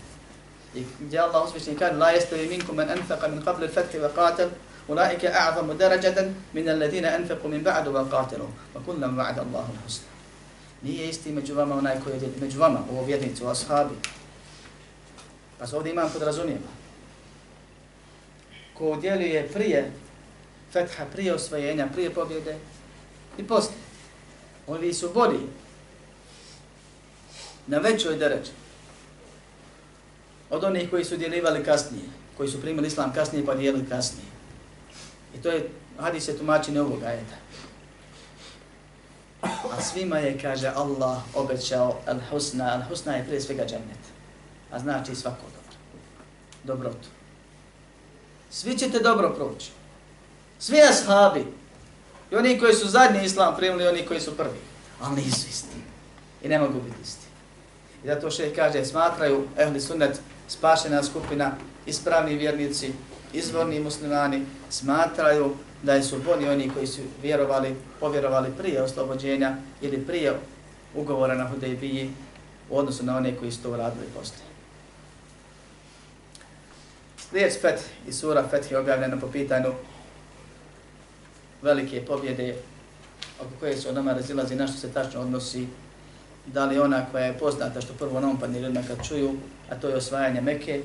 I 0.75 0.85
gdje 1.01 1.19
Allah 1.19 1.49
uzvišnji 1.49 1.77
kaže, 1.77 1.97
La 1.97 2.11
jeste 2.11 2.37
li 2.37 2.49
minkum 2.49 2.77
men 2.77 2.89
anfaqa 2.89 3.29
min 3.29 3.43
qabli 3.43 3.69
al-fathi 3.69 3.99
wa 4.01 4.09
qatil, 4.17 4.49
ulaike 4.89 5.29
a'zamu 5.29 5.75
darajatan 5.75 6.35
min 6.53 6.69
alladhina 6.69 7.09
anfaqu 7.09 7.49
min 7.49 7.65
ba'du 7.65 7.93
wa 7.93 8.11
qatilu, 8.11 8.49
wa 8.75 8.81
kullam 8.87 9.17
wa'ada 9.17 9.41
Allahu 9.41 9.73
husna. 9.85 10.07
Nije 10.83 11.09
isti 11.09 11.33
među 11.33 11.55
vama 11.55 11.75
onaj 11.75 12.01
koji 12.05 12.15
je 12.15 12.29
među 12.41 12.61
vama, 12.61 12.81
ovo 12.91 13.05
vjernici, 13.05 13.47
ashabi. 13.47 13.95
Pa 15.59 15.67
se 15.67 15.77
ovdje 15.77 15.93
imam 15.93 16.11
podrazumijeva. 16.13 16.69
Ko 18.75 18.97
djeluje 18.97 19.49
prije 19.49 19.93
fetha, 20.73 21.05
prije 21.13 21.35
osvojenja, 21.35 21.89
prije 21.93 22.11
pobjede 22.11 22.57
i 23.39 23.47
poslije 23.47 23.89
oni 24.69 24.95
su 24.95 25.11
bolji 25.15 25.41
na 27.67 27.79
većoj 27.79 28.17
deređi 28.17 28.51
od 30.51 30.65
onih 30.65 30.91
koji 30.91 31.05
su 31.05 31.17
djelivali 31.17 31.65
kasnije, 31.65 32.05
koji 32.37 32.49
su 32.49 32.61
primili 32.61 32.87
islam 32.87 33.13
kasnije 33.13 33.47
pa 33.47 33.55
dijelili 33.55 33.89
kasnije. 33.89 34.27
I 35.35 35.43
to 35.43 35.51
je 35.51 35.69
hadis 35.99 36.29
je 36.29 36.39
tumačenje 36.39 36.81
ovog 36.81 37.03
ajeta. 37.03 37.35
A 39.43 39.83
svima 39.83 40.19
je, 40.19 40.39
kaže 40.43 40.69
Allah, 40.75 41.19
obećao 41.35 42.01
al-husna. 42.07 42.83
Al-husna 42.83 43.17
je 43.17 43.25
prije 43.25 43.41
svega 43.41 43.67
džennet. 43.67 44.18
A 44.73 44.79
znači 44.79 45.15
svako 45.15 45.43
dobro. 45.43 45.79
Dobrotu. 46.65 47.09
Svi 48.51 48.79
ćete 48.79 48.99
dobro 48.99 49.31
proći. 49.31 49.71
Svi 50.59 50.81
ashabi, 50.91 51.45
I 52.31 52.37
oni 52.37 52.59
koji 52.59 52.75
su 52.75 52.89
zadnji 52.89 53.25
islam 53.25 53.57
primili, 53.57 53.89
oni 53.89 54.07
koji 54.07 54.21
su 54.21 54.37
prvi. 54.37 54.59
Ali 55.01 55.17
nisu 55.17 55.49
isti. 55.49 55.77
I 56.43 56.49
ne 56.49 56.59
mogu 56.59 56.81
biti 56.81 57.03
isti. 57.03 57.27
I 58.05 58.07
zato 58.07 58.31
še 58.31 58.53
kaže, 58.55 58.85
smatraju 58.85 59.45
ehli 59.59 59.81
sunnet 59.81 60.21
spašena 60.49 61.03
skupina, 61.03 61.53
ispravni 61.87 62.37
vjernici, 62.37 62.93
izvorni 63.33 63.81
muslimani, 63.81 64.47
smatraju 64.71 65.55
da 65.83 66.03
su 66.03 66.19
bolji 66.19 66.49
oni 66.49 66.71
koji 66.75 66.87
su 66.87 67.01
vjerovali, 67.23 67.77
povjerovali 68.01 68.51
prije 68.59 68.83
oslobođenja 68.83 69.57
ili 69.81 70.07
prije 70.07 70.35
ugovora 70.95 71.35
na 71.35 71.49
Hudejbiji 71.49 72.11
u 72.71 72.79
odnosu 72.79 73.05
na 73.05 73.17
one 73.17 73.37
koji 73.37 73.53
su 73.53 73.63
to 73.63 73.71
uradili 73.71 74.07
poslije. 74.19 74.48
Riječ 77.33 77.53
Feth 77.61 77.83
i 78.09 78.13
sura 78.13 78.49
Feth 78.51 78.73
je 78.73 78.79
objavljena 78.79 79.21
po 79.21 79.27
pitanju 79.27 79.73
velike 81.63 82.05
pobjede 82.07 82.55
oko 83.41 83.51
koje 83.61 83.77
se 83.77 83.93
nama 83.93 84.13
razilazi 84.13 84.55
na 84.55 84.67
što 84.67 84.77
se 84.79 84.93
tačno 84.93 85.21
odnosi, 85.21 85.67
da 86.47 86.65
li 86.65 86.79
ona 86.79 87.07
koja 87.13 87.25
je 87.25 87.39
poznata 87.39 87.81
što 87.81 87.93
prvo 87.93 88.21
nam 88.21 88.41
padne 88.41 88.61
ljudima 88.61 88.81
kad 88.89 89.07
čuju, 89.09 89.35
a 89.71 89.75
to 89.75 89.89
je 89.89 89.97
osvajanje 89.97 90.41
Mekke, 90.41 90.83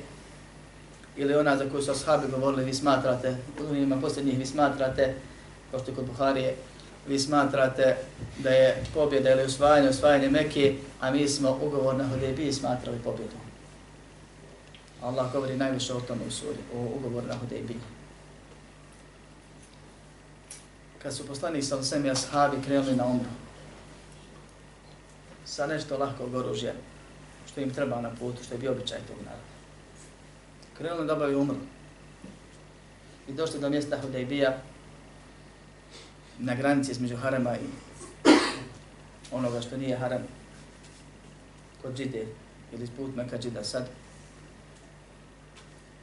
ili 1.16 1.34
ona 1.34 1.56
za 1.56 1.70
koju 1.70 1.82
su 1.82 1.90
ashabi 1.90 2.26
govorili, 2.30 2.64
vi 2.64 2.74
smatrate, 2.74 3.36
u 3.70 3.74
njima 3.74 4.00
posljednjih 4.00 4.38
vi 4.38 4.46
smatrate, 4.46 5.14
kao 5.70 5.80
što 5.80 5.90
je 5.90 5.94
kod 5.94 6.06
Buharije, 6.06 6.56
vi 7.08 7.18
smatrate 7.18 7.96
da 8.38 8.50
je 8.50 8.84
pobjeda 8.94 9.30
ili 9.30 9.42
osvajanje, 9.42 9.88
osvajanje 9.88 10.30
Mekke, 10.30 10.74
a 11.00 11.10
mi 11.10 11.28
smo 11.28 11.58
ugovor 11.62 11.94
na 11.94 12.08
Hodebi 12.08 12.52
smatrali 12.52 12.98
pobjedom. 13.04 13.43
Allah 15.04 15.32
govori 15.32 15.56
najviše 15.56 15.94
o 15.94 16.00
tome 16.00 16.20
u 16.28 16.30
suri, 16.30 16.58
o 16.74 16.78
ugovoru 16.96 17.26
na 17.26 17.36
Hudebi 17.38 17.76
kad 21.04 21.14
su 21.14 21.26
poslani 21.26 21.62
sa 21.62 21.82
svemi 21.82 22.10
ashabi 22.10 22.62
krenuli 22.64 22.96
na 22.96 23.06
umru 23.06 23.28
sa 25.44 25.66
nešto 25.66 25.98
lahko 25.98 26.24
oružje, 26.24 26.74
što 27.46 27.60
im 27.60 27.70
treba 27.70 28.00
na 28.00 28.10
putu, 28.10 28.42
što 28.44 28.54
je 28.54 28.58
bio 28.58 28.72
običaj 28.72 28.98
tog 28.98 29.16
naroda. 29.16 29.54
Krenuli 30.78 31.06
da 31.06 31.12
obavio 31.12 31.40
umru 31.40 31.56
I 33.28 33.32
došli 33.32 33.60
do 33.60 33.70
mjesta 33.70 34.00
Hudejbija, 34.00 34.58
na 36.38 36.54
granici 36.54 36.90
između 36.90 37.16
Harama 37.16 37.56
i 37.56 37.66
onoga 39.32 39.60
što 39.60 39.76
nije 39.76 39.96
Haram, 39.96 40.22
kod 41.82 41.96
Džide, 41.96 42.26
ili 42.72 42.88
put 42.96 43.16
Meka 43.16 43.38
Džida 43.38 43.64
sad. 43.64 43.88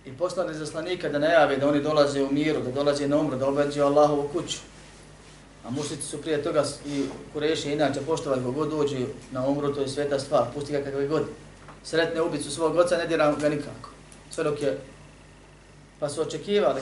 I 0.06 0.12
poslali 0.12 0.54
zaslanika 0.54 1.10
da 1.10 1.20
najave 1.20 1.58
da 1.58 1.70
oni 1.70 1.82
dolaze 1.82 2.24
u 2.24 2.32
miru, 2.32 2.62
da 2.62 2.72
dolaze 2.72 3.08
na 3.08 3.18
umru, 3.18 3.38
da 3.38 3.48
obađe 3.48 3.82
Allahovu 3.82 4.30
kuću. 4.34 4.58
A 5.66 5.70
mušnici 5.70 6.02
su 6.02 6.22
prije 6.22 6.44
toga 6.44 6.64
i 6.86 7.06
Kureši 7.34 7.72
inače 7.72 8.02
poštovali 8.02 8.44
kogod 8.44 8.70
dođe 8.70 8.98
na 9.32 9.48
umru, 9.48 9.74
to 9.74 9.82
je 9.82 9.88
sveta 9.88 10.20
stvar, 10.20 10.46
pusti 10.54 10.72
ga 10.72 10.84
kakve 10.84 11.08
god. 11.08 11.24
Sretne 11.84 12.22
ubicu 12.22 12.52
svog 12.52 12.76
oca, 12.76 12.98
ne 12.98 13.08
dira 13.08 13.36
ga 13.36 13.50
nikako. 13.50 13.90
Sve 14.30 14.44
dok 14.44 14.62
je... 14.62 14.80
Pa 16.00 16.10
su 16.10 16.22
očekivali 16.22 16.82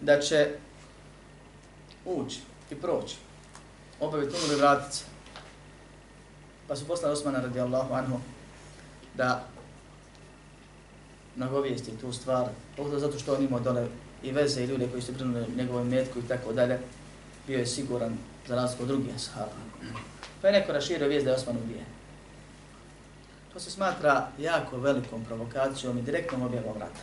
da 0.00 0.20
će 0.20 0.48
ući 2.04 2.40
i 2.70 2.74
proći, 2.74 3.16
obaviti 4.00 4.36
umru 4.42 4.56
i 4.56 4.60
vratiti 4.60 4.96
se. 4.96 5.04
Pa 6.68 6.76
su 6.76 6.86
poslali 6.86 7.12
Osmana 7.12 7.40
radijallahu 7.40 7.94
anhu 7.94 8.16
da 9.14 9.46
nagovijesti 11.36 11.96
tu 12.00 12.12
stvar, 12.12 12.48
pogotovo 12.76 13.00
zato 13.00 13.18
što 13.18 13.34
on 13.34 13.44
imao 13.44 13.60
dole 13.60 13.86
i 14.22 14.32
veze 14.32 14.62
i 14.62 14.66
ljude 14.66 14.88
koji 14.88 15.02
su 15.02 15.12
brinuli 15.12 15.46
njegovom 15.56 15.88
metku 15.88 16.18
i 16.18 16.28
tako 16.28 16.52
dalje, 16.52 16.78
bio 17.46 17.58
je 17.58 17.66
siguran 17.66 18.18
za 18.48 18.54
razliku 18.54 18.82
od 18.82 18.88
drugih 18.88 19.20
sahaba. 19.20 19.52
Pa 20.42 20.48
je 20.48 20.52
neko 20.52 20.72
raširio 20.72 21.08
vijest 21.08 21.24
da 21.24 21.30
je 21.30 21.36
Osman 21.36 21.56
ubijen. 21.56 21.84
To 23.52 23.60
se 23.60 23.70
smatra 23.70 24.28
jako 24.38 24.78
velikom 24.78 25.24
provokacijom 25.24 25.98
i 25.98 26.02
direktnom 26.02 26.42
objavom 26.42 26.78
rata 26.78 27.00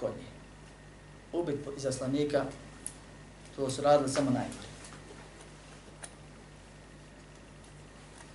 kod 0.00 0.10
njih. 0.18 0.28
Ubit 1.32 1.56
izaslanika, 1.76 2.44
to 3.56 3.70
su 3.70 3.82
radili 3.82 4.08
samo 4.08 4.30
najgori. 4.30 4.69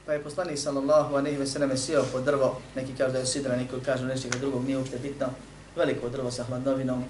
Pa 0.05 0.13
je 0.13 0.23
poslanik 0.23 0.59
sallallahu 0.59 1.15
alejhi 1.15 1.37
ve 1.37 1.47
sellem 1.47 1.77
sjeo 1.77 2.03
pod 2.11 2.23
drvo, 2.23 2.61
neki 2.75 2.95
kažu 2.97 3.11
da 3.13 3.19
je 3.19 3.25
sidra, 3.25 3.55
neki 3.55 3.81
kažu 3.85 4.05
nečega 4.05 4.37
drugog, 4.37 4.65
nije 4.65 4.77
uopšte 4.77 4.97
bitno, 4.97 5.27
veliko 5.75 6.09
drvo 6.09 6.31
sa 6.31 6.43
hladnovinom. 6.43 7.03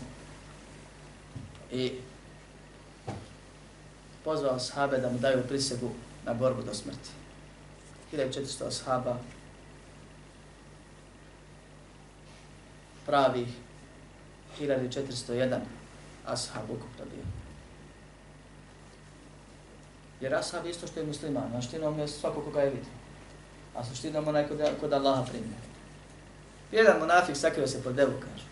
I 1.71 1.91
pozvao 4.23 4.59
sahabe 4.59 4.97
da 4.97 5.09
mu 5.11 5.19
daju 5.19 5.43
prisegu 5.47 5.89
na 6.25 6.33
borbu 6.33 6.63
do 6.63 6.73
smrti. 6.73 7.09
1400 8.13 8.71
sahaba 8.71 9.17
pravih 13.05 13.47
1401 14.59 15.59
ashab 16.25 16.69
ukupno 16.69 17.05
bio. 17.05 17.44
Jer 20.21 20.35
ashab 20.35 20.65
isto 20.65 20.87
što 20.87 20.99
je 20.99 21.05
musliman, 21.05 21.51
na 21.53 21.61
štinom 21.61 21.99
je 21.99 22.07
svako 22.07 22.41
koga 22.41 22.61
je 22.61 22.69
vidio. 22.69 22.93
A 23.75 23.83
suštinom 23.83 24.27
onaj 24.27 24.47
kod, 24.47 24.61
kod 24.79 24.93
Allaha 24.93 25.23
primio. 25.23 25.57
Jedan 26.71 26.99
monafik 26.99 27.37
sakrio 27.37 27.67
se 27.67 27.83
pod 27.83 27.95
devu, 27.95 28.13
kaže. 28.19 28.45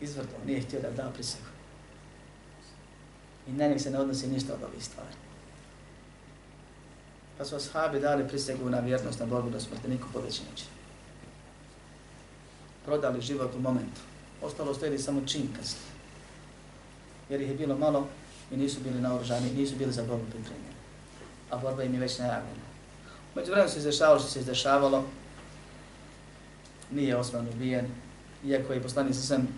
Izvrtao, 0.00 0.38
nije 0.46 0.60
htio 0.60 0.80
da 0.80 0.90
da 0.90 1.10
prisegu. 1.10 1.44
I 3.48 3.52
na 3.52 3.68
njeg 3.68 3.80
se 3.80 3.90
ne 3.90 3.98
odnosi 3.98 4.28
ništa 4.28 4.54
od 4.54 4.62
ovih 4.62 4.84
stvari. 4.84 5.14
Pa 7.38 7.44
su 7.44 7.56
ashabi 7.56 8.00
dali 8.00 8.28
prisegu 8.28 8.70
na 8.70 8.80
vjernost, 8.80 9.20
na 9.20 9.26
borbu 9.26 9.50
do 9.50 9.60
smrti, 9.60 9.88
niko 9.88 10.08
poveći 10.12 10.42
neće. 10.50 10.64
Prodali 12.84 13.20
život 13.20 13.54
u 13.54 13.60
momentu. 13.60 14.00
Ostalo 14.42 14.74
stojili 14.74 14.98
samo 14.98 15.26
čin 15.26 15.48
kasnije. 15.56 15.92
Jer 17.28 17.40
ih 17.40 17.48
je 17.48 17.54
bilo 17.54 17.76
malo, 17.78 18.08
i 18.50 18.56
nisu 18.56 18.80
bili 18.80 19.00
naoružani, 19.00 19.54
nisu 19.54 19.76
bili 19.76 19.92
za 19.92 20.02
borbu 20.02 20.24
pripremljeni. 20.24 20.76
A 21.50 21.56
borba 21.56 21.82
im 21.82 21.94
je 21.94 22.00
već 22.00 22.18
najavljena. 22.18 22.66
Među 23.34 23.50
vremenu 23.50 23.70
se 23.70 23.78
izdešavalo 23.78 24.20
što 24.20 24.28
se 24.28 24.40
izdešavalo, 24.40 25.04
nije 26.90 27.16
Osman 27.16 27.48
ubijen, 27.48 27.86
iako 28.44 28.72
je 28.72 28.82
poslanik 28.82 29.14
sa 29.14 29.20
sam 29.20 29.48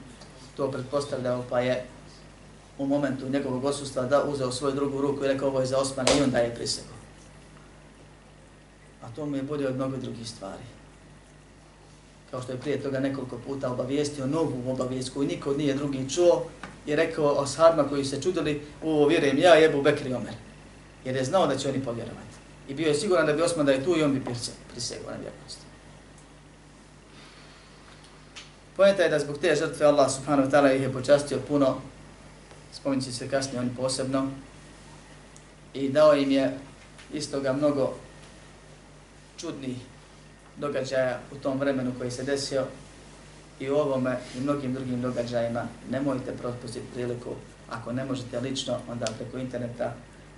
to 0.57 0.70
pretpostavljao, 0.70 1.45
pa 1.51 1.61
je 1.61 1.84
u 2.78 2.86
momentu 2.86 3.28
njegovog 3.28 3.64
osustva 3.64 4.07
da 4.07 4.24
uzeo 4.24 4.53
svoju 4.53 4.74
drugu 4.74 5.01
ruku 5.01 5.24
i 5.24 5.28
rekao 5.28 5.49
ovo 5.49 5.61
je 5.61 5.66
za 5.66 5.78
Osmana 5.78 6.11
i 6.18 6.22
on 6.22 6.30
daje 6.30 6.55
prisegao. 6.55 6.99
A 9.03 9.09
to 9.16 9.26
mu 9.26 9.36
je 9.36 9.43
bolje 9.43 9.68
od 9.68 9.74
mnogo 9.74 9.97
drugih 9.97 10.28
stvari. 10.28 10.78
Kao 12.31 12.43
što 12.43 12.53
je 12.53 12.61
prije 12.61 12.83
toga 12.83 13.01
nekoliko 13.01 13.39
puta 13.47 13.72
obavijestio 13.72 14.26
novu 14.26 14.70
obavijest 14.70 15.14
koju 15.14 15.29
niko 15.29 15.55
nije 15.55 15.74
drugi 15.74 16.11
čuo, 16.11 16.47
i 16.87 16.97
rekao 16.97 17.26
o 17.26 17.47
koji 17.89 18.05
se 18.05 18.22
čudili, 18.22 18.62
u 18.83 19.05
vjerujem 19.05 19.39
ja 19.39 19.55
jebu 19.55 19.83
Bekir 19.83 20.07
i 20.07 20.14
Omer. 20.14 20.35
Jer 21.05 21.16
je 21.16 21.24
znao 21.24 21.47
da 21.47 21.57
će 21.57 21.68
oni 21.68 21.85
povjerovati. 21.85 22.37
I 22.68 22.74
bio 22.74 22.89
je 22.89 22.95
siguran 22.95 23.26
da 23.26 23.33
bi 23.33 23.43
Osman 23.43 23.66
da 23.66 23.72
je 23.72 23.85
tu 23.85 23.97
i 23.97 24.03
on 24.03 24.12
bi 24.14 24.24
prisegao 24.72 25.11
na 25.11 25.16
vjernost. 25.16 25.59
Pojenta 28.76 29.03
je 29.03 29.09
da 29.09 29.18
zbog 29.18 29.39
te 29.39 29.55
žrtve 29.55 29.87
Allah 29.87 30.11
subhanahu 30.11 30.49
wa 30.49 30.53
ta'ala 30.53 30.76
ih 30.76 30.83
je 30.83 30.93
počastio 30.93 31.39
puno, 31.49 31.81
spominci 32.72 33.12
se 33.12 33.29
kasnije 33.29 33.61
oni 33.61 33.70
posebno, 33.76 34.31
i 35.74 35.89
dao 35.89 36.14
im 36.14 36.31
je 36.31 36.59
istoga 37.12 37.53
mnogo 37.53 37.95
čudnih 39.37 39.76
događaja 40.59 41.18
u 41.32 41.34
tom 41.34 41.59
vremenu 41.59 41.92
koji 41.98 42.11
se 42.11 42.22
desio, 42.22 42.64
i 43.61 43.70
u 43.70 43.74
ovome 43.74 44.16
i 44.38 44.40
mnogim 44.40 44.74
drugim 44.74 45.02
događajima. 45.02 45.62
Nemojte 45.90 46.36
propustiti 46.36 46.86
priliku, 46.94 47.30
ako 47.70 47.92
ne 47.92 48.04
možete 48.04 48.40
lično, 48.40 48.78
onda 48.90 49.06
preko 49.18 49.38
interneta 49.38 49.94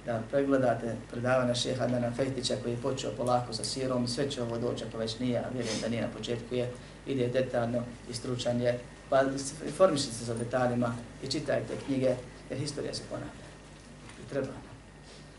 da 0.07 0.23
pregledate 0.31 0.97
predavanje 1.11 1.55
šeha 1.55 1.85
Adana 1.85 2.13
Fejtića 2.17 2.55
koji 2.63 2.73
je 2.73 2.83
počeo 2.83 3.11
polako 3.17 3.53
sa 3.53 3.65
sirom. 3.65 4.09
Sve 4.09 4.31
će 4.31 4.43
ovo 4.43 4.59
doći 4.59 4.85
ako 4.85 4.99
već 4.99 5.19
nije, 5.19 5.39
a 5.39 5.49
vjerujem 5.55 5.81
da 5.81 5.89
nije 5.89 6.03
na 6.03 6.09
početku 6.09 6.55
je, 6.55 6.71
ide 7.07 7.29
detaljno 7.29 7.83
i 8.11 8.15
stručan 8.15 8.61
je, 8.61 8.79
pa 9.09 9.23
informišite 9.67 10.15
se 10.15 10.25
za 10.25 10.35
detaljima 10.35 10.95
i 11.23 11.27
čitajte 11.27 11.75
knjige, 11.87 12.15
jer 12.51 12.59
historija 12.59 12.95
se 12.95 13.03
ponavlja. 13.11 13.47
I 14.25 14.31
treba. 14.31 14.53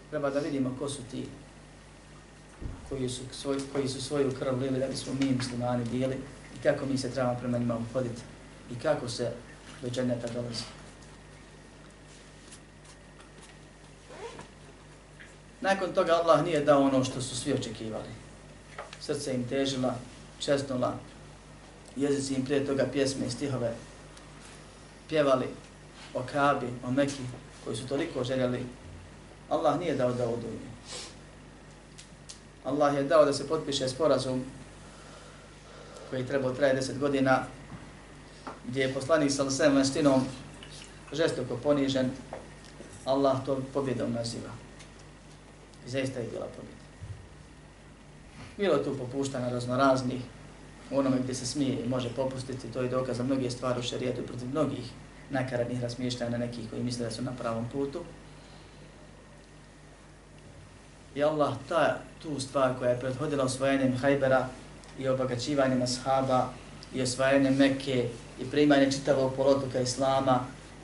Treba 0.09 0.29
da 0.29 0.39
vidimo 0.39 0.75
ko 0.79 0.89
su 0.89 1.01
ti 1.11 1.25
koji 2.91 3.09
su, 3.09 3.21
svoj, 3.31 3.57
koji 3.73 3.87
su 3.87 4.01
svoju 4.01 4.31
krv 4.39 4.59
lili 4.59 4.79
da 4.79 4.87
bismo 4.87 5.13
mi 5.19 5.35
muslimani 5.35 5.85
bili, 5.91 6.17
kako 6.63 6.85
mi 6.85 6.97
se 6.97 7.11
trebamo 7.11 7.39
prema 7.39 7.57
njima 7.57 7.77
uhoditi 7.77 8.21
i 8.71 8.75
kako 8.75 9.09
se 9.09 9.31
do 9.81 9.89
dženeta 9.89 10.27
dolazi. 10.27 10.63
Nakon 15.61 15.93
toga 15.93 16.13
Allah 16.13 16.43
nije 16.45 16.65
dao 16.65 16.81
ono 16.81 17.03
što 17.03 17.21
su 17.21 17.35
svi 17.35 17.53
očekivali. 17.53 18.09
Srce 18.99 19.33
im 19.33 19.47
težila, 19.47 19.95
česnula, 20.39 20.93
jezici 21.95 22.33
im 22.33 22.45
prije 22.45 22.65
toga 22.65 22.85
pjesme 22.93 23.25
i 23.25 23.31
stihove 23.31 23.73
pjevali 25.09 25.45
o 26.13 26.23
Kabi, 26.31 26.67
o 26.83 26.91
Meki, 26.91 27.23
koji 27.63 27.75
su 27.77 27.87
toliko 27.87 28.23
željeli. 28.23 28.65
Allah 29.49 29.79
nije 29.79 29.95
dao 29.95 30.13
da 30.13 30.29
odu 30.29 30.47
Allah 32.63 32.95
je 32.95 33.03
dao 33.03 33.25
da 33.25 33.33
se 33.33 33.47
potpiše 33.47 33.89
sporazum 33.89 34.43
koji 36.09 36.27
treba 36.27 36.53
traje 36.53 36.81
10 36.81 36.99
godina, 36.99 37.43
gdje 38.67 38.81
je 38.81 38.93
poslanik 38.93 39.31
sa 39.31 39.51
svem 39.51 39.75
vanštinom 39.75 40.25
žestoko 41.13 41.57
ponižen, 41.63 42.11
Allah 43.05 43.45
to 43.45 43.61
pobjedom 43.73 44.13
naziva. 44.13 44.49
I 45.87 45.89
zaista 45.89 46.19
je 46.19 46.27
bila 46.27 46.45
pobjeda. 46.45 46.81
Bilo 48.57 48.77
tu 48.77 48.97
popuštana 48.97 49.49
raznoraznih, 49.49 50.21
u 50.91 50.99
onome 50.99 51.17
gdje 51.23 51.35
se 51.35 51.45
smije 51.45 51.83
i 51.83 51.89
može 51.89 52.09
popustiti, 52.09 52.71
to 52.73 52.81
je 52.81 52.89
dokaz 52.89 53.17
za 53.17 53.23
mnoge 53.23 53.49
stvari 53.49 53.79
u 53.79 53.83
šarijetu 53.83 54.21
protiv 54.21 54.49
mnogih 54.49 54.91
nakaradnih 55.29 55.81
razmišljanja 55.81 56.37
nekih 56.37 56.69
koji 56.69 56.83
misle 56.83 57.05
da 57.05 57.11
su 57.11 57.21
na 57.21 57.31
pravom 57.31 57.65
putu. 57.71 58.03
I 61.15 61.23
Allah 61.23 61.53
ta, 61.69 61.97
tu 62.23 62.39
stvar 62.39 62.73
koja 62.79 62.91
je 62.91 62.99
prethodila 62.99 63.43
osvojenjem 63.43 63.97
Hajbera, 63.97 64.47
i 64.99 65.07
obogaćivanjem 65.07 65.81
ashaba 65.81 66.49
i 66.93 67.01
osvajanjem 67.01 67.55
Mekke 67.55 68.09
i 68.39 68.45
primanje 68.51 68.91
čitavog 68.91 69.33
polotoka 69.35 69.79
Islama 69.79 70.39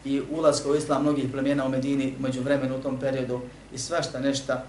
i 0.05 0.21
ulazka 0.31 0.69
u 0.69 0.75
Islam 0.75 1.01
mnogih 1.01 1.31
plemena 1.31 1.65
u 1.65 1.69
Medini 1.69 2.15
među 2.19 2.41
vremenu 2.41 2.77
u 2.77 2.81
tom 2.81 2.99
periodu 2.99 3.41
i 3.73 3.77
svašta 3.77 4.19
nešta 4.19 4.63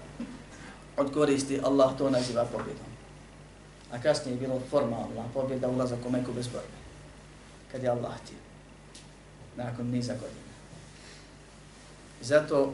od 0.97 1.13
koristi, 1.13 1.59
Allah 1.63 1.97
to 1.97 2.09
naziva 2.09 2.45
pobjedom. 2.45 2.89
A 3.91 4.01
kasnije 4.01 4.35
je 4.35 4.39
bilo 4.39 4.61
formalna 4.69 5.23
pobjeda 5.33 5.67
ulazak 5.67 5.99
u 6.07 6.11
Meku 6.11 6.33
bez 6.33 6.47
borbe. 6.47 6.67
Kad 7.71 7.83
je 7.83 7.89
Allah 7.89 8.13
ti. 8.27 8.33
Nakon 9.55 9.87
niza 9.87 10.13
godina. 10.13 10.49
I 12.21 12.25
zato 12.25 12.73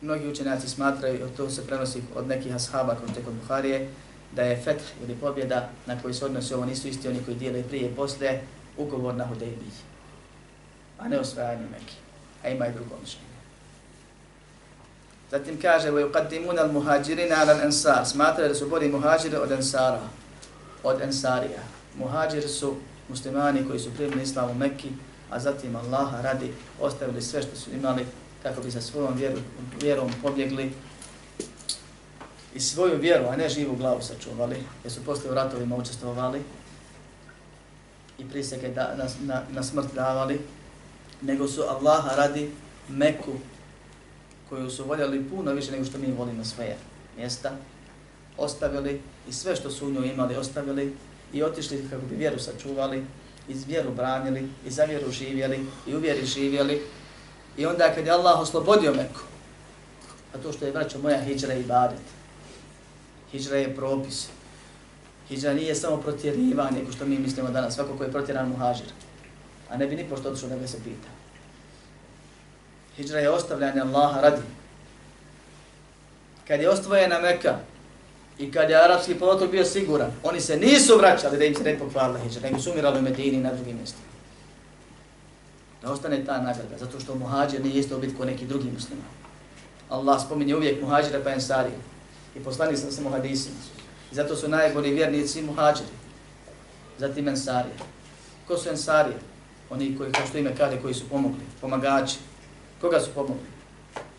mnogi 0.00 0.28
učenjaci 0.28 0.68
smatraju, 0.68 1.28
to 1.36 1.50
se 1.50 1.66
prenosi 1.66 2.02
od 2.14 2.28
nekih 2.28 2.54
ashaba, 2.54 2.94
kao 2.94 3.14
te 3.14 3.22
kod 3.24 3.34
Buharije, 3.34 3.88
da 4.32 4.42
je 4.42 4.62
feth 4.64 4.84
ili 5.04 5.14
pobjeda 5.14 5.68
na 5.86 6.02
koji 6.02 6.14
se 6.14 6.24
odnosi 6.24 6.54
ovo 6.54 6.64
nisu 6.64 6.88
isti 6.88 7.08
oni 7.08 7.24
koji 7.24 7.36
dijeli 7.36 7.62
prije 7.62 7.90
i 7.90 7.94
poslije 7.94 8.42
ugovor 8.76 9.14
na 9.14 9.26
Hudejbiji, 9.26 9.70
a 10.98 11.08
ne 11.08 11.18
osvajanje 11.18 11.66
Mekke. 11.70 11.94
A 12.44 12.48
ima 12.48 12.66
i 12.66 12.72
drugo 12.72 12.94
mišljenje. 13.00 13.32
Zatim 15.30 15.60
kaže, 15.60 15.90
وَيُقَدِّمُونَ 15.90 16.58
الْمُهَاجِرِينَ 16.58 17.32
عَلَى 17.32 17.52
الْأَنْسَارِ 17.52 18.04
Smatraju 18.04 18.48
da 18.48 18.54
su 18.54 18.68
bolji 18.68 18.88
muhađiri 18.88 19.36
od 19.36 19.52
Ensara, 19.52 20.00
od 20.82 21.00
Ensarija. 21.00 21.62
Muhađiri 21.98 22.48
su 22.48 22.74
muslimani 23.08 23.68
koji 23.68 23.78
su 23.80 23.94
primili 23.94 24.22
islamu 24.22 24.54
Mekki, 24.54 24.88
a 25.30 25.40
zatim 25.40 25.76
Allaha 25.76 26.20
radi 26.20 26.52
ostavili 26.80 27.22
sve 27.22 27.42
što 27.42 27.56
su 27.56 27.70
imali 27.70 28.06
kako 28.43 28.61
bi 28.61 28.71
sa 28.71 28.81
svojom 28.81 29.15
vjeru, 29.15 29.37
vjerom 29.81 30.11
pobjegli 30.21 30.71
i 32.55 32.59
svoju 32.59 32.97
vjeru, 32.97 33.25
a 33.25 33.35
ne 33.35 33.49
živu 33.49 33.75
glavu 33.75 34.01
sačuvali, 34.01 34.55
jer 34.83 34.93
su 34.93 35.05
poslije 35.05 35.31
u 35.31 35.35
ratovima 35.35 35.75
učestvovali 35.75 36.41
i 38.17 38.29
priseke 38.29 38.69
da, 38.69 38.95
na, 38.97 39.05
na, 39.33 39.43
na 39.49 39.63
smrt 39.63 39.93
davali, 39.93 40.39
nego 41.21 41.47
su 41.47 41.61
Allaha 41.61 42.15
radi 42.15 42.51
Meku, 42.89 43.33
koju 44.49 44.69
su 44.69 44.83
voljeli 44.83 45.29
puno 45.29 45.51
više 45.51 45.71
nego 45.71 45.85
što 45.85 45.97
mi 45.97 46.11
volimo 46.11 46.45
svoje 46.45 46.77
mjesta, 47.17 47.51
ostavili 48.37 49.01
i 49.29 49.33
sve 49.33 49.55
što 49.55 49.71
su 49.71 49.87
u 49.87 49.91
njoj 49.91 50.07
imali 50.07 50.35
ostavili 50.35 50.95
i 51.33 51.43
otišli 51.43 51.87
kako 51.89 52.05
bi 52.05 52.15
vjeru 52.15 52.39
sačuvali, 52.39 53.05
iz 53.49 53.67
vjeru 53.67 53.91
branili 53.91 54.49
i 54.67 54.71
za 54.71 54.83
vjeru 54.83 55.11
živjeli 55.11 55.65
i 55.87 55.95
u 55.95 55.99
vjeri 55.99 56.25
živjeli. 56.25 56.81
I 57.57 57.65
onda 57.65 57.93
kad 57.95 58.05
je 58.05 58.11
Allah 58.11 58.39
oslobodio 58.39 58.93
Meku, 58.93 59.21
a 60.35 60.37
to 60.37 60.51
što 60.53 60.65
je 60.65 60.71
vraćao 60.71 61.01
moja 61.01 61.21
hijđra 61.21 61.53
i 61.53 61.63
badet, 61.63 61.99
hijđra 63.31 63.57
je 63.57 63.75
propis. 63.75 64.27
Hijđra 65.27 65.53
nije 65.53 65.75
samo 65.75 65.97
protjerivanje, 65.97 66.85
ko 66.85 66.91
što 66.91 67.05
mi 67.05 67.19
mislimo 67.19 67.49
danas, 67.49 67.75
svako 67.75 67.97
ko 67.97 68.03
je 68.03 68.11
protjeran 68.11 68.49
muhađir. 68.49 68.87
A 69.69 69.77
ne 69.77 69.87
bi 69.87 69.95
ni 69.95 70.09
pošto 70.09 70.29
odšao 70.29 70.49
da 70.49 70.55
ga 70.57 70.67
se 70.67 70.77
pita. 70.77 71.07
Hijđra 72.95 73.19
je 73.19 73.29
ostavljanje 73.29 73.81
Allaha 73.81 74.21
radi. 74.21 74.41
Kad 76.47 76.61
je 76.61 76.69
ostvojena 76.69 77.19
Meka, 77.19 77.57
I 78.39 78.51
kad 78.51 78.69
je 78.69 78.75
arapski 78.75 79.15
polotok 79.15 79.51
bio 79.51 79.65
siguran, 79.65 80.11
oni 80.23 80.41
se 80.41 80.57
nisu 80.57 80.97
vraćali 80.97 81.37
da 81.37 81.45
im 81.45 81.55
se 81.55 81.63
ne 81.63 81.79
pokvarila 81.79 82.19
hijđra, 82.19 82.41
nego 82.41 82.59
su 82.59 82.71
umirali 82.71 82.99
u 82.99 83.01
Medini 83.01 83.37
na 83.37 83.53
drugim 83.53 83.77
mjestima. 83.77 84.06
Da 85.87 85.93
ostane 85.93 86.25
ta 86.25 86.41
nagrada, 86.41 86.77
zato 86.79 86.99
što 86.99 87.15
muhađir 87.15 87.65
nije 87.65 87.79
isto 87.79 87.97
biti 87.97 88.15
ko 88.17 88.25
neki 88.25 88.45
drugi 88.45 88.71
musliman. 88.73 89.05
Allah 89.89 90.21
spominje 90.25 90.55
uvijek 90.55 90.81
muhađira 90.81 91.19
pa 91.23 91.31
ensari 91.31 91.69
I 92.35 92.39
poslani 92.39 92.77
sam 92.77 92.91
se 92.91 93.01
muhadisima. 93.01 93.55
I 94.11 94.15
zato 94.15 94.35
su 94.35 94.49
najbolji 94.49 94.93
vjernici 94.93 95.41
muhađiri. 95.41 95.89
Zatim 96.97 97.27
ensari. 97.27 97.69
Ko 98.47 98.57
su 98.57 98.69
ensari? 98.69 99.13
Oni 99.69 99.97
koji, 99.97 100.11
kao 100.11 100.27
što 100.27 100.37
ime 100.37 100.55
kaže, 100.55 100.81
koji 100.81 100.93
su 100.93 101.09
pomogli, 101.09 101.45
pomagači. 101.61 102.17
Koga 102.81 102.99
su 102.99 103.09
pomogli? 103.15 103.47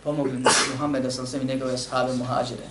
Pomogli 0.05 0.45
Muhammeda 0.73 1.11
sam 1.11 1.27
sam 1.27 1.41
i 1.41 1.45
njegove 1.45 1.79
sahabe 1.79 2.13
muhađire 2.13 2.65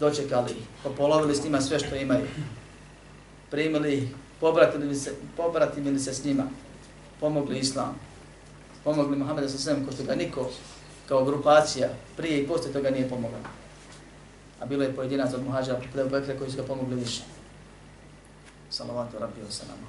dočekali 0.00 0.50
ih, 0.50 0.66
popolovili 0.82 1.34
s 1.34 1.44
njima 1.44 1.60
sve 1.60 1.78
što 1.78 1.96
imaju, 1.96 2.26
primili 3.50 3.94
ih, 3.94 4.08
pobratili 4.40 4.94
se, 4.94 5.14
pobratili 5.36 5.98
se 5.98 6.14
s 6.14 6.24
njima, 6.24 6.44
pomogli 7.20 7.58
islamu 7.58 8.07
pomogli 8.84 9.16
Muhammeda 9.16 9.48
sa 9.48 9.58
svem, 9.58 9.86
ko 9.86 9.92
što 9.92 10.04
ga 10.04 10.14
niko 10.14 10.50
kao 11.08 11.24
grupacija 11.24 11.88
prije 12.16 12.42
i 12.42 12.46
poslije 12.46 12.72
toga 12.72 12.90
nije 12.90 13.08
pomogao. 13.08 13.40
A 14.60 14.66
bilo 14.66 14.82
je 14.82 14.96
pojedinac 14.96 15.34
od 15.34 15.44
muhađa 15.44 15.80
Lebu 15.94 16.10
Bekra 16.10 16.38
koji 16.38 16.50
su 16.50 16.56
ga 16.56 16.62
pomogli 16.62 16.96
više. 16.96 17.22
Salavatu 18.70 19.18
rabbi 19.18 19.40
wa 19.48 19.50
salamu. 19.50 19.86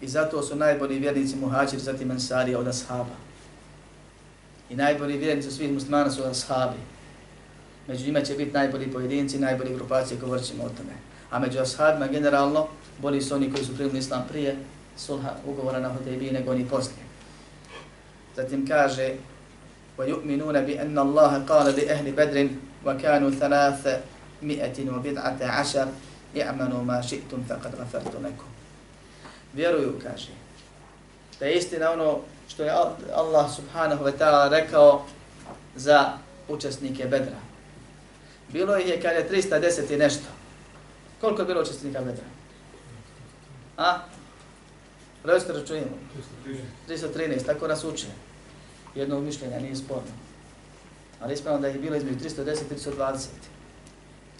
I 0.00 0.08
zato 0.08 0.42
su 0.42 0.56
najbolji 0.56 0.98
vjernici 0.98 1.36
muhađir, 1.36 1.80
zatim 1.80 2.10
ansari 2.10 2.54
od 2.54 2.68
ashaba. 2.68 3.16
I 4.70 4.76
najbolji 4.76 5.18
vjernici 5.18 5.50
svih 5.50 5.72
muslimana 5.72 6.10
su 6.10 6.24
ashabi. 6.24 6.78
Među 7.88 8.06
njima 8.06 8.20
će 8.20 8.34
biti 8.34 8.52
najbolji 8.52 8.92
pojedinci, 8.92 9.38
najbolji 9.38 9.74
grupacije, 9.74 10.20
govorit 10.20 10.44
ćemo 10.44 10.64
o 10.64 10.68
tome. 10.68 10.92
A 11.30 11.38
među 11.38 11.58
ashabima 11.58 12.06
generalno, 12.06 12.66
bolji 12.98 13.22
su 13.22 13.34
oni 13.34 13.52
koji 13.52 13.64
su 13.64 13.74
primili 13.74 13.98
islam 13.98 14.24
prije 14.28 14.56
sulha 14.96 15.34
ugovora 15.46 15.80
na 15.80 15.88
Hudejbiji 15.88 16.32
nego 16.32 16.50
oni 16.50 16.68
poslije. 16.68 17.03
Zatim 18.35 18.67
kaže 18.67 19.17
وَيُؤْمِنُونَ 19.99 20.55
بِأَنَّ 20.63 20.95
اللَّهَ 20.95 21.31
قَالَ 21.43 21.67
لِأَهْلِ 21.75 22.07
بَدْرٍ 22.15 22.37
وَكَانُوا 22.85 23.31
ثَلَاثَ 23.31 23.83
مِئَةٍ 24.41 24.77
وَبِدْعَةَ 24.91 25.39
عَشَرٍ 25.43 25.87
يَعْمَنُوا 26.35 26.83
مَا 26.83 27.01
شِئْتُمْ 27.01 27.43
فَقَدْ 27.49 27.75
غَفَرْتُ 27.75 28.15
لَكُمْ 28.23 28.49
Vjeruju, 29.53 29.99
kaže, 30.03 30.31
da 31.39 31.45
je 31.45 31.55
istina 31.55 31.91
ono 31.91 32.19
što 32.47 32.63
je 32.63 32.71
Allah 33.15 33.55
subhanahu 33.55 34.05
wa 34.05 34.11
ta'ala 34.19 34.49
rekao 34.49 35.05
za 35.75 36.17
učesnike 36.47 37.05
Bedra. 37.05 37.39
Bilo 38.49 38.77
ih 38.77 38.87
je 38.87 39.01
kad 39.01 39.15
je 39.15 39.29
310 39.29 39.93
i 39.93 39.97
nešto. 39.97 40.27
Koliko 41.21 41.41
je 41.41 41.45
bilo 41.45 41.61
učestnika 41.61 41.99
Bedra? 41.99 42.25
A? 43.77 43.99
Rojste 45.24 45.52
računimo. 45.52 45.86
313, 46.88 47.46
tako 47.46 47.68
nas 47.68 47.84
uče. 47.84 48.06
Jedno 48.94 49.20
mišljenja 49.20 49.60
nije 49.60 49.76
sporno. 49.76 50.12
Ali 51.20 51.34
ispravno 51.34 51.60
da 51.60 51.68
je 51.68 51.78
bilo 51.78 51.96
između 51.96 52.18
310 52.18 52.60
i 52.70 52.74
320. 52.74 53.26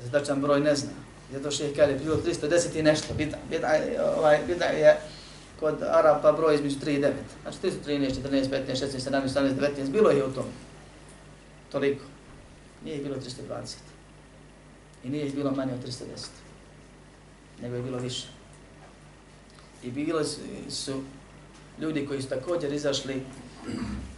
Zadačan 0.02 0.40
broj 0.40 0.60
ne 0.60 0.74
zna. 0.74 0.90
Zato 1.32 1.50
što 1.50 1.64
je 1.64 1.74
kad 1.74 1.90
je 1.90 1.96
bilo 1.96 2.16
310 2.16 2.78
i 2.78 2.82
nešto. 2.82 3.14
Bida, 3.14 3.36
bida, 3.50 3.68
ovaj, 4.16 4.38
bida 4.46 4.64
je 4.64 5.00
kod 5.60 5.82
Arapa 5.82 6.32
broj 6.32 6.54
između 6.54 6.76
3 6.78 6.90
i 6.90 7.02
9. 7.02 7.12
Znači 7.42 7.58
313, 7.62 8.14
14, 8.22 8.48
15, 8.50 8.70
16, 8.70 9.10
17, 9.10 9.28
18, 9.28 9.54
19. 9.78 9.90
Bilo 9.90 10.10
je 10.10 10.24
u 10.24 10.32
tom. 10.32 10.44
Toliko. 11.72 12.04
Nije 12.84 12.98
bilo 12.98 13.16
320. 13.16 13.76
I 15.04 15.08
nije 15.08 15.30
bilo 15.30 15.50
manje 15.50 15.72
od 15.72 15.86
310. 15.86 16.02
Nego 17.62 17.76
je 17.76 17.82
bilo 17.82 17.98
više. 17.98 18.33
I 19.84 19.90
bili 19.90 20.24
su 20.68 21.02
ljudi 21.80 22.06
koji 22.06 22.22
su 22.22 22.28
također 22.28 22.72
izašli 22.72 23.22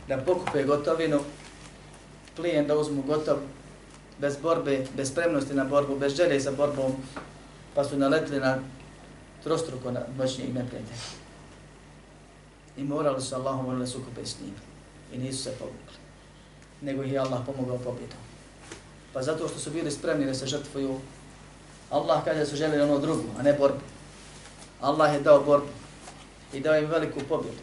da 0.08 0.18
pokupe 0.18 0.64
gotovinu, 0.64 1.20
plijen 2.36 2.66
da 2.66 2.78
uzmu 2.78 3.02
gotov, 3.02 3.36
bez 4.18 4.36
borbe, 4.36 4.86
bez 4.96 5.10
spremnosti 5.10 5.54
na 5.54 5.64
borbu, 5.64 5.98
bez 5.98 6.16
želje 6.16 6.40
za 6.40 6.50
borbom, 6.50 6.92
pa 7.74 7.84
su 7.84 7.98
naletili 7.98 8.40
na 8.40 8.58
trostruko 9.42 9.90
na 9.90 10.00
moćnijeg 10.18 10.54
neprijatelja. 10.54 10.96
I 12.76 12.84
morali 12.84 13.22
su 13.22 13.34
Allahom 13.34 13.64
morali 13.64 13.86
sukupe 13.86 14.26
s 14.26 14.36
njim. 14.40 14.54
I 15.12 15.18
nisu 15.18 15.42
se 15.42 15.50
povukli. 15.50 15.96
Nego 16.80 17.02
ih 17.02 17.12
je 17.12 17.18
Allah 17.18 17.40
pomogao 17.46 17.78
pobjedom. 17.78 18.18
Pa 19.12 19.22
zato 19.22 19.48
što 19.48 19.58
su 19.58 19.70
bili 19.70 19.90
spremni 19.90 20.26
da 20.26 20.34
se 20.34 20.46
žrtvuju, 20.46 21.00
Allah 21.90 22.24
kaže 22.24 22.40
da 22.40 22.46
su 22.46 22.56
željeli 22.56 22.82
ono 22.82 22.98
drugo, 22.98 23.22
a 23.38 23.42
ne 23.42 23.52
borbu. 23.52 23.80
Allah 24.80 25.14
je 25.14 25.20
dao 25.20 25.42
borbu 25.42 25.66
i 26.52 26.60
dao 26.60 26.76
im 26.76 26.86
veliku 26.86 27.20
pobjedu. 27.28 27.58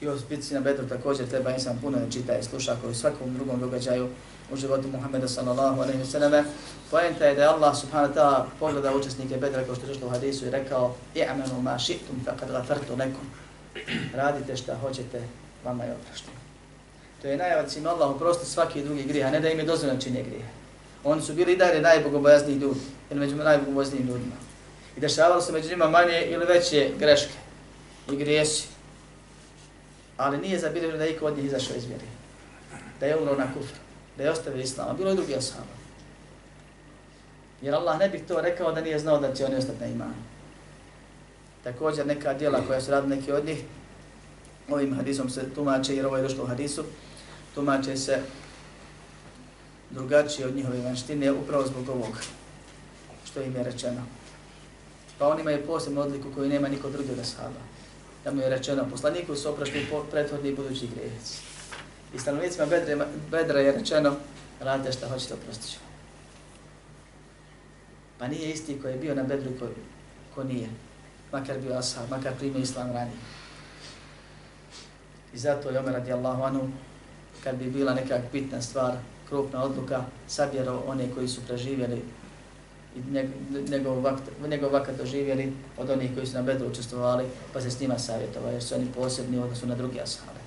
I 0.00 0.08
o 0.08 0.16
bitci 0.30 0.54
na 0.54 0.60
Bedru 0.60 0.88
također 0.88 1.28
treba 1.28 1.50
insan 1.50 1.78
puno 1.80 1.98
da 1.98 2.10
čita 2.10 2.38
i 2.38 2.42
sluša 2.42 2.76
koji 2.80 2.90
u 2.90 2.94
svakom 2.94 3.34
drugom 3.34 3.60
događaju 3.60 4.08
u 4.52 4.56
životu 4.56 4.88
Muhammeda 4.88 5.28
sallallahu 5.28 5.80
alaihi 5.80 6.02
wa 6.02 6.10
sallam. 6.10 6.44
Poenta 6.90 7.24
je 7.24 7.34
da 7.34 7.42
je 7.42 7.48
Allah 7.48 7.76
subhanahu 7.76 8.12
wa 8.12 8.16
ta'ala 8.16 8.44
pogleda 8.60 8.94
učesnike 8.96 9.36
Bedra 9.36 9.64
kao 9.64 9.74
što 9.74 9.86
je 9.86 10.04
u 10.04 10.10
hadisu 10.10 10.46
i 10.46 10.50
rekao 10.50 10.94
i'amenu 11.14 11.62
ma 11.62 11.78
ši'tum 11.78 12.24
faqad 12.26 12.52
gafartu 12.52 12.96
nekom. 12.96 13.26
Radite 14.14 14.56
šta 14.56 14.76
hoćete, 14.76 15.22
vama 15.64 15.84
je 15.84 15.94
oprašteno. 15.94 16.36
To 17.22 17.28
je 17.28 17.36
najava 17.36 17.62
da 17.62 17.68
će 17.68 17.78
im 17.78 17.86
Allah 17.86 18.10
oprostiti 18.10 18.50
svaki 18.50 18.82
drugi 18.82 19.02
grijeh, 19.02 19.26
a 19.26 19.30
ne 19.30 19.40
da 19.40 19.48
im 19.48 19.58
je 19.58 19.64
dozvoljeno 19.64 20.00
činje 20.00 20.22
grije. 20.22 20.48
Oni 21.04 21.22
su 21.22 21.34
bili 21.34 21.52
i 21.52 21.56
dalje 21.56 21.80
najbogobojazniji 21.80 22.56
ljudi, 22.56 22.80
ili 23.10 23.20
među 23.20 23.36
najbogobojaznijim 23.36 24.06
ljudima. 24.06 24.34
I 24.96 25.00
dešavalo 25.00 25.40
se 25.40 25.52
među 25.52 25.68
njima 25.68 25.88
manje 25.88 26.22
ili 26.26 26.44
veće 26.44 26.90
greške 26.98 27.34
i 28.12 28.16
grijesi. 28.16 28.66
Ali 30.16 30.38
nije 30.38 30.58
zabilježeno 30.58 30.98
da 30.98 31.04
je 31.04 31.12
iko 31.12 31.26
od 31.26 31.36
njih 31.36 31.46
izašao 31.46 31.76
iz 31.76 31.84
vjeri. 31.84 32.06
Da 33.00 33.06
je 33.06 33.16
umro 33.16 33.36
na 33.36 33.46
kufru, 33.54 33.76
da 34.16 34.22
je 34.22 34.30
ostavio 34.30 34.62
islam, 34.62 34.96
bilo 34.96 35.10
je 35.10 35.16
drugi 35.16 35.36
ashaba. 35.36 35.74
Jer 37.62 37.74
Allah 37.74 37.98
ne 37.98 38.08
bih 38.08 38.22
to 38.28 38.40
rekao 38.40 38.72
da 38.72 38.80
nije 38.80 38.98
znao 38.98 39.18
da 39.18 39.34
će 39.34 39.44
oni 39.44 39.56
ostati 39.56 39.80
na 39.80 39.86
imanu. 39.86 40.14
Također 41.64 42.06
neka 42.06 42.34
djela 42.34 42.60
koja 42.66 42.80
su 42.80 42.90
radili 42.90 43.16
neki 43.16 43.32
od 43.32 43.44
njih, 43.44 43.58
ovim 44.68 44.94
hadisom 44.94 45.30
se 45.30 45.54
tumače, 45.54 45.96
jer 45.96 46.06
ovo 46.06 46.16
je 46.16 46.22
došlo 46.22 46.44
u 46.44 46.46
hadisu, 46.46 46.84
tumače 47.54 47.96
se 47.96 48.18
drugačije 49.90 50.46
od 50.46 50.56
njihove 50.56 50.80
vanštine 50.80 51.32
upravo 51.32 51.66
zbog 51.66 51.88
ovog 51.88 52.18
što 53.24 53.42
im 53.42 53.56
je 53.56 53.62
rečeno. 53.62 54.02
Pa 55.18 55.28
on 55.28 55.40
imaju 55.40 55.66
posebnu 55.66 56.00
odliku 56.00 56.28
koju 56.34 56.48
nema 56.48 56.68
niko 56.68 56.90
drugi 56.90 57.12
od 57.12 57.18
ashaba. 57.18 57.60
Da 58.24 58.30
mu 58.30 58.40
je 58.40 58.48
rečeno, 58.48 58.86
poslaniku 58.90 59.36
su 59.36 59.48
oprašli 59.48 59.86
prethodni 60.10 60.48
i 60.48 60.54
budući 60.54 60.88
grijeci. 60.94 61.38
I 62.14 62.18
stanovnicima 62.18 62.66
bedre, 62.66 63.06
bedra 63.30 63.60
je 63.60 63.72
rečeno, 63.72 64.16
radite 64.60 64.92
šta 64.92 65.08
hoćete, 65.08 65.34
oprostit 65.34 65.72
ću. 65.72 65.78
Pa 68.18 68.28
nije 68.28 68.50
isti 68.50 68.78
koji 68.82 68.92
je 68.92 68.98
bio 68.98 69.14
na 69.14 69.22
bedru 69.22 69.50
ko, 69.58 69.68
ko 70.34 70.44
nije. 70.44 70.68
Makar 71.32 71.58
bio 71.58 71.78
ashab, 71.78 72.10
makar 72.10 72.32
primio 72.38 72.60
islam 72.60 72.92
ranije. 72.92 73.16
I 75.34 75.38
zato 75.38 75.70
je 75.70 75.78
Omer 75.78 75.94
radijallahu 75.94 76.42
anhu, 76.42 76.68
kad 77.44 77.56
bi 77.56 77.70
bila 77.70 77.94
neka 77.94 78.18
bitna 78.32 78.62
stvar, 78.62 78.94
krupna 79.28 79.64
odluka, 79.64 80.04
sabjerao 80.28 80.84
one 80.86 81.10
koji 81.14 81.28
su 81.28 81.40
preživjeli 81.46 82.02
i 82.95 82.99
njegov 83.71 84.01
vakt, 84.01 84.23
njegov 84.47 84.73
vakat 84.73 84.95
doživjeli 84.97 85.53
od 85.77 85.89
onih 85.89 86.13
koji 86.13 86.25
su 86.25 86.33
na 86.33 86.41
bedru 86.41 86.67
učestvovali, 86.67 87.25
pa 87.53 87.61
se 87.61 87.71
s 87.71 87.79
njima 87.79 87.99
savjetovao, 87.99 88.51
jer 88.51 88.63
su 88.63 88.75
oni 88.75 88.87
posebni 88.95 89.39
odnosu 89.39 89.67
na 89.67 89.75
drugi 89.75 90.01
ashabe. 90.01 90.39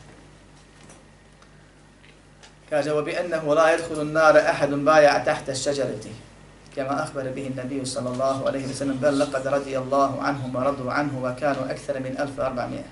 Kaže, 2.70 2.90
وَبِأَنَّهُ 2.90 3.44
لَا 3.44 3.66
يَدْخُلُ 3.74 4.00
النَّارَ 4.00 4.36
أَحَدٌ 4.36 4.70
بَايَعَ 4.84 5.24
تَحْتَ 5.24 5.48
الشَّجَرَةِ 5.48 6.08
كما 6.76 7.02
أخبر 7.02 7.30
به 7.36 7.46
النبي 7.46 7.84
صلى 7.84 8.08
الله 8.08 8.46
عليه 8.46 8.64
وسلم 8.68 8.96
بل 8.96 9.18
لقد 9.18 9.46
رضي 9.46 9.78
الله 9.78 10.22
عنهم 10.22 10.56
ورضوا 10.56 10.92
عنه 10.92 11.24
وكانوا 11.24 11.70
أكثر 11.70 12.00
من 12.00 12.16
1400 12.16 12.82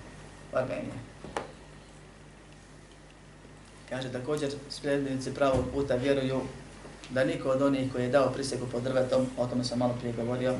Kaže 3.91 4.12
također 4.12 4.51
sljednici 4.68 5.34
pravog 5.34 5.64
puta 5.74 5.95
vjeruju 5.95 6.41
da 7.11 7.24
niko 7.24 7.49
od 7.49 7.62
onih 7.62 7.93
koji 7.93 8.03
je 8.03 8.09
dao 8.09 8.32
prisegu 8.32 8.66
pod 8.72 8.82
drvetom, 8.82 9.26
o 9.38 9.47
tome 9.47 9.64
sam 9.64 9.78
malo 9.78 9.95
prije 9.99 10.12
govorio, 10.12 10.55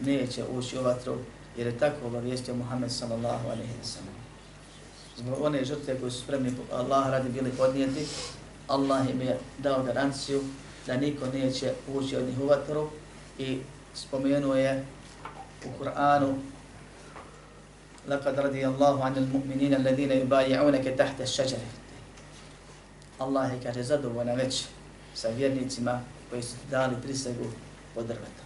neće 0.00 0.44
ući 0.44 0.78
u 0.78 0.82
vatru, 0.82 1.16
jer 1.56 1.66
je 1.66 1.78
tako 1.78 2.06
obavijestio 2.06 2.54
Muhammed 2.54 2.92
sallallahu 2.92 3.48
alaihi 3.48 3.72
wa 3.82 3.86
sallam. 3.86 4.14
Zbog 5.16 5.42
one 5.42 5.64
žrtve 5.64 6.00
koje 6.00 6.10
su 6.10 6.22
spremni 6.22 6.52
Allah 6.72 7.10
radi 7.10 7.28
bili 7.28 7.50
podnijeti, 7.50 8.06
Allah 8.68 9.10
im 9.10 9.20
je 9.20 9.38
dao 9.58 9.82
garanciju 9.82 10.42
da 10.86 10.96
niko 10.96 11.26
neće 11.26 11.72
ući 11.94 12.16
od 12.16 12.26
njih 12.26 12.40
u 12.40 12.46
vatru 12.46 12.88
i 13.38 13.58
spomenuo 13.94 14.54
je 14.54 14.84
u 15.64 15.84
Kur'anu 15.84 16.34
لقد 18.08 18.40
رضي 18.40 18.66
الله 18.66 19.04
عن 19.04 19.16
المؤمنين 19.16 19.74
الذين 19.74 20.12
يبايعونك 20.12 20.84
تحت 20.98 21.20
الشجرة 21.20 21.68
Allah 23.20 23.52
je 23.52 23.60
kaže 23.62 23.82
zadovoljna 23.82 24.34
već 24.34 24.64
sa 25.15 25.29
vjernicima 25.29 26.01
koji 26.29 26.43
su 26.43 26.55
dali 26.71 26.95
prisegu 27.03 27.45
pod 27.93 28.05
drvetom. 28.05 28.45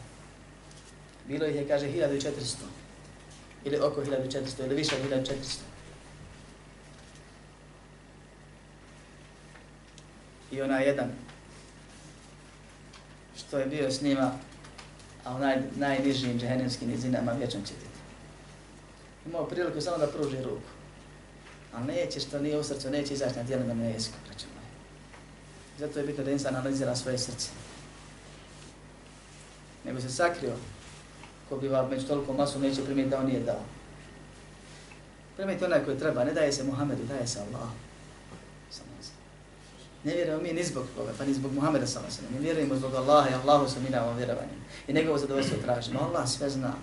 Bilo 1.27 1.45
ih 1.45 1.55
je, 1.55 1.67
kaže, 1.67 1.87
1400. 1.87 2.55
Ili 3.65 3.79
oko 3.79 4.01
1400, 4.01 4.65
ili 4.65 4.75
više 4.75 4.95
od 4.95 5.23
1400. 5.23 5.57
I 10.51 10.61
ona 10.61 10.79
jedan 10.79 11.11
što 13.37 13.59
je 13.59 13.65
bio 13.65 13.91
s 13.91 14.01
njima, 14.01 14.31
a 15.23 15.35
u 15.35 15.39
naj, 15.39 15.61
najnižim 15.75 16.39
džehennemskim 16.39 16.89
nizinama 16.89 17.31
vječan 17.31 17.61
će 17.63 17.73
biti. 17.73 17.99
Imao 19.25 19.45
priliku 19.45 19.81
samo 19.81 19.97
da 19.97 20.07
pruži 20.07 20.41
ruku. 20.43 20.69
A 21.73 21.83
neće 21.83 22.19
što 22.19 22.39
nije 22.39 22.59
u 22.59 22.63
srcu, 22.63 22.89
neće 22.89 23.13
izaći 23.13 23.35
na 23.35 23.43
djelima 23.43 23.73
na 23.73 23.85
jeziku. 23.85 24.17
Zato 25.79 25.99
je 25.99 26.05
bitno 26.05 26.23
da 26.23 26.31
insan 26.31 26.55
analizira 26.55 26.95
svoje 26.95 27.17
srce. 27.17 27.49
Nego 29.85 30.01
se 30.01 30.09
sakrio, 30.09 30.55
ko 31.49 31.57
bi 31.57 31.67
vam 31.67 31.89
među 31.89 32.07
toliko 32.07 32.33
masu 32.33 32.59
neće 32.59 32.85
primiti 32.85 33.09
da 33.09 33.19
on 33.19 33.25
nije 33.25 33.39
dao. 33.39 33.63
Primiti 35.37 35.65
onaj 35.65 35.85
koji 35.85 35.99
treba, 35.99 36.23
ne 36.23 36.33
daje 36.33 36.51
se 36.51 36.63
Muhammedu, 36.63 37.03
daje 37.03 37.27
se 37.27 37.39
Allah. 37.39 37.69
Ne 40.03 40.15
vjerujemo 40.15 40.43
mi 40.43 40.53
ni 40.53 40.63
zbog 40.63 40.85
koga, 40.95 41.11
pa 41.17 41.25
ni 41.25 41.33
zbog 41.33 41.53
Muhammeda 41.53 41.87
sallallahu 41.87 42.15
se. 42.15 42.21
Mi 42.31 42.39
vjerujemo 42.39 42.75
zbog 42.75 42.95
Allaha 42.95 43.29
i 43.29 43.33
Allahu 43.33 43.69
se 43.69 43.79
mi 43.79 43.89
damo 43.89 44.13
vjerovanje. 44.13 44.57
I 44.87 44.93
njegovo 44.93 45.17
zadovoljstvo 45.17 45.57
tražimo. 45.63 45.99
Allah 45.99 46.29
sve 46.29 46.49
zna. 46.49 46.73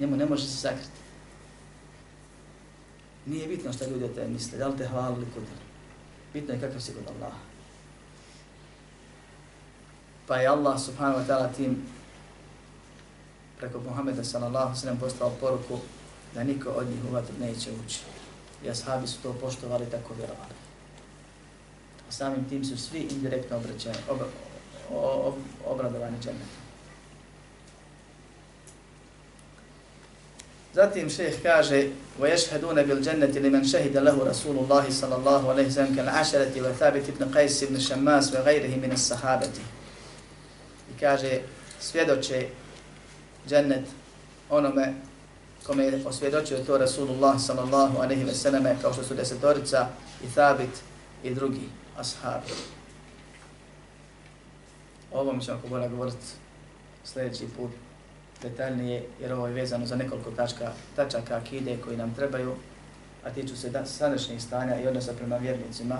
Njemu 0.00 0.16
ne 0.16 0.26
može 0.26 0.46
se 0.46 0.56
sakriti. 0.56 1.00
Nije 3.26 3.48
bitno 3.48 3.72
šta 3.72 3.86
ljudi 3.86 4.04
o 4.04 4.08
te 4.08 4.28
misle, 4.28 4.58
da 4.58 4.68
li 4.68 4.78
te 4.78 4.86
hvalili 4.86 5.26
kod 5.34 5.42
Bitno 6.32 6.54
je 6.54 6.60
kakav 6.60 6.80
si 6.80 6.92
kod 6.92 7.14
Allaha 7.16 7.47
pa 10.28 10.36
je 10.36 10.46
Allah 10.48 10.76
subhanahu 10.76 11.24
wa 11.24 11.26
ta'ala 11.26 11.48
tim 11.56 11.88
preko 13.56 13.80
Muhammeda 13.80 14.24
sallallahu 14.24 14.76
sallam 14.76 15.00
poslao 15.00 15.30
poruku 15.40 15.80
da 16.34 16.44
niko 16.44 16.70
od 16.70 16.86
njih 16.88 17.00
uvatr 17.10 17.32
neće 17.40 17.70
ući. 17.86 18.00
I 18.64 18.70
ashabi 18.70 19.06
su 19.06 19.22
to 19.22 19.32
poštovali 19.32 19.86
tako 19.90 20.14
vjerovali. 20.14 20.54
A 22.08 22.12
samim 22.12 22.48
tim 22.48 22.64
su 22.64 22.78
svi 22.78 22.98
indirektno 22.98 23.56
obraćeni, 23.56 23.96
ob, 24.08 24.18
ob, 24.20 25.24
ob, 25.24 25.34
obradovani 25.66 26.16
džennetom. 26.20 26.68
Zatim 30.74 31.10
šejh 31.10 31.42
kaže: 31.42 31.88
"Vo 32.18 32.26
yashhadun 32.26 32.86
bil 32.86 33.00
dženneti 33.02 33.40
limen 33.40 33.64
shahida 33.68 34.00
lahu 34.00 34.24
Rasulullah 34.24 34.84
sallallahu 34.90 35.48
alayhi 35.48 35.68
wa 35.68 35.74
sallam 35.74 35.96
kal 35.96 36.08
Asharati 36.08 36.60
wa 36.60 36.72
Thabit 36.78 37.08
ibn 37.08 37.32
Qais 37.32 37.62
ibn 37.62 37.80
Shammas 37.80 38.32
wa 38.32 38.44
ghayrihi 38.44 38.80
min 38.80 38.92
as-sahabati." 38.92 39.77
I 40.90 41.00
kaže 41.00 41.40
svjedoče 41.80 42.48
džennet 43.48 43.84
onome 44.50 44.94
kome 45.66 45.84
je 45.84 46.06
osvjedočio 46.06 46.58
to 46.58 46.78
Rasulullah 46.78 47.40
sallallahu 47.40 47.98
alaihi 47.98 48.24
ve 48.24 48.34
selleme 48.34 48.76
kao 48.82 48.92
što 48.92 49.02
su 49.02 49.14
desetorica 49.14 49.88
i 50.24 50.26
Thabit 50.34 50.70
i 51.22 51.34
drugi 51.34 51.68
ashabi. 51.98 52.52
O 55.12 55.20
ovom 55.20 55.40
ćemo 55.40 55.58
ako 55.58 55.68
bolja 55.68 55.88
govoriti 55.88 56.26
sljedeći 57.04 57.46
put 57.56 57.70
detaljnije, 58.42 59.04
jer 59.20 59.32
ovo 59.32 59.46
je 59.46 59.54
vezano 59.54 59.86
za 59.86 59.96
nekoliko 59.96 60.30
tačka, 60.30 60.72
tačaka 60.96 61.36
akide 61.36 61.76
koji 61.84 61.96
nam 61.96 62.14
trebaju, 62.14 62.54
a 63.24 63.30
tiču 63.30 63.56
se 63.56 63.70
da, 63.70 63.86
sadašnjih 63.86 64.42
stanja 64.42 64.80
i 64.80 64.86
odnosa 64.86 65.12
prema 65.12 65.36
vjernicima. 65.36 65.98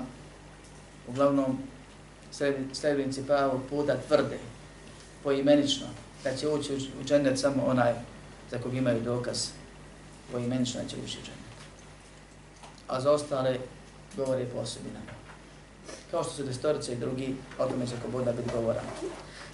Uglavnom, 1.09 1.59
sljedbenici 2.73 3.27
pravog 3.27 3.61
puta 3.71 3.97
tvrde, 4.09 4.39
poimenično, 5.29 5.87
da 6.25 6.37
će 6.37 6.49
ući 6.49 6.73
u 7.01 7.05
džennet 7.05 7.39
samo 7.39 7.63
onaj 7.67 7.93
za 8.51 8.59
kog 8.59 8.75
imaju 8.75 9.01
dokaz, 9.01 9.49
poimenično 10.33 10.81
će 10.89 10.97
ući 10.97 11.19
u 11.19 11.25
džennet. 11.25 11.59
A 12.89 13.01
za 13.01 13.13
ostale 13.13 13.59
govore 14.17 14.47
po 14.47 14.59
osobinama 14.59 15.13
kao 16.11 16.25
što 16.25 16.33
su 16.33 16.43
destorice 16.43 16.93
i 16.93 16.97
drugi, 16.97 17.35
o 17.59 17.67
tome 17.67 17.87
će 17.87 17.93
ko 18.03 18.09
Boda 18.09 18.33
biti 18.33 18.51
govora. 18.55 18.81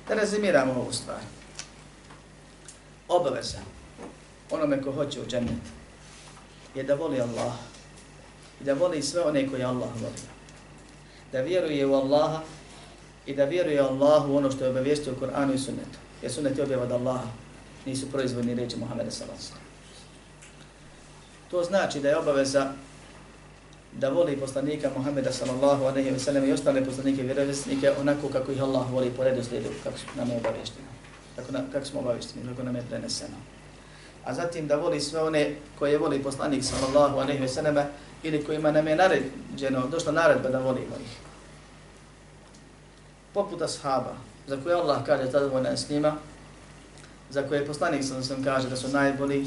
Da 0.09 0.15
rezimiramo 0.15 0.73
ovu 0.73 0.93
stvar. 0.93 1.21
Obaveza 3.09 3.59
onome 4.51 4.83
ko 4.83 4.93
hoće 4.93 5.21
u 5.21 5.27
džennet 5.27 5.65
je 6.75 6.83
da 6.83 6.95
voli 6.95 7.21
Allah 7.21 7.55
i 8.61 8.65
da 8.65 8.75
voli 8.75 9.03
sve 9.03 9.23
one 9.23 9.49
koje 9.51 9.65
Allah 9.65 9.91
voli. 10.03 10.23
Da 11.33 11.41
vjeruje 11.41 11.87
u 11.87 11.95
Allaha 11.95 12.41
i 13.27 13.35
da 13.35 13.45
vjeruje 13.45 13.81
Allahu 13.81 14.37
ono 14.37 14.51
što 14.51 14.65
je 14.65 14.71
obavijestio 14.71 15.13
u 15.13 15.17
Koranu 15.17 15.55
i 15.55 15.59
sunnetu. 15.59 15.99
Jer 16.23 16.33
sunnet 16.33 16.59
je 16.59 16.65
objavad 16.65 16.93
Allaha, 16.93 17.29
nisu 17.87 18.11
proizvodni 18.11 18.55
reči 18.55 18.77
Muhammeda 18.77 19.11
sallallahu 19.11 19.65
To 21.51 21.65
znači 21.65 22.01
da 22.01 22.09
je 22.09 22.17
obaveza 22.17 22.73
da 23.93 24.09
voli 24.09 24.37
poslanika 24.37 24.91
Muhammeda 24.97 25.33
sallallahu 25.33 25.85
alejhi 25.85 26.11
ve 26.11 26.19
sellem 26.19 26.49
i 26.49 26.53
ostale 26.53 26.85
poslanike 26.85 27.23
vjerovjesnike 27.23 27.93
onako 28.01 28.29
kako 28.29 28.53
ih 28.53 28.63
Allah 28.63 28.93
voli 28.93 29.11
po 29.17 29.25
redoslijedu 29.25 29.69
kako 29.85 29.97
nam 30.17 30.31
je 30.31 30.37
obavešteno. 30.37 30.89
Kako, 31.37 31.53
na, 31.53 31.61
kako 31.73 31.87
smo 31.87 32.01
obavešteni, 32.01 32.49
kako 32.49 32.63
nam 32.63 32.77
je 32.77 32.83
preneseno. 32.89 33.37
A 34.25 34.35
zatim 34.35 34.67
da 34.67 34.77
voli 34.77 35.01
sve 35.01 35.23
one 35.23 35.57
koje 35.79 35.99
voli 35.99 36.23
poslanik 36.23 36.65
sallallahu 36.65 37.19
alejhi 37.19 37.43
ve 37.43 37.49
sellem 37.49 37.77
ili 38.23 38.45
kojima 38.45 38.71
nam 38.71 38.89
je 38.89 38.97
naređeno, 38.97 39.87
došla 39.91 40.13
naredba 40.13 40.49
da 40.49 40.59
volimo 40.59 40.97
ih. 41.05 41.24
Poput 43.35 43.63
ashaba, 43.63 44.15
za 44.47 44.57
koje 44.63 44.75
Allah 44.75 45.05
kaže 45.07 45.31
tada 45.31 45.47
vojna 45.47 45.77
s 45.77 45.89
njima, 45.91 46.17
za 47.31 47.43
koje 47.43 47.67
poslanik 47.67 48.05
sam 48.05 48.23
sam 48.23 48.45
kaže 48.45 48.69
da 48.69 48.77
su 48.77 48.89
najbolji, 48.89 49.47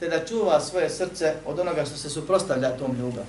te 0.00 0.08
da 0.08 0.26
čuva 0.26 0.60
svoje 0.60 0.90
srce 0.90 1.34
od 1.46 1.58
onoga 1.58 1.84
što 1.84 1.96
se 1.96 2.10
suprostavlja 2.10 2.76
tom 2.76 2.96
ljubavi 2.98 3.26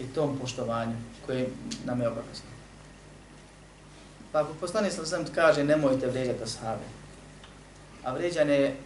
i 0.00 0.04
tom 0.04 0.38
poštovanju 0.38 0.96
koje 1.26 1.48
nam 1.84 2.00
je 2.00 2.08
obavezno. 2.08 2.50
Pa 4.32 4.40
ako 4.40 4.54
poslanik 4.60 4.92
sam 4.92 5.06
sam 5.06 5.24
kaže 5.34 5.64
nemojte 5.64 6.06
vrijeđati 6.06 6.42
ashabe, 6.42 6.84
a 8.04 8.12
vrijeđanje 8.12 8.54
je 8.54 8.76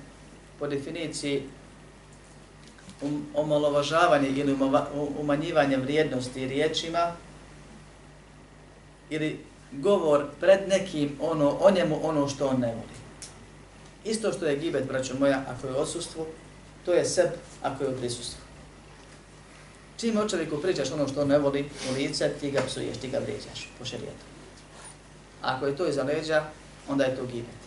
po 0.59 0.67
definiciji 0.67 1.43
um, 3.03 3.27
omalovažavanje 3.35 4.29
ili 4.29 4.57
umanjivanje 5.19 5.77
vrijednosti 5.77 6.49
riječima 6.49 7.13
ili 9.11 9.41
govor 9.73 10.25
pred 10.41 10.69
nekim 10.69 11.19
ono, 11.21 11.51
o 11.61 11.71
njemu 11.71 12.09
ono 12.09 12.29
što 12.29 12.49
on 12.49 12.61
ne 12.61 12.67
voli. 12.67 12.97
Isto 14.05 14.33
što 14.33 14.47
je 14.47 14.57
gibet, 14.57 14.87
braćo 14.87 15.15
moja, 15.19 15.45
ako 15.49 15.67
je 15.67 15.75
odsustvo, 15.75 16.27
to 16.85 16.93
je 16.93 17.05
seb 17.05 17.31
ako 17.63 17.85
je 17.85 17.91
u 17.91 17.97
prisustvu. 17.97 18.41
Čim 19.97 20.19
o 20.19 20.29
čovjeku 20.29 20.63
pričaš 20.63 20.91
ono 20.91 21.09
što 21.09 21.23
on 21.23 21.29
ne 21.29 21.39
voli 21.39 21.69
u 21.91 21.95
lice, 21.95 22.31
ti 22.41 22.51
ga 22.51 22.63
psuješ, 22.67 22.97
ti 22.97 23.09
ga 23.09 23.19
vrijeđaš 23.19 23.69
po 23.79 23.85
šerijetu. 23.85 24.25
Ako 25.43 25.67
je 25.67 25.77
to 25.77 25.89
iza 25.89 26.03
leđa, 26.03 26.45
onda 26.89 27.05
je 27.05 27.17
to 27.17 27.25
gibet. 27.27 27.67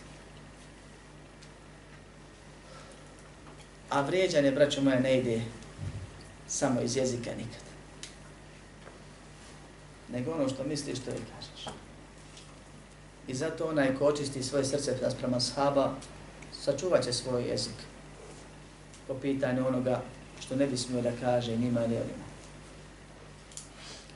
A 3.90 4.00
vrijeđanje, 4.00 4.50
braćo 4.50 4.80
moja, 4.80 5.00
ne 5.00 5.18
ide 5.18 5.40
samo 6.48 6.80
iz 6.80 6.96
jezika 6.96 7.30
nikad. 7.30 7.69
Nego 10.12 10.32
ono 10.32 10.48
što 10.48 10.64
misliš, 10.64 10.98
to 10.98 11.10
i 11.10 11.14
kažeš. 11.14 11.74
I 13.28 13.34
zato 13.34 13.68
onaj 13.68 13.96
ko 13.96 14.04
očisti 14.04 14.42
svoje 14.42 14.64
srce 14.64 14.96
prema 15.18 15.40
shaba, 15.40 15.90
sačuvat 16.52 17.04
će 17.04 17.12
svoj 17.12 17.48
jezik 17.48 17.74
po 19.06 19.14
pitanju 19.14 19.66
onoga 19.68 20.02
što 20.40 20.56
ne 20.56 20.66
bi 20.66 20.76
smio 20.76 21.02
da 21.02 21.10
kaže 21.20 21.56
njima 21.56 21.84
ili 21.84 21.96
onima. 21.96 22.24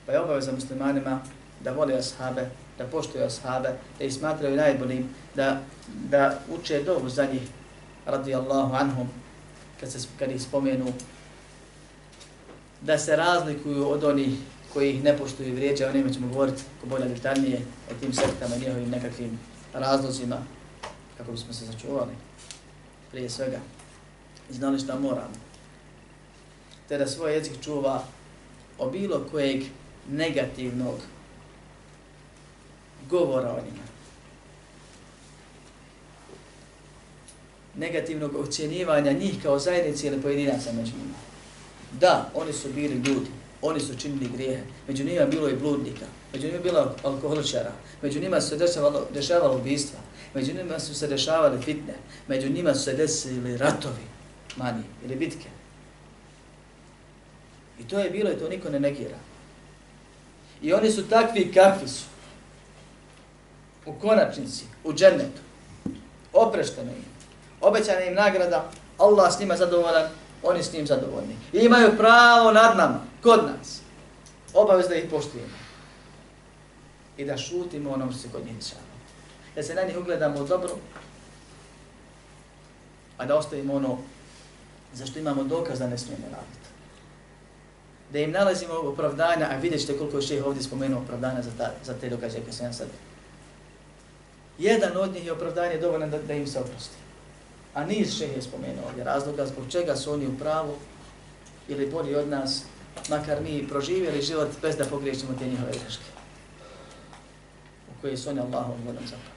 Pa 0.07 0.13
je 0.13 0.21
obaveza 0.21 0.53
muslimanima 0.53 1.21
da 1.61 1.73
vole 1.73 1.95
ashabe, 1.95 2.51
da 2.79 2.87
poštuju 2.87 3.25
ashabe, 3.25 3.69
da 3.99 4.05
ih 4.05 4.15
smatraju 4.15 4.57
najboljim, 4.57 5.09
da, 5.35 5.61
da 6.11 6.39
uče 6.49 6.83
dobu 6.83 7.09
za 7.09 7.27
njih, 7.27 7.43
radijallahu 8.07 8.75
anhum, 8.75 9.09
kad, 9.81 9.93
se, 9.93 9.99
kad 10.19 10.31
ih 10.31 10.43
spomenu, 10.43 10.93
da 12.81 12.99
se 12.99 13.17
razlikuju 13.17 13.89
od 13.89 14.05
onih 14.05 14.39
koji 14.75 14.91
ih 14.91 15.05
ne 15.05 15.19
poštuju 15.19 15.49
i 15.49 15.53
vrijeđa, 15.53 15.89
o 15.89 15.93
njima 15.93 16.11
ćemo 16.11 16.29
govoriti 16.29 16.63
ko 16.81 16.87
bolje 16.87 17.05
detaljnije 17.05 17.61
o 17.91 17.95
tim 18.01 18.13
sektama, 18.13 18.57
njihovim 18.57 18.91
nekakvim 18.91 19.39
razlozima, 19.75 20.37
kako 21.19 21.33
bismo 21.33 21.53
se 21.53 21.65
začuvali 21.65 22.13
prije 23.11 23.31
svega 23.31 23.59
i 24.51 24.55
znali 24.55 24.79
šta 24.79 24.99
moramo. 24.99 25.35
Te 26.89 26.99
da 26.99 27.07
svoj 27.07 27.35
jezik 27.35 27.53
čuva 27.65 28.05
o 28.79 28.91
bilo 28.91 29.27
kojeg 29.31 29.63
negativnog 30.11 30.95
govora 33.11 33.51
o 33.51 33.65
njima. 33.65 33.85
Negativnog 37.77 38.37
ocjenjivanja 38.37 39.13
njih 39.13 39.43
kao 39.43 39.59
zajednici 39.59 40.07
ili 40.07 40.23
pojedinaca 40.23 40.73
među 40.73 40.93
njima. 40.93 41.19
Da, 42.01 42.31
oni 42.35 42.53
su 42.53 42.69
bili 42.73 42.95
ljudi, 42.95 43.31
oni 43.67 43.81
su 43.81 43.97
činili 43.99 44.29
grijehe. 44.29 44.63
Među 44.89 45.05
njima 45.05 45.27
bilo 45.27 45.49
i 45.49 45.57
bludnika, 45.57 46.07
među 46.33 46.47
njima 46.47 46.59
bilo 46.59 46.95
alkoholičara, 47.03 47.73
među 48.03 48.21
njima 48.21 48.41
su 48.41 48.49
se 48.49 48.57
dešavalo, 48.57 49.07
dešavalo 49.15 49.57
ubistva, 49.57 49.99
među 50.35 50.55
njima 50.55 50.79
su 50.79 50.95
se 50.95 51.07
dešavali 51.07 51.63
fitne, 51.63 51.95
među 52.29 52.49
njima 52.49 52.75
su 52.75 52.83
se 52.83 52.93
desili 52.93 53.57
ratovi, 53.57 54.05
mani 54.57 54.83
ili 55.05 55.17
bitke. 55.17 55.49
I 57.81 57.89
to 57.89 57.99
je 57.99 58.11
bilo 58.11 58.31
i 58.31 58.37
to 58.37 58.49
niko 58.49 58.71
ne 58.71 58.81
negira. 58.81 59.19
I 60.63 60.73
oni 60.73 60.91
su 60.91 61.09
takvi 61.09 61.53
kakvi 61.53 61.89
su. 61.89 62.05
U 63.87 63.93
konačnici, 63.93 64.65
u 64.85 64.93
džennetu. 64.93 65.41
Oprešteno 66.33 66.91
im. 66.91 67.05
Obećana 67.61 68.01
im 68.01 68.15
nagrada, 68.15 68.71
Allah 68.99 69.35
s 69.35 69.41
njima 69.41 69.57
zadovoljan, 69.57 70.09
oni 70.43 70.63
s 70.63 70.73
njim 70.73 70.87
zadovoljni. 70.87 71.37
I 71.53 71.59
imaju 71.59 71.97
pravo 71.97 72.53
nad 72.53 72.77
nama, 72.77 73.01
kod 73.25 73.45
nas. 73.45 73.81
Obavez 74.55 74.89
da 74.89 74.95
ih 74.95 75.11
poštujemo. 75.11 75.57
I 77.17 77.25
da 77.25 77.37
šutimo 77.37 77.91
onom 77.91 78.11
što 78.11 78.21
se 78.21 78.29
kod 78.33 78.47
njih 78.47 78.57
dešava. 78.57 78.83
Da 79.55 79.63
se 79.63 79.75
na 79.75 79.83
njih 79.83 79.99
ugledamo 79.99 80.45
dobro, 80.45 80.71
a 83.19 83.27
da 83.27 83.37
ostavimo 83.37 83.75
ono 83.75 83.99
zašto 84.95 85.19
imamo 85.19 85.45
dokaz 85.45 85.79
da 85.79 85.87
ne 85.87 85.99
smijemo 85.99 86.25
raditi. 86.25 86.69
Da 88.13 88.19
im 88.19 88.31
nalazimo 88.31 88.75
opravdanja, 88.75 89.49
a 89.51 89.57
vidjet 89.57 89.81
ćete 89.81 89.99
koliko 89.99 90.17
je 90.17 90.23
šeh 90.23 90.47
ovdje 90.47 90.63
spomenuo 90.63 91.01
opravdanja 91.01 91.43
za, 91.43 91.51
ta, 91.59 91.73
za 91.85 91.95
te 91.95 92.09
događaje 92.09 92.43
koje 92.43 92.53
sam 92.53 92.67
ja 92.67 92.73
sad. 92.73 92.89
Jedan 94.59 94.97
od 94.97 95.13
njih 95.13 95.27
je 95.27 95.33
opravdanje 95.33 95.79
dovoljno 95.79 96.07
da, 96.07 96.19
da 96.19 96.35
im 96.35 96.47
se 96.47 96.61
oprosti. 96.61 96.97
A 97.75 97.85
niz 97.85 98.19
šeh 98.19 98.37
je 98.37 98.43
spomenuo 98.43 98.85
ovdje 98.89 99.05
razloga 99.05 99.47
zbog 99.47 99.65
čega 99.71 99.97
su 99.97 100.13
oni 100.13 100.27
u 100.27 100.39
pravu 100.39 100.75
ili 101.69 101.91
bolji 101.91 102.15
od 102.15 102.29
nas, 102.29 102.63
makar 103.09 103.43
mi 103.43 103.69
proživjeli 103.69 104.23
život 104.23 104.49
bez 104.63 104.77
da 104.77 104.85
pogriješimo 104.85 105.33
te 105.39 105.47
njihove 105.47 105.73
greške 105.73 106.05
u 107.89 108.01
koje 108.01 108.17
su 108.17 108.31
oni 108.31 108.41
Allahom 108.41 108.77
vodom 108.87 109.07
zapali. 109.07 109.35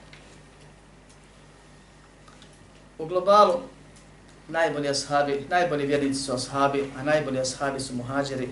U 2.98 3.06
globalu, 3.06 3.60
najbolji 4.48 4.88
ashabi, 4.88 5.46
najbolji 5.50 5.86
vjernici 5.86 6.20
su 6.20 6.32
ashabi, 6.32 6.90
a 6.98 7.02
najbolji 7.02 7.40
ashabi 7.40 7.80
su 7.80 7.94
muhađeri, 7.94 8.48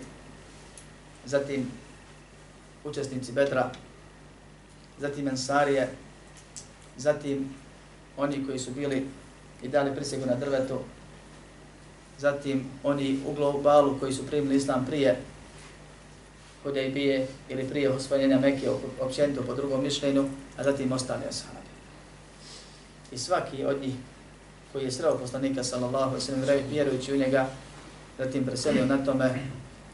zatim 1.25 1.71
učesnici 2.85 3.33
Bedra, 3.33 3.71
zatim 4.99 5.29
Ensarije, 5.29 5.89
zatim 6.97 7.55
oni 8.17 8.47
koji 8.47 8.59
su 8.59 8.71
bili 8.71 9.07
i 9.63 9.69
dali 9.69 9.95
prisegu 9.95 10.27
na 10.27 10.35
drvetu, 10.35 10.81
zatim 12.19 12.65
oni 12.85 13.19
u 13.27 13.33
globalu 13.33 13.99
koji 14.01 14.13
su 14.13 14.27
primili 14.27 14.57
islam 14.57 14.87
prije 14.87 15.17
bije 16.73 17.27
ili 17.49 17.69
prije 17.69 17.91
osvojenja 17.91 18.39
Mekke 18.39 18.71
općenito 19.01 19.43
po 19.43 19.55
drugom 19.55 19.83
mišljenju, 19.83 20.29
a 20.59 20.65
zatim 20.65 20.93
ostali 20.93 21.23
ashabi. 21.29 21.67
I 23.13 23.19
svaki 23.19 23.65
od 23.65 23.81
njih 23.81 23.95
koji 24.73 24.85
je 24.85 24.93
sreo 24.93 25.19
poslanika 25.19 25.65
sallallahu 25.65 26.11
alejhi 26.11 26.15
ve 26.15 26.21
sellem 26.21 26.65
vjerujući 26.71 27.13
u 27.13 27.17
njega, 27.17 27.49
zatim 28.19 28.45
preselio 28.45 28.87
na 28.87 29.05
tome, 29.05 29.41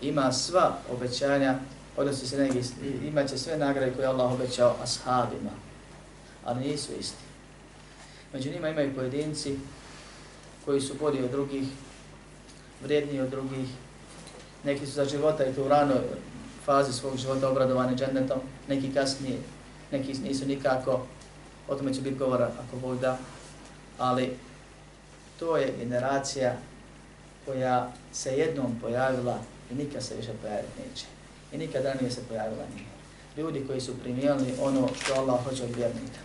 ima 0.01 0.33
sva 0.33 0.79
obećanja, 0.93 1.59
odnosi 1.97 2.27
se 2.27 2.39
neki, 2.39 2.61
imaće 3.07 3.39
sve 3.39 3.59
nagrade 3.59 3.93
koje 3.97 4.07
Allah 4.07 4.33
obećao 4.33 4.77
ashabima, 4.83 5.51
ali 6.45 6.69
nisu 6.69 6.93
isti. 7.01 7.23
Među 8.33 8.51
njima 8.51 8.69
imaju 8.69 8.95
pojedinci 8.95 9.57
koji 10.65 10.81
su 10.81 10.95
bolji 11.01 11.25
od 11.25 11.31
drugih, 11.31 11.65
vrijedniji 12.83 13.21
od 13.21 13.31
drugih, 13.31 13.69
neki 14.65 14.87
su 14.87 14.93
za 14.93 15.05
života 15.05 15.45
i 15.45 15.55
to 15.55 15.65
u 15.65 15.69
ranoj 15.69 16.01
fazi 16.65 16.93
svog 16.93 17.17
života 17.17 17.49
obradovani 17.49 17.97
džennetom, 17.97 18.41
neki 18.69 18.95
kasnije, 18.95 19.39
neki 19.93 20.15
nisu 20.15 20.47
nikako, 20.47 21.07
o 21.69 21.75
tome 21.75 21.95
će 21.95 22.01
biti 22.01 22.17
govora 22.17 22.51
ako 22.67 22.77
Bog 22.77 22.99
da, 22.99 23.19
ali 23.99 24.37
to 25.39 25.57
je 25.57 25.75
generacija 25.79 26.57
koja 27.47 27.93
se 28.13 28.31
jednom 28.31 28.79
pojavila 28.81 29.39
i 29.71 29.75
nikad 29.75 30.03
se 30.03 30.17
više 30.17 30.31
pojaviti 30.43 30.81
neće. 30.89 31.07
I 31.53 31.59
nikad 31.59 31.85
ranije 31.85 32.11
se 32.11 32.21
pojavila 32.29 32.65
nije. 32.75 32.87
Ljudi 33.37 33.67
koji 33.67 33.81
su 33.81 33.99
primijeli 33.99 34.55
ono 34.61 34.89
što 35.01 35.15
Allah 35.15 35.45
hoće 35.45 35.65
od 35.65 35.77
vjernika. 35.77 36.21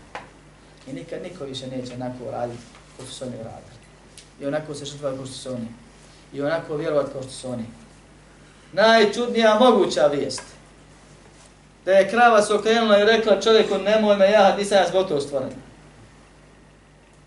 I 0.87 0.93
nikad 0.93 1.21
niko 1.23 1.45
više 1.45 1.67
neće 1.67 1.93
onako 1.93 2.31
raditi 2.31 2.63
kao 2.97 3.05
što 3.05 3.15
su 3.15 3.25
oni 3.25 3.35
uradili. 3.35 3.77
I 4.41 4.45
onako 4.45 4.75
se 4.75 4.85
žrtvali 4.85 5.17
kao 5.17 5.25
što 5.25 5.35
su 5.35 5.49
oni. 5.49 5.67
I 6.33 6.41
onako 6.41 6.75
vjerovati 6.75 7.11
kao 7.11 7.21
što 7.21 7.31
su 7.31 7.49
oni. 7.49 7.65
Najčudnija 8.73 9.59
moguća 9.59 10.07
vijest. 10.07 10.43
Da 11.85 11.91
je 11.91 12.09
krava 12.09 12.41
se 12.41 12.53
okrenula 12.53 12.99
i 12.99 13.05
rekla 13.05 13.41
čovjeku 13.41 13.77
nemoj 13.77 14.17
me 14.17 14.31
ja, 14.31 14.55
nisam 14.57 14.77
ja 14.77 14.87
zbog 14.87 15.07
toga 15.07 15.21
stvoren. 15.21 15.49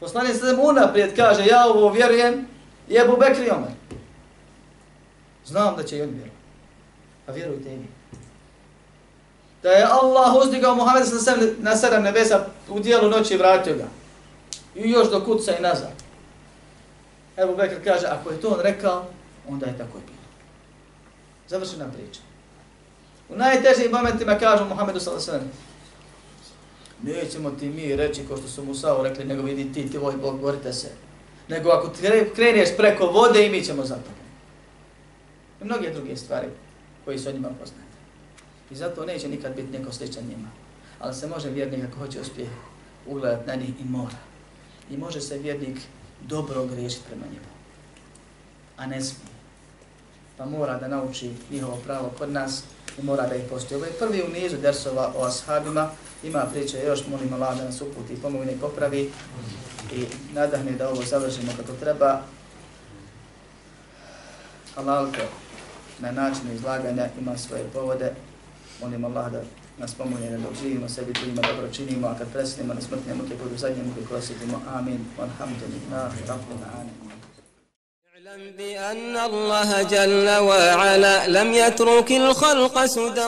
Poslanik 0.01 0.37
se 0.37 0.57
unaprijed 0.61 1.17
kaže, 1.17 1.47
ja 1.47 1.67
ovo 1.67 1.91
vjerujem, 1.91 2.47
i 2.89 2.97
Ebu 2.97 3.17
Bekri 3.17 3.51
Omer. 3.51 3.71
Znam 5.47 5.77
da 5.77 5.83
će 5.83 5.99
i 5.99 6.03
on 6.03 6.09
vjerovati. 6.09 6.37
A 7.27 7.33
vjerujte 7.33 7.75
i. 7.75 7.79
Da 9.63 9.71
je 9.71 9.85
Allah 9.85 10.35
uzdigao 10.37 10.75
Muhammed 10.75 11.05
na 11.59 11.77
sedam 11.77 12.03
nebesa 12.03 12.47
u 12.69 12.81
dijelu 12.81 13.11
noći 13.11 13.35
i 13.35 13.37
vratio 13.37 13.77
ga. 13.77 13.87
I 14.75 14.91
još 14.91 15.11
do 15.11 15.25
kuca 15.25 15.57
i 15.59 15.63
nazad. 15.63 15.93
Ebu 17.43 17.57
Bekr 17.57 17.84
kaže, 17.84 18.07
ako 18.07 18.30
je 18.30 18.41
to 18.41 18.49
on 18.49 18.61
rekao, 18.61 19.07
onda 19.49 19.66
je 19.66 19.78
tako 19.78 19.99
i 19.99 20.07
bilo. 20.07 20.18
Završena 21.49 21.93
priča. 21.93 22.20
U 23.28 23.36
najtežim 23.36 23.93
momentima 23.93 24.38
kažu 24.38 24.64
Muhammedu 24.64 25.01
sallallahu 25.01 25.47
nećemo 27.03 27.51
ti 27.51 27.68
mi 27.68 27.97
reći 27.97 28.26
ko 28.28 28.36
što 28.36 28.49
su 28.49 28.64
Musao 28.64 29.03
rekli, 29.03 29.24
nego 29.24 29.43
vidi 29.43 29.72
ti, 29.72 29.91
ti 29.91 29.99
voj 29.99 30.16
Bog, 30.16 30.41
borite 30.41 30.72
se. 30.72 30.88
Nego 31.49 31.70
ako 31.70 31.93
kreneš 32.34 32.68
preko 32.76 33.07
vode 33.07 33.47
i 33.47 33.51
mi 33.51 33.64
ćemo 33.64 33.84
zapati. 33.84 34.20
I 35.61 35.64
mnoge 35.64 35.91
druge 35.91 36.16
stvari 36.16 36.47
koji 37.05 37.18
su 37.18 37.28
o 37.28 37.32
njima 37.32 37.49
poznate. 37.49 37.91
I 38.70 38.74
zato 38.74 39.05
neće 39.05 39.28
nikad 39.28 39.57
biti 39.57 39.78
neko 39.78 39.93
sličan 39.93 40.24
njima. 40.24 40.49
Ali 40.99 41.14
se 41.14 41.26
može 41.26 41.51
vjernik 41.51 41.84
ako 41.84 41.99
hoće 41.99 42.20
uspjeh 42.20 42.49
ugledat 43.07 43.47
na 43.47 43.55
njih 43.55 43.70
i 43.80 43.84
mora. 43.84 44.18
I 44.91 44.97
može 44.97 45.20
se 45.20 45.38
vjernik 45.38 45.78
dobro 46.23 46.66
griješiti 46.66 47.03
prema 47.07 47.27
njima. 47.27 47.51
A 48.77 48.87
ne 48.87 49.01
smije. 49.01 49.31
Pa 50.37 50.45
mora 50.47 50.79
da 50.79 50.89
nauči 50.89 51.31
njihovo 51.51 51.77
pravo 51.85 52.11
kod 52.18 52.31
nas 52.31 52.62
i 52.99 53.03
mora 53.03 53.27
da 53.27 53.35
ih 53.35 53.45
postoji. 53.51 53.77
Ovo 53.77 53.87
je 53.87 53.93
prvi 53.93 54.23
u 54.23 54.29
nizu 54.29 54.57
dersova 54.57 55.12
o 55.16 55.25
ashabima, 55.25 55.91
ima 56.23 56.47
priče 56.53 56.79
još, 56.87 57.07
molim 57.07 57.33
Allah 57.33 57.59
da 57.59 57.64
nas 57.64 57.81
uputi 57.81 58.12
i 58.12 58.16
pomogne 58.16 58.53
i 58.53 58.59
popravi 58.59 59.12
i 59.93 60.07
nadahne 60.35 60.73
da 60.73 60.89
ovo 60.89 61.03
završimo 61.03 61.53
kako 61.57 61.73
treba. 61.73 62.21
Halalko 64.75 65.23
na 65.99 66.12
način 66.12 66.53
izlaganja 66.53 67.09
ima 67.21 67.39
svoje 67.39 67.64
povode, 67.73 68.12
molim 68.81 69.05
Allah 69.05 69.33
da 69.33 69.43
nas 69.81 69.95
pomogne 69.95 70.39
dok 70.45 70.55
živimo, 70.62 70.89
sebi 70.89 71.12
drugima 71.12 71.43
dobro 71.43 71.68
činimo, 71.72 72.07
a 72.09 72.14
kad 72.18 72.28
presnemo 72.33 72.74
na 72.74 72.81
smrtne 72.81 73.14
muke, 73.14 73.35
budu 73.43 73.57
zadnje 73.57 73.83
muke 73.83 74.01
koje 74.09 74.18
osjetimo. 74.18 74.62
Amin. 74.76 75.01
Walhamdulillah. 75.18 76.11
Rabbil 76.28 76.64
alamin. 76.74 77.11
اعلم 78.31 78.53
بأن 78.59 79.16
الله 79.16 79.83
جل 79.83 80.28
وعلا 80.49 81.26
لم 81.28 81.53
يترك 81.53 82.12
الخلق 82.12 82.85
سدى 82.85 83.26